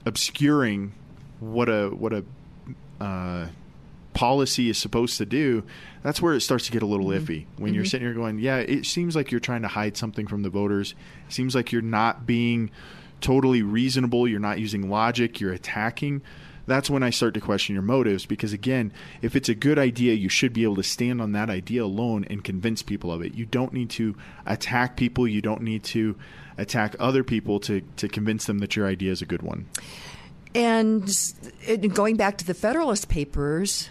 [0.06, 0.92] obscuring
[1.40, 2.24] what a what a
[3.00, 3.48] uh,
[4.20, 5.64] policy is supposed to do,
[6.02, 7.24] that's where it starts to get a little mm-hmm.
[7.24, 7.46] iffy.
[7.56, 7.74] When mm-hmm.
[7.74, 10.50] you're sitting here going, yeah, it seems like you're trying to hide something from the
[10.50, 10.94] voters.
[11.26, 12.70] It seems like you're not being
[13.22, 14.28] totally reasonable.
[14.28, 15.40] You're not using logic.
[15.40, 16.20] You're attacking.
[16.66, 18.92] That's when I start to question your motives because, again,
[19.22, 22.26] if it's a good idea, you should be able to stand on that idea alone
[22.28, 23.32] and convince people of it.
[23.32, 24.14] You don't need to
[24.44, 25.26] attack people.
[25.26, 26.14] You don't need to
[26.58, 29.66] attack other people to, to convince them that your idea is a good one.
[30.54, 31.10] And
[31.94, 33.88] going back to the Federalist Papers,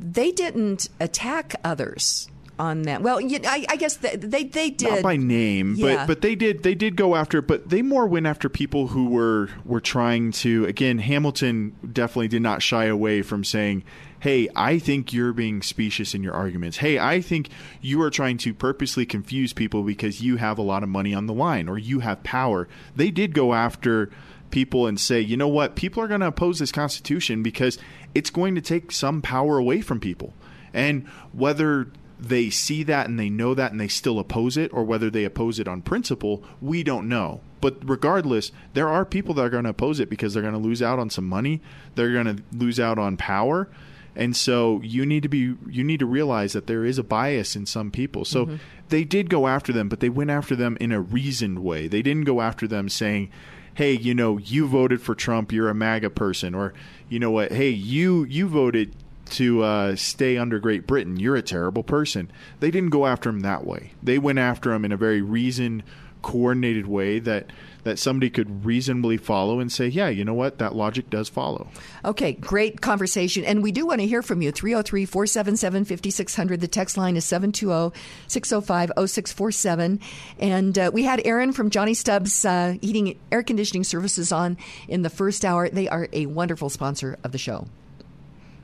[0.00, 2.28] they didn't attack others
[2.60, 3.00] on that.
[3.02, 5.96] Well, I, I guess they, they, they did not by name, yeah.
[5.96, 7.40] but but they did they did go after.
[7.42, 10.66] But they more went after people who were were trying to.
[10.66, 13.84] Again, Hamilton definitely did not shy away from saying.
[14.20, 16.76] Hey, I think you're being specious in your arguments.
[16.76, 17.48] Hey, I think
[17.80, 21.24] you are trying to purposely confuse people because you have a lot of money on
[21.24, 22.68] the line or you have power.
[22.94, 24.10] They did go after
[24.50, 27.78] people and say, you know what, people are going to oppose this Constitution because
[28.14, 30.32] it's going to take some power away from people.
[30.72, 31.88] And whether
[32.18, 35.24] they see that and they know that and they still oppose it, or whether they
[35.24, 37.40] oppose it on principle, we don't know.
[37.60, 40.60] But regardless, there are people that are going to oppose it because they're going to
[40.60, 41.60] lose out on some money,
[41.94, 43.68] they're going to lose out on power.
[44.16, 47.54] And so you need to be you need to realize that there is a bias
[47.54, 48.24] in some people.
[48.24, 48.58] So Mhm.
[48.88, 51.86] they did go after them, but they went after them in a reasoned way.
[51.86, 53.30] They didn't go after them saying,
[53.74, 56.72] "Hey, you know, you voted for Trump, you're a MAGA person," or
[57.08, 58.94] you know what, "Hey, you you voted
[59.30, 62.30] to uh, stay under Great Britain, you're a terrible person."
[62.60, 63.92] They didn't go after him that way.
[64.02, 65.82] They went after him in a very reasoned,
[66.22, 67.46] coordinated way that
[67.84, 71.68] that somebody could reasonably follow and say, "Yeah, you know what, that logic does follow."
[72.04, 73.44] Okay, great conversation.
[73.44, 74.52] And we do want to hear from you.
[74.52, 76.60] 303 477 5600.
[76.60, 80.00] The text line is 720 605 0647.
[80.38, 84.56] And uh, we had Erin from Johnny Stubbs uh, Heating Air Conditioning Services on
[84.88, 85.68] in the first hour.
[85.68, 87.66] They are a wonderful sponsor of the show.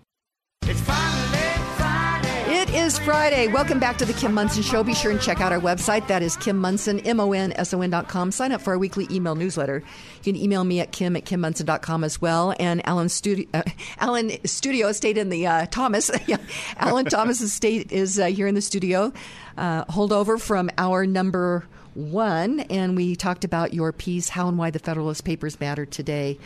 [2.55, 3.47] It is Friday.
[3.47, 4.84] Welcome back to the Kim Monson Show.
[4.84, 6.07] Be sure and check out our website.
[6.07, 8.31] That is Kim Monson, dot com.
[8.31, 9.81] Sign up for our weekly email newsletter.
[10.21, 12.53] You can email me at kim at kimmonson.com as well.
[12.59, 13.63] And Allen Studio, uh,
[13.97, 16.11] Allen Studio Estate in the uh, Thomas.
[16.77, 19.11] Allen Thomas Estate is uh, here in the studio.
[19.57, 21.65] Uh, holdover from our number
[21.95, 22.59] one.
[22.59, 26.38] And we talked about your piece, How and Why the Federalist Papers Matter today.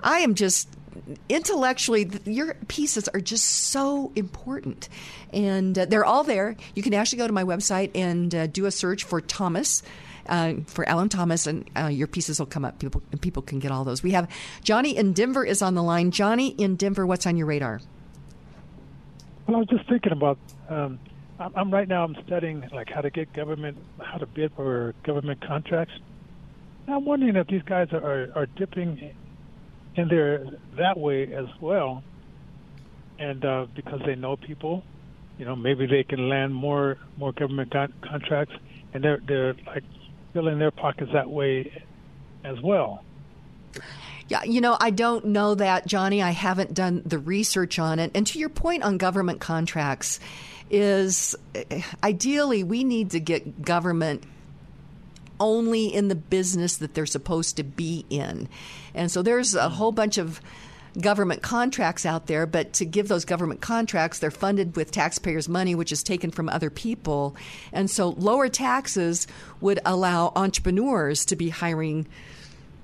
[0.00, 0.68] I am just
[1.28, 4.88] intellectually your pieces are just so important
[5.32, 8.66] and uh, they're all there you can actually go to my website and uh, do
[8.66, 9.82] a search for thomas
[10.28, 12.78] uh, for Allen Thomas, and uh, your pieces will come up.
[12.78, 14.02] People people can get all those.
[14.02, 14.28] We have
[14.62, 16.10] Johnny in Denver is on the line.
[16.10, 17.80] Johnny in Denver, what's on your radar?
[19.46, 20.38] Well, I was just thinking about.
[20.68, 20.98] Um,
[21.38, 22.04] I'm, right now.
[22.04, 25.94] I'm studying like how to get government, how to bid for government contracts.
[26.86, 29.12] I'm wondering if these guys are, are dipping
[29.96, 30.44] in there
[30.76, 32.02] that way as well,
[33.18, 34.82] and uh, because they know people,
[35.38, 38.54] you know, maybe they can land more more government con- contracts,
[38.94, 39.84] and they're they're like
[40.32, 41.82] filling their pockets that way
[42.44, 43.04] as well.
[44.28, 46.22] Yeah, you know, I don't know that, Johnny.
[46.22, 48.12] I haven't done the research on it.
[48.14, 50.20] And to your point on government contracts,
[50.70, 54.24] is eh, ideally we need to get government
[55.42, 58.48] only in the business that they're supposed to be in.
[58.94, 60.40] And so there's a whole bunch of
[61.00, 65.74] government contracts out there, but to give those government contracts, they're funded with taxpayers' money,
[65.74, 67.34] which is taken from other people.
[67.72, 69.26] And so lower taxes
[69.60, 72.06] would allow entrepreneurs to be hiring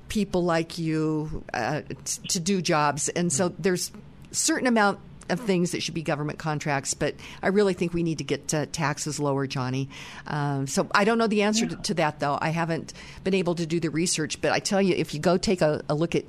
[0.09, 3.09] people like you uh, t- to do jobs.
[3.11, 3.93] And so there's
[4.33, 4.99] certain amount
[5.29, 8.53] of things that should be government contracts, but I really think we need to get
[8.55, 9.89] uh, taxes lower, Johnny.
[10.27, 12.39] Um, so I don't know the answer to, to that, though.
[12.41, 12.93] I haven't
[13.25, 15.83] been able to do the research, but I tell you, if you go take a,
[15.89, 16.25] a look at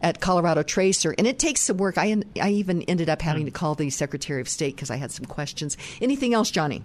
[0.00, 1.98] at Colorado Tracer, and it takes some work.
[1.98, 5.10] I I even ended up having to call the Secretary of State because I had
[5.10, 5.76] some questions.
[6.00, 6.82] Anything else, Johnny?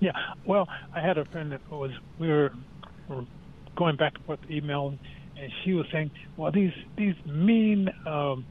[0.00, 0.12] Yeah.
[0.44, 2.52] Well, I had a friend that was we were,
[3.08, 3.24] were
[3.74, 4.94] going back and forth email,
[5.38, 8.44] and she was saying, "Well, these these mean um,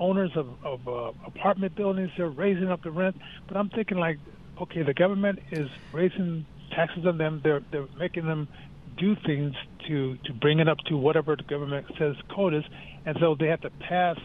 [0.00, 3.16] owners of, of uh, apartment buildings they're raising up the rent."
[3.46, 4.18] But I'm thinking like,
[4.60, 7.40] okay, the government is raising taxes on them.
[7.44, 8.48] They're they're making them
[8.98, 9.54] do things
[9.88, 12.64] to to bring it up to whatever the government says code is,
[13.06, 14.16] and so they have to pass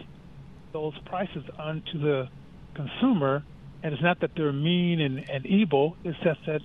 [0.74, 2.30] those prices on to the
[2.76, 3.44] consumer.
[3.84, 6.62] And it's not that they're mean and, and evil; it's just that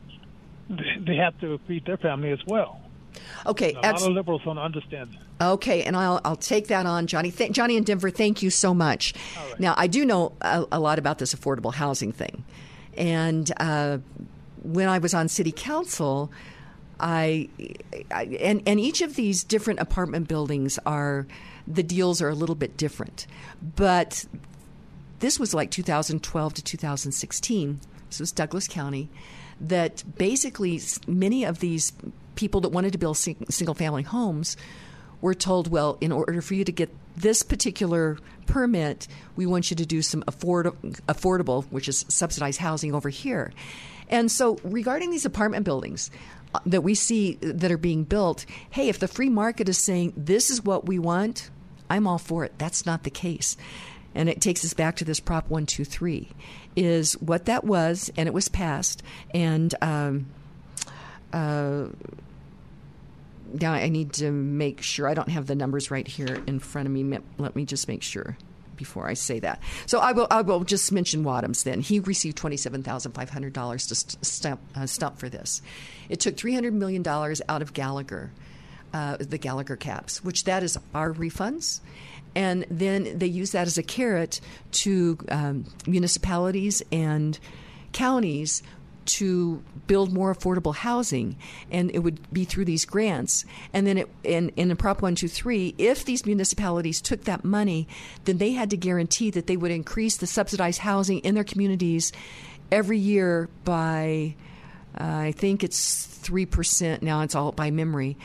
[1.07, 2.80] they have to feed their family as well.
[3.47, 5.17] Okay, a lot of liberals don't understand.
[5.41, 7.31] Okay, and I'll I'll take that on, Johnny.
[7.31, 9.15] Th- Johnny in Denver, thank you so much.
[9.59, 12.45] Now I do know a, a, lot about this affordable housing thing,
[12.97, 13.99] and uh,
[14.63, 16.31] when I was on city council,
[16.99, 17.49] I,
[18.11, 21.27] I and and each of these different apartment buildings are
[21.67, 23.27] the deals are a little bit different,
[23.77, 24.27] but
[25.21, 27.81] this was like 2012 to 2016.
[28.09, 29.09] This was Douglas County.
[29.61, 31.93] That basically many of these
[32.41, 34.57] people that wanted to build sing- single family homes
[35.21, 39.07] were told, well, in order for you to get this particular permit,
[39.37, 40.73] we want you to do some afford-
[41.07, 43.53] affordable, which is subsidized housing over here.
[44.09, 46.11] And so, regarding these apartment buildings
[46.55, 50.15] uh, that we see that are being built, hey, if the free market is saying
[50.17, 51.51] this is what we want,
[51.91, 52.55] I'm all for it.
[52.57, 53.59] That's not the case.
[54.15, 56.31] And it takes us back to this Prop 123,
[56.75, 59.03] is what that was, and it was passed.
[59.33, 60.27] And um,
[61.33, 61.87] uh,
[63.53, 66.87] now I need to make sure I don't have the numbers right here in front
[66.87, 67.19] of me.
[67.39, 68.37] Let me just make sure
[68.77, 69.63] before I say that.
[69.85, 71.65] So I will I will just mention Wadhams.
[71.65, 75.61] Then he received twenty seven thousand five hundred dollars to stump, uh, stump for this.
[76.09, 78.33] It took three hundred million dollars out of Gallagher,
[78.95, 81.81] uh, the Gallagher caps, which that is our refunds.
[82.35, 84.41] And then they use that as a carrot
[84.73, 87.39] to um, municipalities and
[87.93, 88.63] counties
[89.15, 91.37] to build more affordable housing,
[91.71, 93.45] and it would be through these grants.
[93.73, 97.89] And then it, in, in Prop 123, if these municipalities took that money,
[98.25, 102.13] then they had to guarantee that they would increase the subsidized housing in their communities
[102.71, 104.37] every year by,
[104.99, 107.03] uh, I think it's 3%.
[107.03, 108.17] Now it's all by memory.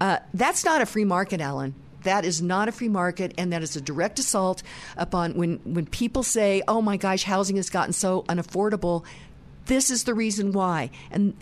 [0.00, 3.62] Uh, that's not a free market, Allen that is not a free market and that
[3.62, 4.62] is a direct assault
[4.96, 9.04] upon when when people say oh my gosh housing has gotten so unaffordable
[9.66, 10.90] this is the reason why.
[11.10, 11.34] And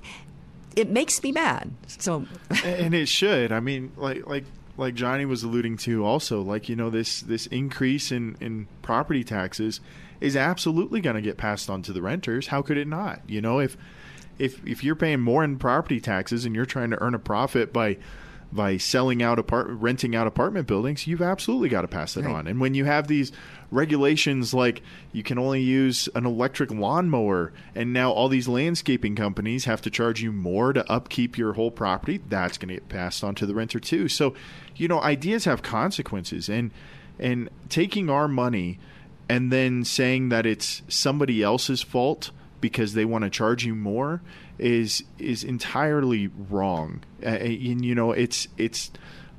[0.77, 1.71] it makes me mad.
[1.87, 2.27] So
[2.65, 3.53] and it should.
[3.53, 4.45] I mean, like like
[4.77, 9.23] like Johnny was alluding to also, like, you know, this this increase in, in property
[9.23, 9.81] taxes
[10.21, 12.49] is absolutely going to get passed on to the renters.
[12.49, 13.21] How could it not?
[13.27, 13.77] You know, if
[14.39, 17.73] if if you're paying more in property taxes and you're trying to earn a profit
[17.73, 17.99] by
[18.53, 22.35] by selling out apart renting out apartment buildings, you've absolutely got to pass it right.
[22.35, 22.47] on.
[22.47, 23.31] And when you have these
[23.71, 24.83] regulations like
[25.13, 29.91] you can only use an electric lawnmower and now all these landscaping companies have to
[29.91, 33.47] charge you more to upkeep your whole property, that's going to get passed on to
[33.47, 34.09] the renter too.
[34.09, 34.35] So,
[34.77, 36.71] you know, ideas have consequences and
[37.19, 38.79] and taking our money
[39.29, 44.23] and then saying that it's somebody else's fault because they want to charge you more
[44.61, 47.03] is is entirely wrong.
[47.23, 48.91] Uh, and you know, it's it's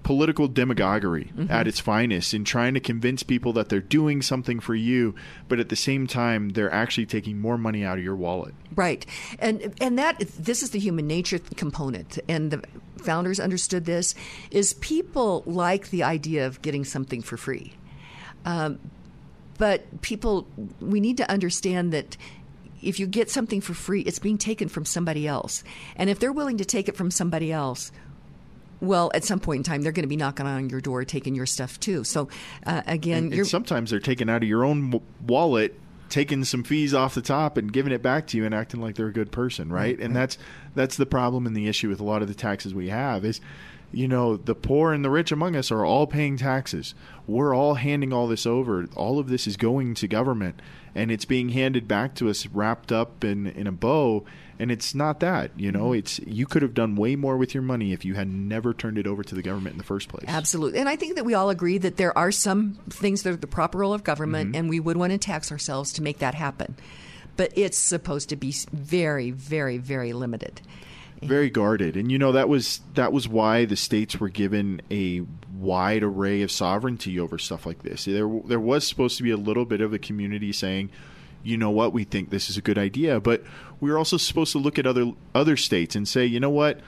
[0.04, 1.52] political demagoguery mm-hmm.
[1.52, 5.14] at its finest in trying to convince people that they're doing something for you,
[5.48, 8.54] but at the same time they're actually taking more money out of your wallet.
[8.76, 9.06] Right,
[9.40, 12.64] and and that this is the human nature component, and the
[12.98, 14.16] founders understood this.
[14.50, 17.74] Is people like the idea of getting something for free.
[18.44, 18.80] Um,
[19.60, 20.48] but people,
[20.80, 22.18] we need to understand that
[22.82, 25.64] if you get something for free, it's being taken from somebody else.
[25.96, 27.92] And if they're willing to take it from somebody else,
[28.80, 31.36] well, at some point in time, they're going to be knocking on your door, taking
[31.36, 32.04] your stuff too.
[32.04, 32.30] So,
[32.66, 35.80] uh, again, and, and sometimes they're taking out of your own wallet,
[36.10, 38.96] taking some fees off the top, and giving it back to you, and acting like
[38.96, 40.00] they're a good person, right?
[40.00, 40.40] And that's
[40.74, 43.40] that's the problem and the issue with a lot of the taxes we have is
[43.94, 46.96] you know, the poor and the rich among us are all paying taxes.
[47.28, 48.88] We're all handing all this over.
[48.96, 50.62] All of this is going to government
[50.96, 54.26] and it's being handed back to us wrapped up in, in a bow
[54.60, 55.86] and it's not that you know?
[55.86, 56.00] Mm-hmm.
[56.00, 58.98] it's you could have done way more with your money if you had never turned
[58.98, 60.26] it over to the government in the first place.
[60.28, 60.80] Absolutely.
[60.80, 63.48] And i think that we all agree that there are some things that are the
[63.48, 64.60] proper role of government mm-hmm.
[64.60, 66.76] and we would want to tax ourselves to make that happen.
[67.38, 70.62] But it's supposed to be very very very limited.
[71.24, 71.96] Very guarded.
[71.96, 75.22] And you know that was that was why the states were given a
[75.62, 78.06] wide array of sovereignty over stuff like this.
[78.06, 80.90] There there was supposed to be a little bit of a community saying
[81.44, 83.20] you know what we think this is a good idea.
[83.20, 83.44] But
[83.80, 86.80] we were also supposed to look at other other states and say you know what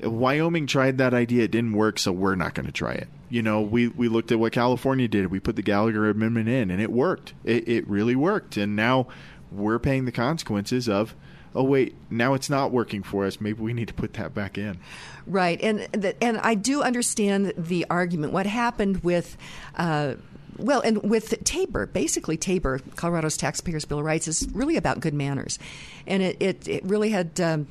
[0.00, 3.08] Wyoming tried that idea it didn't work so we're not going to try it.
[3.28, 5.30] You know we we looked at what California did.
[5.30, 7.34] We put the Gallagher amendment in and it worked.
[7.44, 8.56] It, it really worked.
[8.56, 9.08] And now
[9.50, 11.14] we're paying the consequences of
[11.54, 13.40] oh wait, now it's not working for us.
[13.40, 14.78] Maybe we need to put that back in.
[15.26, 15.88] Right, and
[16.20, 18.32] and I do understand the argument.
[18.32, 19.36] What happened with.
[19.76, 20.14] Uh,
[20.58, 25.14] well, and with Tabor, basically Tabor, Colorado's Taxpayers Bill of Rights is really about good
[25.14, 25.58] manners,
[26.06, 27.66] and it it, it really had um,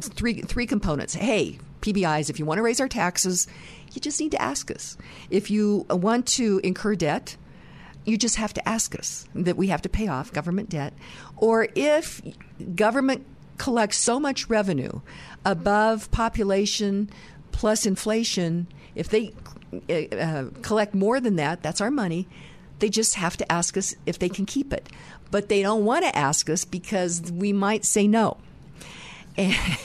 [0.00, 1.14] three three components.
[1.14, 3.46] Hey, PBIs, if you want to raise our taxes,
[3.92, 4.96] you just need to ask us.
[5.30, 7.36] If you want to incur debt,
[8.04, 10.92] you just have to ask us that we have to pay off government debt.
[11.36, 12.22] Or if
[12.74, 13.26] government
[13.58, 15.00] collects so much revenue
[15.44, 17.10] above population
[17.52, 19.32] plus inflation, if they
[19.88, 22.26] uh, uh, collect more than that, that's our money.
[22.78, 24.88] They just have to ask us if they can keep it.
[25.30, 28.38] But they don't want to ask us because we might say no.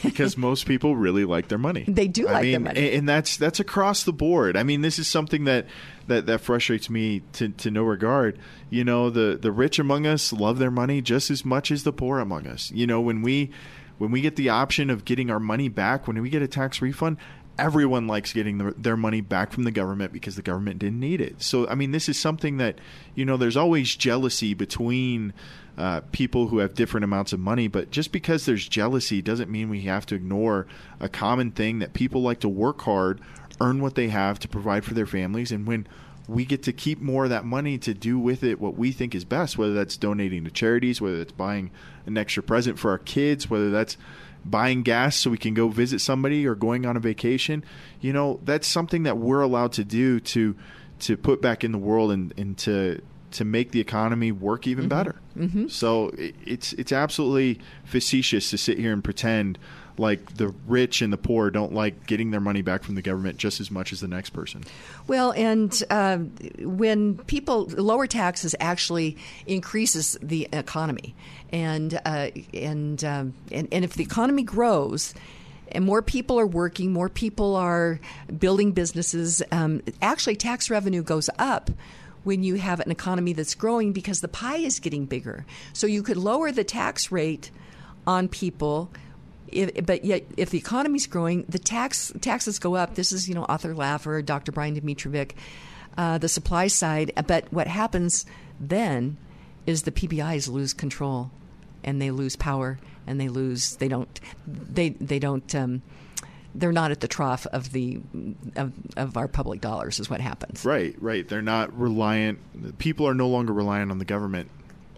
[0.03, 1.83] because most people really like their money.
[1.87, 4.57] They do like I mean, their money, and that's that's across the board.
[4.57, 5.67] I mean, this is something that
[6.07, 8.37] that, that frustrates me to, to no regard.
[8.69, 11.93] You know, the the rich among us love their money just as much as the
[11.93, 12.71] poor among us.
[12.71, 13.51] You know, when we
[13.97, 16.81] when we get the option of getting our money back, when we get a tax
[16.81, 17.17] refund,
[17.57, 21.21] everyone likes getting the, their money back from the government because the government didn't need
[21.21, 21.41] it.
[21.41, 22.79] So, I mean, this is something that,
[23.13, 25.33] you know, there's always jealousy between
[25.77, 29.69] uh, people who have different amounts of money, but just because there's jealousy doesn't mean
[29.69, 30.67] we have to ignore
[30.99, 33.21] a common thing that people like to work hard,
[33.61, 35.87] earn what they have to provide for their families, and when
[36.27, 39.13] we get to keep more of that money to do with it what we think
[39.13, 41.71] is best, whether that's donating to charities, whether that's buying
[42.05, 43.97] an extra present for our kids, whether that's
[44.43, 47.63] buying gas so we can go visit somebody or going on a vacation.
[48.01, 50.55] You know, that's something that we're allowed to do to
[50.97, 53.01] to put back in the world and, and to
[53.31, 54.89] to make the economy work even mm-hmm.
[54.89, 55.15] better.
[55.37, 55.67] Mm-hmm.
[55.67, 59.59] So it's it's absolutely facetious to sit here and pretend
[59.97, 63.37] like the rich and the poor don't like getting their money back from the government
[63.37, 64.63] just as much as the next person.
[65.07, 66.17] Well, and uh,
[66.59, 71.15] when people lower taxes actually increases the economy,
[71.51, 75.13] and uh, and, um, and and if the economy grows.
[75.71, 77.99] And more people are working, more people are
[78.37, 79.41] building businesses.
[79.51, 81.71] Um, actually, tax revenue goes up
[82.23, 85.45] when you have an economy that's growing because the pie is getting bigger.
[85.73, 87.51] So you could lower the tax rate
[88.05, 88.91] on people
[89.47, 92.95] if, but yet, if the economy's growing, the tax taxes go up.
[92.95, 94.51] This is, you know, Arthur Laffer, Dr.
[94.51, 95.31] Brian Domitrovic,
[95.97, 97.11] uh, the supply side.
[97.27, 98.25] But what happens
[98.59, 99.17] then
[99.65, 101.31] is the PBIs lose control,
[101.83, 103.75] and they lose power, and they lose.
[103.77, 104.19] They don't.
[104.47, 105.53] They they don't.
[105.55, 105.81] Um,
[106.57, 108.01] they're not at the trough of the
[108.55, 109.99] of, of our public dollars.
[109.99, 110.65] Is what happens.
[110.65, 111.27] Right, right.
[111.27, 112.77] They're not reliant.
[112.77, 114.49] People are no longer reliant on the government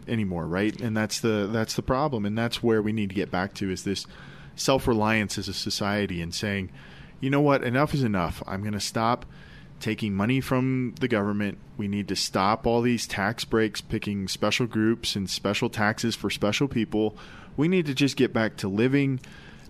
[0.08, 0.80] anymore, right?
[0.80, 3.72] And that's the that's the problem, and that's where we need to get back to
[3.72, 4.06] is this
[4.58, 6.72] self reliance as a society and saying,
[7.20, 8.44] you know what, enough is enough.
[8.46, 9.26] I'm going to stop
[9.80, 11.58] taking money from the government.
[11.78, 16.30] We need to stop all these tax breaks, picking special groups and special taxes for
[16.30, 17.16] special people.
[17.56, 19.20] We need to just get back to living,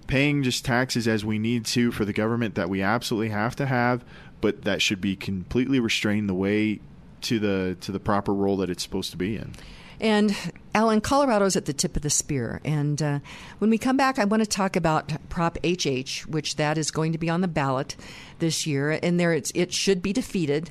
[0.07, 3.65] paying just taxes as we need to for the government that we absolutely have to
[3.65, 4.03] have,
[4.41, 6.79] but that should be completely restrained the way
[7.19, 9.53] to the to the proper role that it's supposed to be in.
[9.99, 10.35] And
[10.77, 12.61] Allen, Colorado's at the tip of the spear.
[12.63, 13.19] And uh,
[13.57, 17.13] when we come back, I want to talk about Prop HH, which that is going
[17.13, 17.95] to be on the ballot
[18.37, 18.99] this year.
[19.01, 20.69] And there, it should be defeated.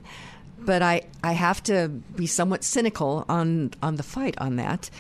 [0.61, 4.91] But I, I have to be somewhat cynical on on the fight on that.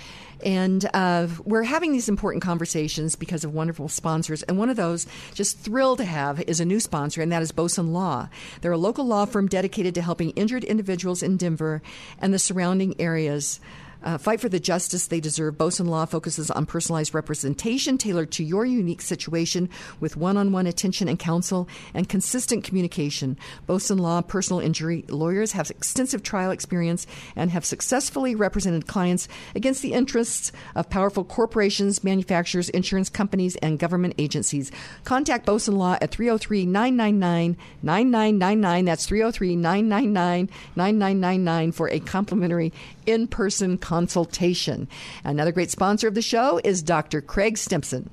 [0.44, 4.42] And uh, we're having these important conversations because of wonderful sponsors.
[4.42, 7.52] And one of those, just thrilled to have, is a new sponsor, and that is
[7.52, 8.28] Boson Law.
[8.60, 11.80] They're a local law firm dedicated to helping injured individuals in Denver
[12.18, 13.60] and the surrounding areas.
[14.06, 15.58] Uh, fight for the justice they deserve.
[15.58, 19.68] Boson Law focuses on personalized representation tailored to your unique situation
[19.98, 23.36] with one on one attention and counsel and consistent communication.
[23.66, 27.04] Boson Law personal injury lawyers have extensive trial experience
[27.34, 29.26] and have successfully represented clients
[29.56, 34.70] against the interests of powerful corporations, manufacturers, insurance companies, and government agencies.
[35.02, 38.84] Contact Boson Law at 303 999 9999.
[38.84, 42.72] That's 303 999 9999 for a complimentary
[43.06, 44.88] in person consultation.
[45.24, 47.20] Another great sponsor of the show is Dr.
[47.20, 48.10] Craig Stimson.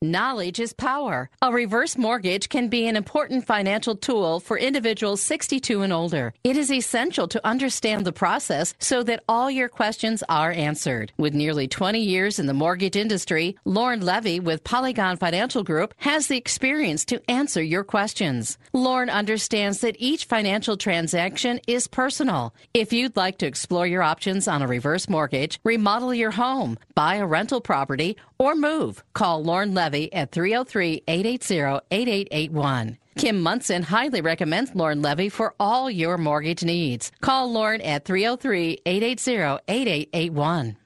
[0.00, 1.28] Knowledge is power.
[1.42, 6.32] A reverse mortgage can be an important financial tool for individuals 62 and older.
[6.44, 11.12] It is essential to understand the process so that all your questions are answered.
[11.18, 16.28] With nearly 20 years in the mortgage industry, Lauren Levy with Polygon Financial Group has
[16.28, 18.56] the experience to answer your questions.
[18.72, 22.54] Lauren understands that each financial transaction is personal.
[22.72, 27.16] If you'd like to explore your options on a reverse mortgage, remodel your home, buy
[27.16, 32.98] a rental property, or move, call Lauren Levy Levy at 303 880 8881.
[33.16, 37.10] Kim Monson highly recommends Lauren Levy for all your mortgage needs.
[37.22, 40.76] Call Lauren at 303 880 8881.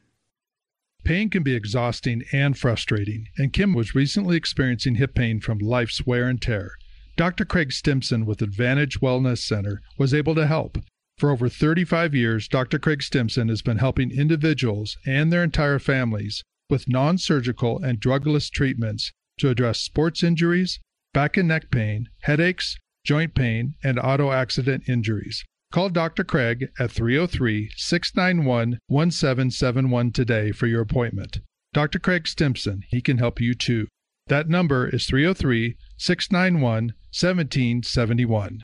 [1.05, 6.07] Pain can be exhausting and frustrating, and Kim was recently experiencing hip pain from life's
[6.07, 6.71] wear and tear.
[7.17, 7.45] Dr.
[7.45, 10.79] Craig Stimson with Advantage Wellness Center was able to help.
[11.19, 12.79] For over 35 years, Dr.
[12.79, 18.51] Craig Stimson has been helping individuals and their entire families with non surgical and drugless
[18.51, 20.79] treatments to address sports injuries,
[21.13, 25.45] back and neck pain, headaches, joint pain, and auto accident injuries.
[25.73, 26.23] Call Dr.
[26.23, 31.41] Craig at 303 691 1771 today for your appointment.
[31.73, 31.99] Dr.
[31.99, 33.89] Craig Stimson, he can help you too.
[34.27, 38.63] That number is 303 691 1771.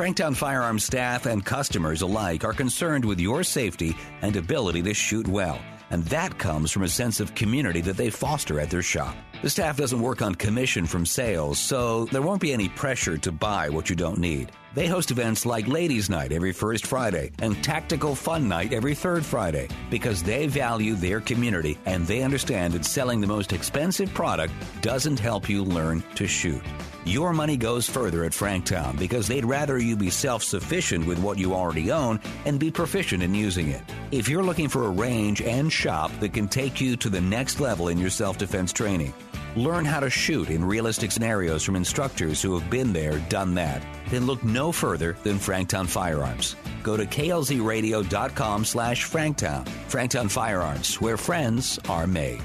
[0.00, 5.28] Franktown Firearms staff and customers alike are concerned with your safety and ability to shoot
[5.28, 5.60] well,
[5.90, 9.14] and that comes from a sense of community that they foster at their shop.
[9.42, 13.32] The staff doesn't work on commission from sales, so there won't be any pressure to
[13.32, 14.52] buy what you don't need.
[14.74, 19.24] They host events like Ladies Night every first Friday and Tactical Fun Night every third
[19.24, 24.52] Friday because they value their community and they understand that selling the most expensive product
[24.82, 26.62] doesn't help you learn to shoot.
[27.06, 31.38] Your money goes further at Franktown because they'd rather you be self sufficient with what
[31.38, 33.82] you already own and be proficient in using it.
[34.10, 37.58] If you're looking for a range and shop that can take you to the next
[37.58, 39.14] level in your self defense training,
[39.56, 43.82] learn how to shoot in realistic scenarios from instructors who have been there, done that,
[44.10, 46.56] then look no further than Franktown Firearms.
[46.82, 49.64] Go to klzradio.com slash Franktown.
[49.88, 52.42] Franktown Firearms, where friends are made.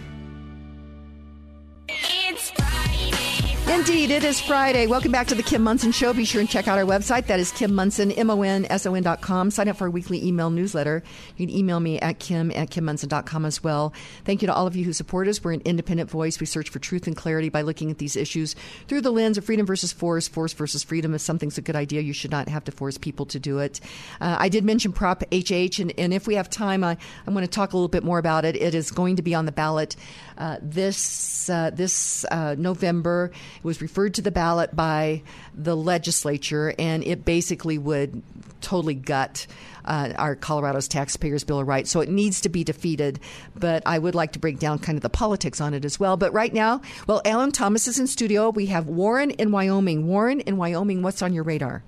[3.68, 4.86] Indeed, it is Friday.
[4.86, 6.14] Welcome back to the Kim Monson Show.
[6.14, 7.26] Be sure and check out our website.
[7.26, 9.50] That is Kim Monson, M-O-N-S-O-N dot com.
[9.50, 11.02] Sign up for our weekly email newsletter.
[11.36, 13.92] You can email me at kim at kimmonson.com as well.
[14.24, 15.44] Thank you to all of you who support us.
[15.44, 16.40] We're an independent voice.
[16.40, 18.56] We search for truth and clarity by looking at these issues
[18.88, 21.16] through the lens of freedom versus force, force versus freedom.
[21.16, 23.82] If something's a good idea, you should not have to force people to do it.
[24.22, 27.46] Uh, I did mention Prop HH, and, and if we have time, I, I'm going
[27.46, 28.56] to talk a little bit more about it.
[28.56, 29.96] It is going to be on the ballot
[30.38, 33.32] uh, this uh, this uh, November.
[33.66, 35.24] Was referred to the ballot by
[35.54, 38.22] the legislature, and it basically would
[38.62, 39.48] totally gut.
[39.84, 41.92] Uh, our Colorado's Taxpayers Bill of Rights.
[41.92, 43.20] So it needs to be defeated,
[43.56, 46.18] but I would like to break down kind of the politics on it as well.
[46.18, 48.50] But right now, well, Allen Thomas is in studio.
[48.50, 50.08] We have Warren in Wyoming.
[50.08, 51.84] Warren in Wyoming, what's on your radar?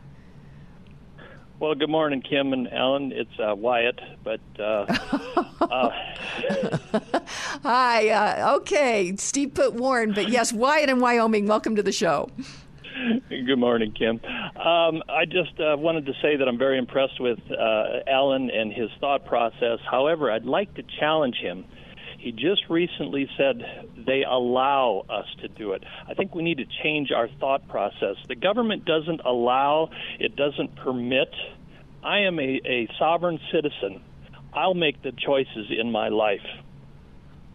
[1.60, 3.12] Well, good morning, Kim and Allen.
[3.12, 4.86] It's uh, Wyatt, but uh,
[5.62, 5.90] uh,
[7.64, 8.10] hi.
[8.10, 11.48] Uh, okay, Steve put Warren, but yes, Wyatt in Wyoming.
[11.48, 12.30] Welcome to the show.
[13.28, 14.22] Good morning, Kim.
[14.56, 18.72] Um, I just uh, wanted to say that I'm very impressed with uh, Allen and
[18.72, 19.80] his thought process.
[19.90, 21.66] However, I'd like to challenge him.
[22.18, 23.64] He just recently said
[24.06, 25.84] they allow us to do it.
[26.08, 28.16] I think we need to change our thought process.
[28.28, 31.34] The government doesn't allow, it doesn't permit.
[32.04, 34.02] I am a, a sovereign citizen.
[34.54, 36.46] I'll make the choices in my life.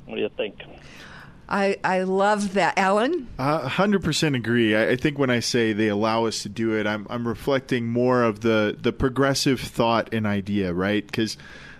[0.06, 0.56] What do you think?
[1.48, 2.78] I, I love that.
[2.78, 3.28] Allen?
[3.38, 4.74] Uh, 100% agree.
[4.76, 7.88] I, I, think when I say they allow us to do it, I'm, I'm reflecting
[7.88, 11.04] more of the, the progressive thought and idea, right?
[11.04, 11.36] Because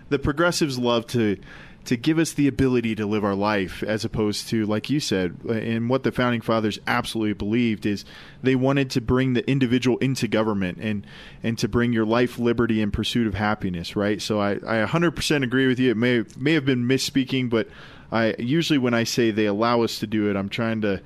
[0.09, 1.37] the progressives love to
[1.85, 5.37] to give us the ability to live our life as opposed to like you said
[5.49, 8.05] and what the founding fathers absolutely believed is
[8.41, 11.05] they wanted to bring the individual into government and
[11.41, 14.21] and to bring your life liberty and pursuit of happiness right?
[14.21, 15.91] So i, I 100% agree with you.
[15.91, 17.67] It may may have been misspeaking but
[18.11, 21.01] i usually when i say they allow us to do it i'm trying to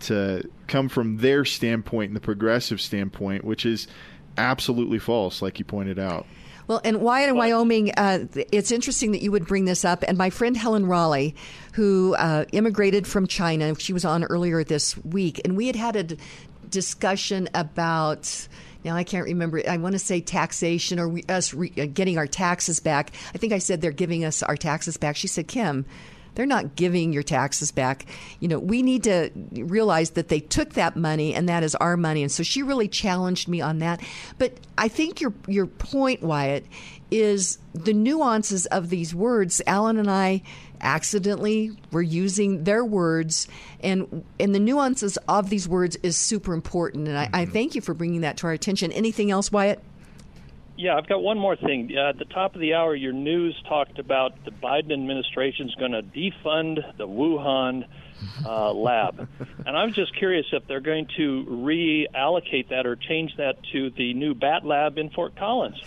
[0.00, 3.86] to come from their standpoint and the progressive standpoint which is
[4.36, 6.26] absolutely false like you pointed out
[6.66, 10.04] well, and Wyatt in Wyoming, uh, it's interesting that you would bring this up.
[10.06, 11.34] And my friend Helen Raleigh,
[11.74, 15.96] who uh, immigrated from China, she was on earlier this week, and we had had
[15.96, 16.16] a d-
[16.68, 18.48] discussion about.
[18.84, 19.62] Now I can't remember.
[19.68, 23.12] I want to say taxation or we, us re, uh, getting our taxes back.
[23.32, 25.14] I think I said they're giving us our taxes back.
[25.14, 25.86] She said, "Kim,
[26.34, 28.06] they're not giving your taxes back.
[28.40, 31.96] You know, we need to realize that they took that money and that is our
[31.96, 32.22] money.
[32.22, 34.00] And so she really challenged me on that.
[34.38, 36.64] But I think your your point, Wyatt,
[37.10, 39.60] is the nuances of these words.
[39.66, 40.42] Allen and I
[40.82, 43.46] accidentally were using their words
[43.80, 47.52] and and the nuances of these words is super important and I, I mm-hmm.
[47.52, 49.80] thank you for bringing that to our attention anything else wyatt
[50.76, 51.90] yeah, I've got one more thing.
[51.96, 55.74] Uh, at the top of the hour, your news talked about the Biden administration is
[55.74, 57.84] going to defund the Wuhan
[58.46, 59.28] uh, lab.
[59.66, 64.14] and I'm just curious if they're going to reallocate that or change that to the
[64.14, 65.80] new Bat Lab in Fort Collins.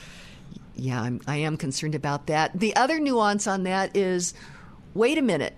[0.76, 2.60] Yeah, I'm, I am concerned about that.
[2.60, 4.34] The other nuance on that is
[4.94, 5.56] wait a minute.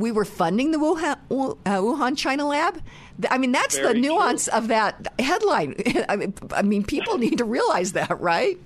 [0.00, 2.82] We were funding the Wuhan, uh, Wuhan China lab.
[3.30, 4.58] I mean, that's Very the nuance true.
[4.58, 5.74] of that headline.
[6.08, 8.58] I mean, I mean, people need to realize that, right?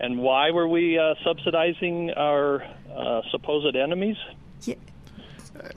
[0.00, 2.62] And why were we uh, subsidizing our
[2.94, 4.16] uh, supposed enemies?
[4.62, 4.76] Yeah.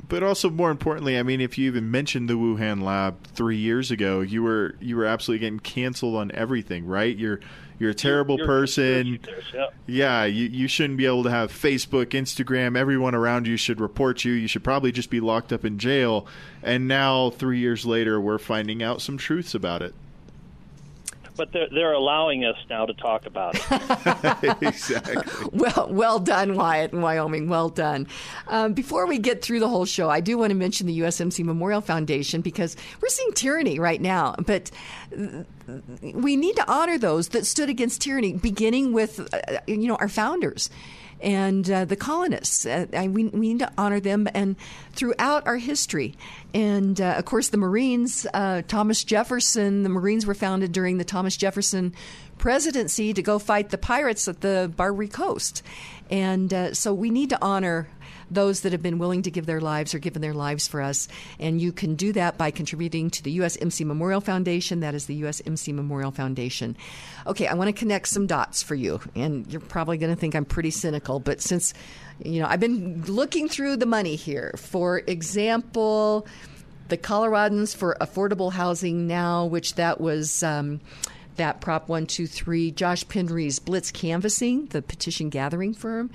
[0.07, 3.89] But also, more importantly, I mean, if you even mentioned the Wuhan lab three years
[3.89, 7.15] ago, you were you were absolutely getting canceled on everything, right?
[7.15, 7.39] You're
[7.81, 9.19] you're a terrible you're, person.
[9.53, 12.77] yeah, yeah you, you shouldn't be able to have Facebook, Instagram.
[12.77, 14.33] Everyone around you should report you.
[14.33, 16.27] You should probably just be locked up in jail.
[16.61, 19.95] And now, three years later, we're finding out some truths about it.
[21.41, 24.57] But they're they're allowing us now to talk about it.
[24.61, 25.49] exactly.
[25.51, 27.49] Well, well done, Wyatt in Wyoming.
[27.49, 28.05] Well done.
[28.47, 31.43] Um, before we get through the whole show, I do want to mention the USMC
[31.43, 34.69] Memorial Foundation because we're seeing tyranny right now, but
[36.01, 40.09] we need to honor those that stood against tyranny, beginning with uh, you know our
[40.09, 40.69] founders
[41.21, 42.65] and uh, the colonists.
[42.65, 44.55] Uh, we, we, need to honor them and
[44.93, 46.15] throughout our history.
[46.53, 51.03] And uh, of course, the Marines, uh, Thomas Jefferson, the Marines were founded during the
[51.03, 51.93] Thomas Jefferson
[52.37, 55.61] presidency to go fight the pirates at the Barbary Coast.
[56.09, 57.87] And uh, so we need to honor
[58.31, 61.07] those that have been willing to give their lives or given their lives for us.
[61.39, 64.79] And you can do that by contributing to the USMC Memorial Foundation.
[64.79, 66.77] That is the USMC Memorial Foundation.
[67.27, 69.01] Okay, I want to connect some dots for you.
[69.15, 71.73] And you're probably going to think I'm pretty cynical, but since,
[72.23, 74.53] you know, I've been looking through the money here.
[74.57, 76.25] For example,
[76.87, 80.41] the Coloradans for Affordable Housing Now, which that was.
[80.41, 80.79] Um,
[81.37, 86.11] that Prop 123, Josh Penry's Blitz Canvassing, the petition gathering firm.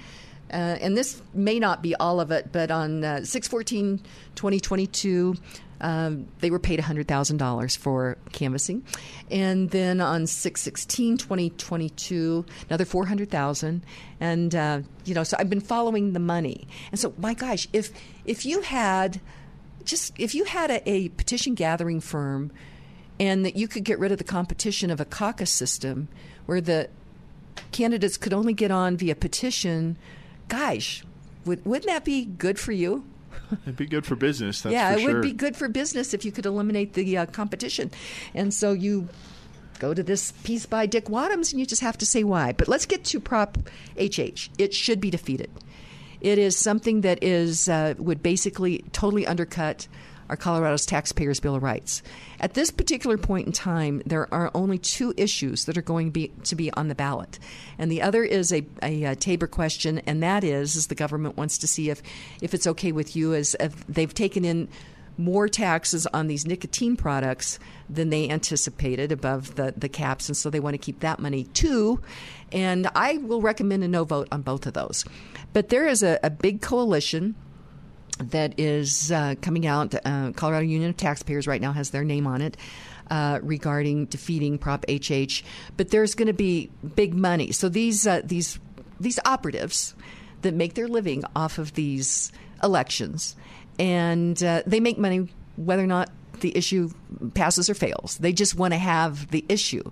[0.50, 3.98] Uh, and this may not be all of it, but on uh, 614
[4.34, 5.34] 2022,
[5.80, 8.84] um, they were paid $100,000 for canvassing.
[9.30, 13.82] And then on 616 2022, another 400000
[14.20, 16.66] And, uh, you know, so I've been following the money.
[16.90, 17.92] And so, my gosh, if,
[18.24, 19.20] if you had
[19.84, 22.50] just, if you had a, a petition gathering firm
[23.18, 26.08] and that you could get rid of the competition of a caucus system
[26.46, 26.88] where the
[27.72, 29.96] candidates could only get on via petition
[30.48, 31.04] gosh,
[31.44, 33.04] would, wouldn't that be good for you?
[33.62, 34.64] It'd be good for business.
[34.64, 35.14] yeah, it sure.
[35.14, 37.90] would be good for business if you could eliminate the uh, competition.
[38.34, 39.08] And so you
[39.78, 42.52] go to this piece by Dick Wadhams and you just have to say why.
[42.52, 43.58] But let's get to Prop
[43.96, 44.50] HH.
[44.58, 45.50] It should be defeated.
[46.20, 49.86] It is something that is uh, would basically totally undercut
[50.28, 52.02] our Colorado's Taxpayers Bill of Rights.
[52.40, 56.12] At this particular point in time, there are only two issues that are going to
[56.12, 57.38] be, to be on the ballot.
[57.78, 61.36] And the other is a, a, a Tabor question, and that is, is the government
[61.36, 62.02] wants to see if,
[62.40, 64.68] if it's okay with you as if they've taken in
[65.18, 67.58] more taxes on these nicotine products
[67.88, 71.44] than they anticipated above the, the caps, and so they want to keep that money
[71.44, 72.00] too.
[72.52, 75.04] And I will recommend a no vote on both of those.
[75.52, 77.34] But there is a, a big coalition
[78.18, 79.94] that is uh, coming out.
[80.04, 82.56] Uh, Colorado Union of Taxpayers right now has their name on it.
[83.08, 85.44] Uh, regarding defeating Prop HH,
[85.76, 87.52] but there's going to be big money.
[87.52, 88.58] So these uh, these
[88.98, 89.94] these operatives
[90.42, 92.32] that make their living off of these
[92.64, 93.36] elections,
[93.78, 96.10] and uh, they make money whether or not
[96.40, 96.90] the issue
[97.34, 98.18] passes or fails.
[98.18, 99.88] They just want to have the issue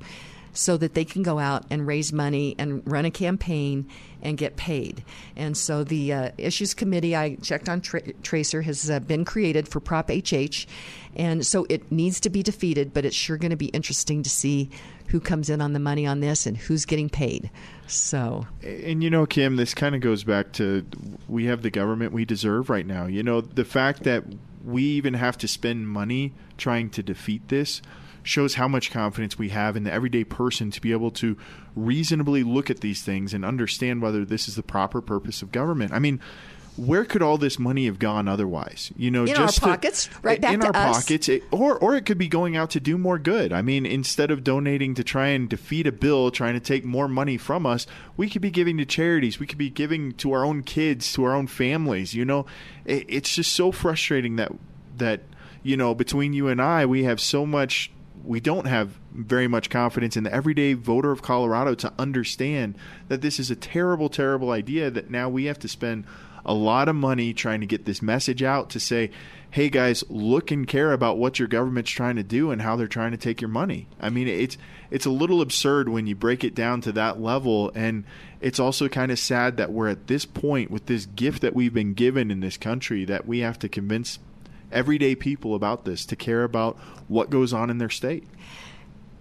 [0.55, 3.87] so that they can go out and raise money and run a campaign
[4.23, 5.05] and get paid.
[5.37, 9.69] And so the uh, Issues Committee, I checked on tra- Tracer, has uh, been created
[9.69, 10.67] for Prop HH.
[11.17, 14.31] And so it needs to be defeated, but it's sure going to be interesting to
[14.31, 14.71] see
[15.09, 17.51] who comes in on the money on this and who's getting paid.
[17.87, 20.87] So, and you know, Kim, this kind of goes back to
[21.29, 23.07] we have the government we deserve right now.
[23.07, 24.25] You know, the fact that
[24.65, 27.83] we even have to spend money trying to defeat this
[28.25, 31.37] shows how much confidence we have in the everyday person to be able to
[31.77, 35.93] reasonably look at these things and understand whether this is the proper purpose of government.
[35.93, 36.21] I mean,
[36.77, 38.93] where could all this money have gone otherwise?
[38.97, 40.97] You know, in just our pockets, to, right back in to our us.
[40.97, 43.53] pockets, it, or or it could be going out to do more good.
[43.53, 47.07] I mean, instead of donating to try and defeat a bill, trying to take more
[47.07, 47.87] money from us,
[48.17, 49.39] we could be giving to charities.
[49.39, 52.15] We could be giving to our own kids, to our own families.
[52.15, 52.47] You know,
[52.85, 54.51] it, it's just so frustrating that
[54.97, 55.21] that
[55.63, 57.93] you know between you and I, we have so much
[58.25, 62.77] we don't have very much confidence in the everyday voter of Colorado to understand
[63.09, 66.05] that this is a terrible, terrible idea that now we have to spend
[66.45, 69.11] a lot of money trying to get this message out to say,
[69.51, 72.87] hey guys, look and care about what your government's trying to do and how they're
[72.87, 73.87] trying to take your money.
[74.01, 74.59] I mean, it's
[74.91, 78.05] it's a little absurd when you break it down to that level and
[78.41, 81.73] it's also kind of sad that we're at this point with this gift that we've
[81.73, 84.19] been given in this country that we have to convince
[84.75, 86.77] everyday people about this to care about
[87.09, 88.25] what goes on in their state.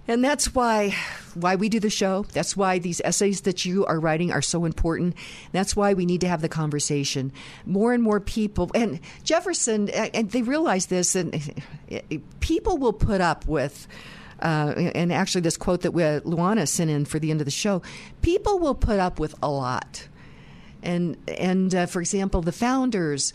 [0.08, 0.96] And that's why
[1.34, 2.26] why we do the show.
[2.34, 5.16] That's why these essays that you are writing are so important.
[5.54, 7.32] That's why we need to have the conversation.
[7.66, 11.64] More and more people and Jefferson and they realize this and
[12.42, 13.88] people will put up with
[14.42, 17.52] uh, and actually this quote that we, Luana sent in for the end of the
[17.52, 17.82] show,
[18.22, 20.10] people will put up with a lot.
[20.82, 23.32] And and uh, for example, the founders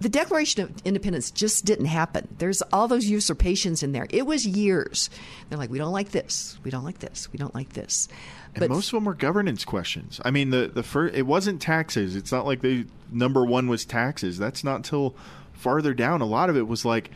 [0.00, 2.26] the Declaration of Independence just didn't happen.
[2.38, 4.06] There's all those usurpations in there.
[4.10, 5.10] It was years.
[5.48, 8.08] They're like, we don't like this, we don't like this, we don't like this.
[8.54, 10.20] And most of them were governance questions.
[10.24, 12.16] I mean, the the first it wasn't taxes.
[12.16, 14.38] It's not like the number one was taxes.
[14.38, 15.14] That's not till
[15.52, 16.20] farther down.
[16.20, 17.10] A lot of it was like,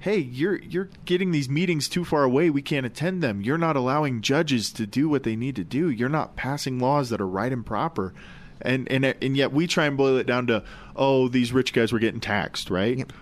[0.00, 2.50] hey, you're you're getting these meetings too far away.
[2.50, 3.40] We can't attend them.
[3.40, 5.90] You're not allowing judges to do what they need to do.
[5.90, 8.12] You're not passing laws that are right and proper.
[8.62, 10.62] And and and yet we try and boil it down to
[10.94, 12.98] oh, these rich guys were getting taxed, right?
[12.98, 13.12] Yep.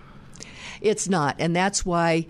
[0.81, 2.27] It's not, and that's why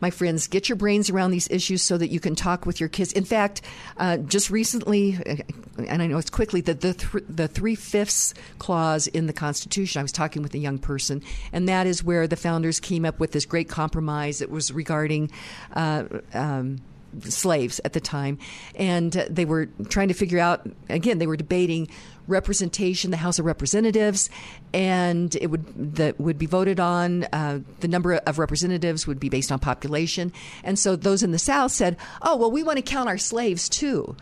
[0.00, 2.88] my friends, get your brains around these issues so that you can talk with your
[2.88, 3.12] kids.
[3.12, 3.62] In fact,
[3.98, 5.36] uh, just recently, uh,
[5.78, 10.00] and I know it's quickly, that the, th- the three fifths clause in the Constitution,
[10.00, 11.22] I was talking with a young person,
[11.52, 15.30] and that is where the founders came up with this great compromise that was regarding.
[15.74, 16.04] Uh,
[16.34, 16.78] um,
[17.24, 18.38] slaves at the time,
[18.76, 20.64] and uh, they were trying to figure out.
[20.88, 21.88] Again, they were debating
[22.26, 24.30] representation, the House of Representatives,
[24.72, 27.24] and it would that would be voted on.
[27.32, 30.32] Uh, the number of representatives would be based on population,
[30.62, 33.68] and so those in the South said, "Oh, well, we want to count our slaves
[33.68, 34.16] too,"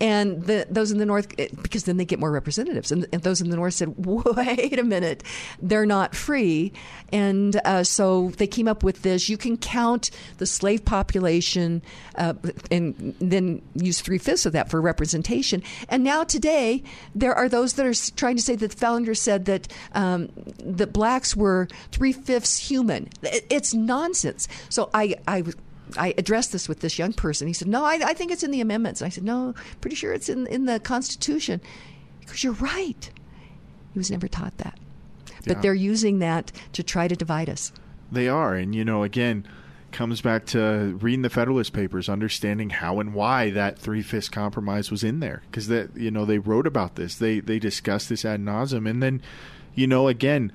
[0.00, 3.22] and the, those in the North, eh, because then they get more representatives, and, and,
[3.22, 5.22] those in the North said, "Wait a minute,
[5.62, 6.72] they're not free,"
[7.12, 11.82] and uh, so they came up with this: you can count the slave population,
[12.16, 12.34] uh,
[12.70, 15.62] and then use three fifths of that for representation.
[15.88, 16.82] And now today,
[17.14, 20.92] there are those that are trying to say that the founders said that um, that
[20.92, 23.08] blacks were three fifths human.
[23.22, 24.48] It's nonsense.
[24.68, 25.44] So I, I
[25.96, 27.46] I addressed this with this young person.
[27.46, 30.12] He said, "No, I, I, think it's in the amendments." I said, "No, pretty sure
[30.12, 31.60] it's in in the Constitution."
[32.20, 33.10] Because you're right.
[33.92, 34.78] He was never taught that,
[35.46, 35.60] but yeah.
[35.60, 37.70] they're using that to try to divide us.
[38.10, 39.46] They are, and you know, again,
[39.92, 44.90] comes back to reading the Federalist Papers, understanding how and why that three fifths compromise
[44.90, 48.24] was in there, because that you know they wrote about this, they they discussed this
[48.24, 49.22] ad nauseum, and then,
[49.74, 50.52] you know, again,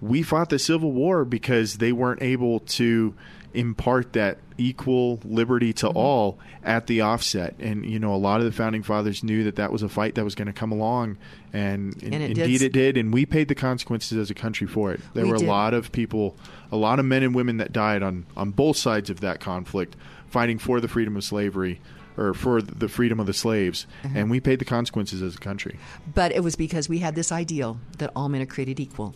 [0.00, 3.14] we fought the Civil War because they weren't able to
[3.54, 5.96] impart that equal liberty to mm-hmm.
[5.96, 7.54] all at the offset.
[7.58, 10.14] And you know, a lot of the founding fathers knew that that was a fight
[10.14, 11.18] that was going to come along,
[11.52, 12.62] and, and it indeed did.
[12.62, 12.96] it did.
[12.96, 15.00] And we paid the consequences as a country for it.
[15.14, 15.46] There we were did.
[15.46, 16.36] a lot of people,
[16.70, 19.96] a lot of men and women that died on on both sides of that conflict,
[20.28, 21.80] fighting for the freedom of slavery
[22.16, 24.14] or for the freedom of the slaves, uh-huh.
[24.16, 25.78] and we paid the consequences as a country.
[26.14, 29.14] But it was because we had this ideal that all men are created equal.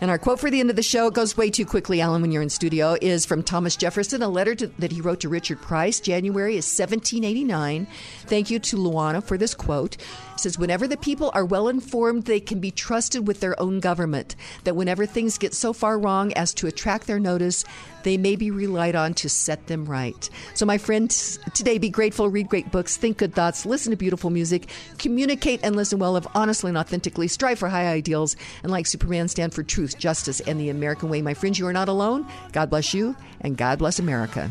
[0.00, 2.22] And our quote for the end of the show it goes way too quickly, Allen,
[2.22, 5.28] when you're in studio, is from Thomas Jefferson, a letter to, that he wrote to
[5.28, 7.86] Richard Price, January is 1789.
[8.26, 9.96] Thank you to Luana for this quote
[10.40, 14.36] says, Whenever the people are well informed, they can be trusted with their own government.
[14.64, 17.64] That whenever things get so far wrong as to attract their notice,
[18.02, 20.30] they may be relied on to set them right.
[20.54, 24.30] So, my friends, today be grateful, read great books, think good thoughts, listen to beautiful
[24.30, 28.86] music, communicate and listen well, live honestly and authentically, strive for high ideals, and like
[28.86, 31.22] Superman, stand for truth, justice, and the American way.
[31.22, 32.26] My friends, you are not alone.
[32.52, 34.50] God bless you, and God bless America.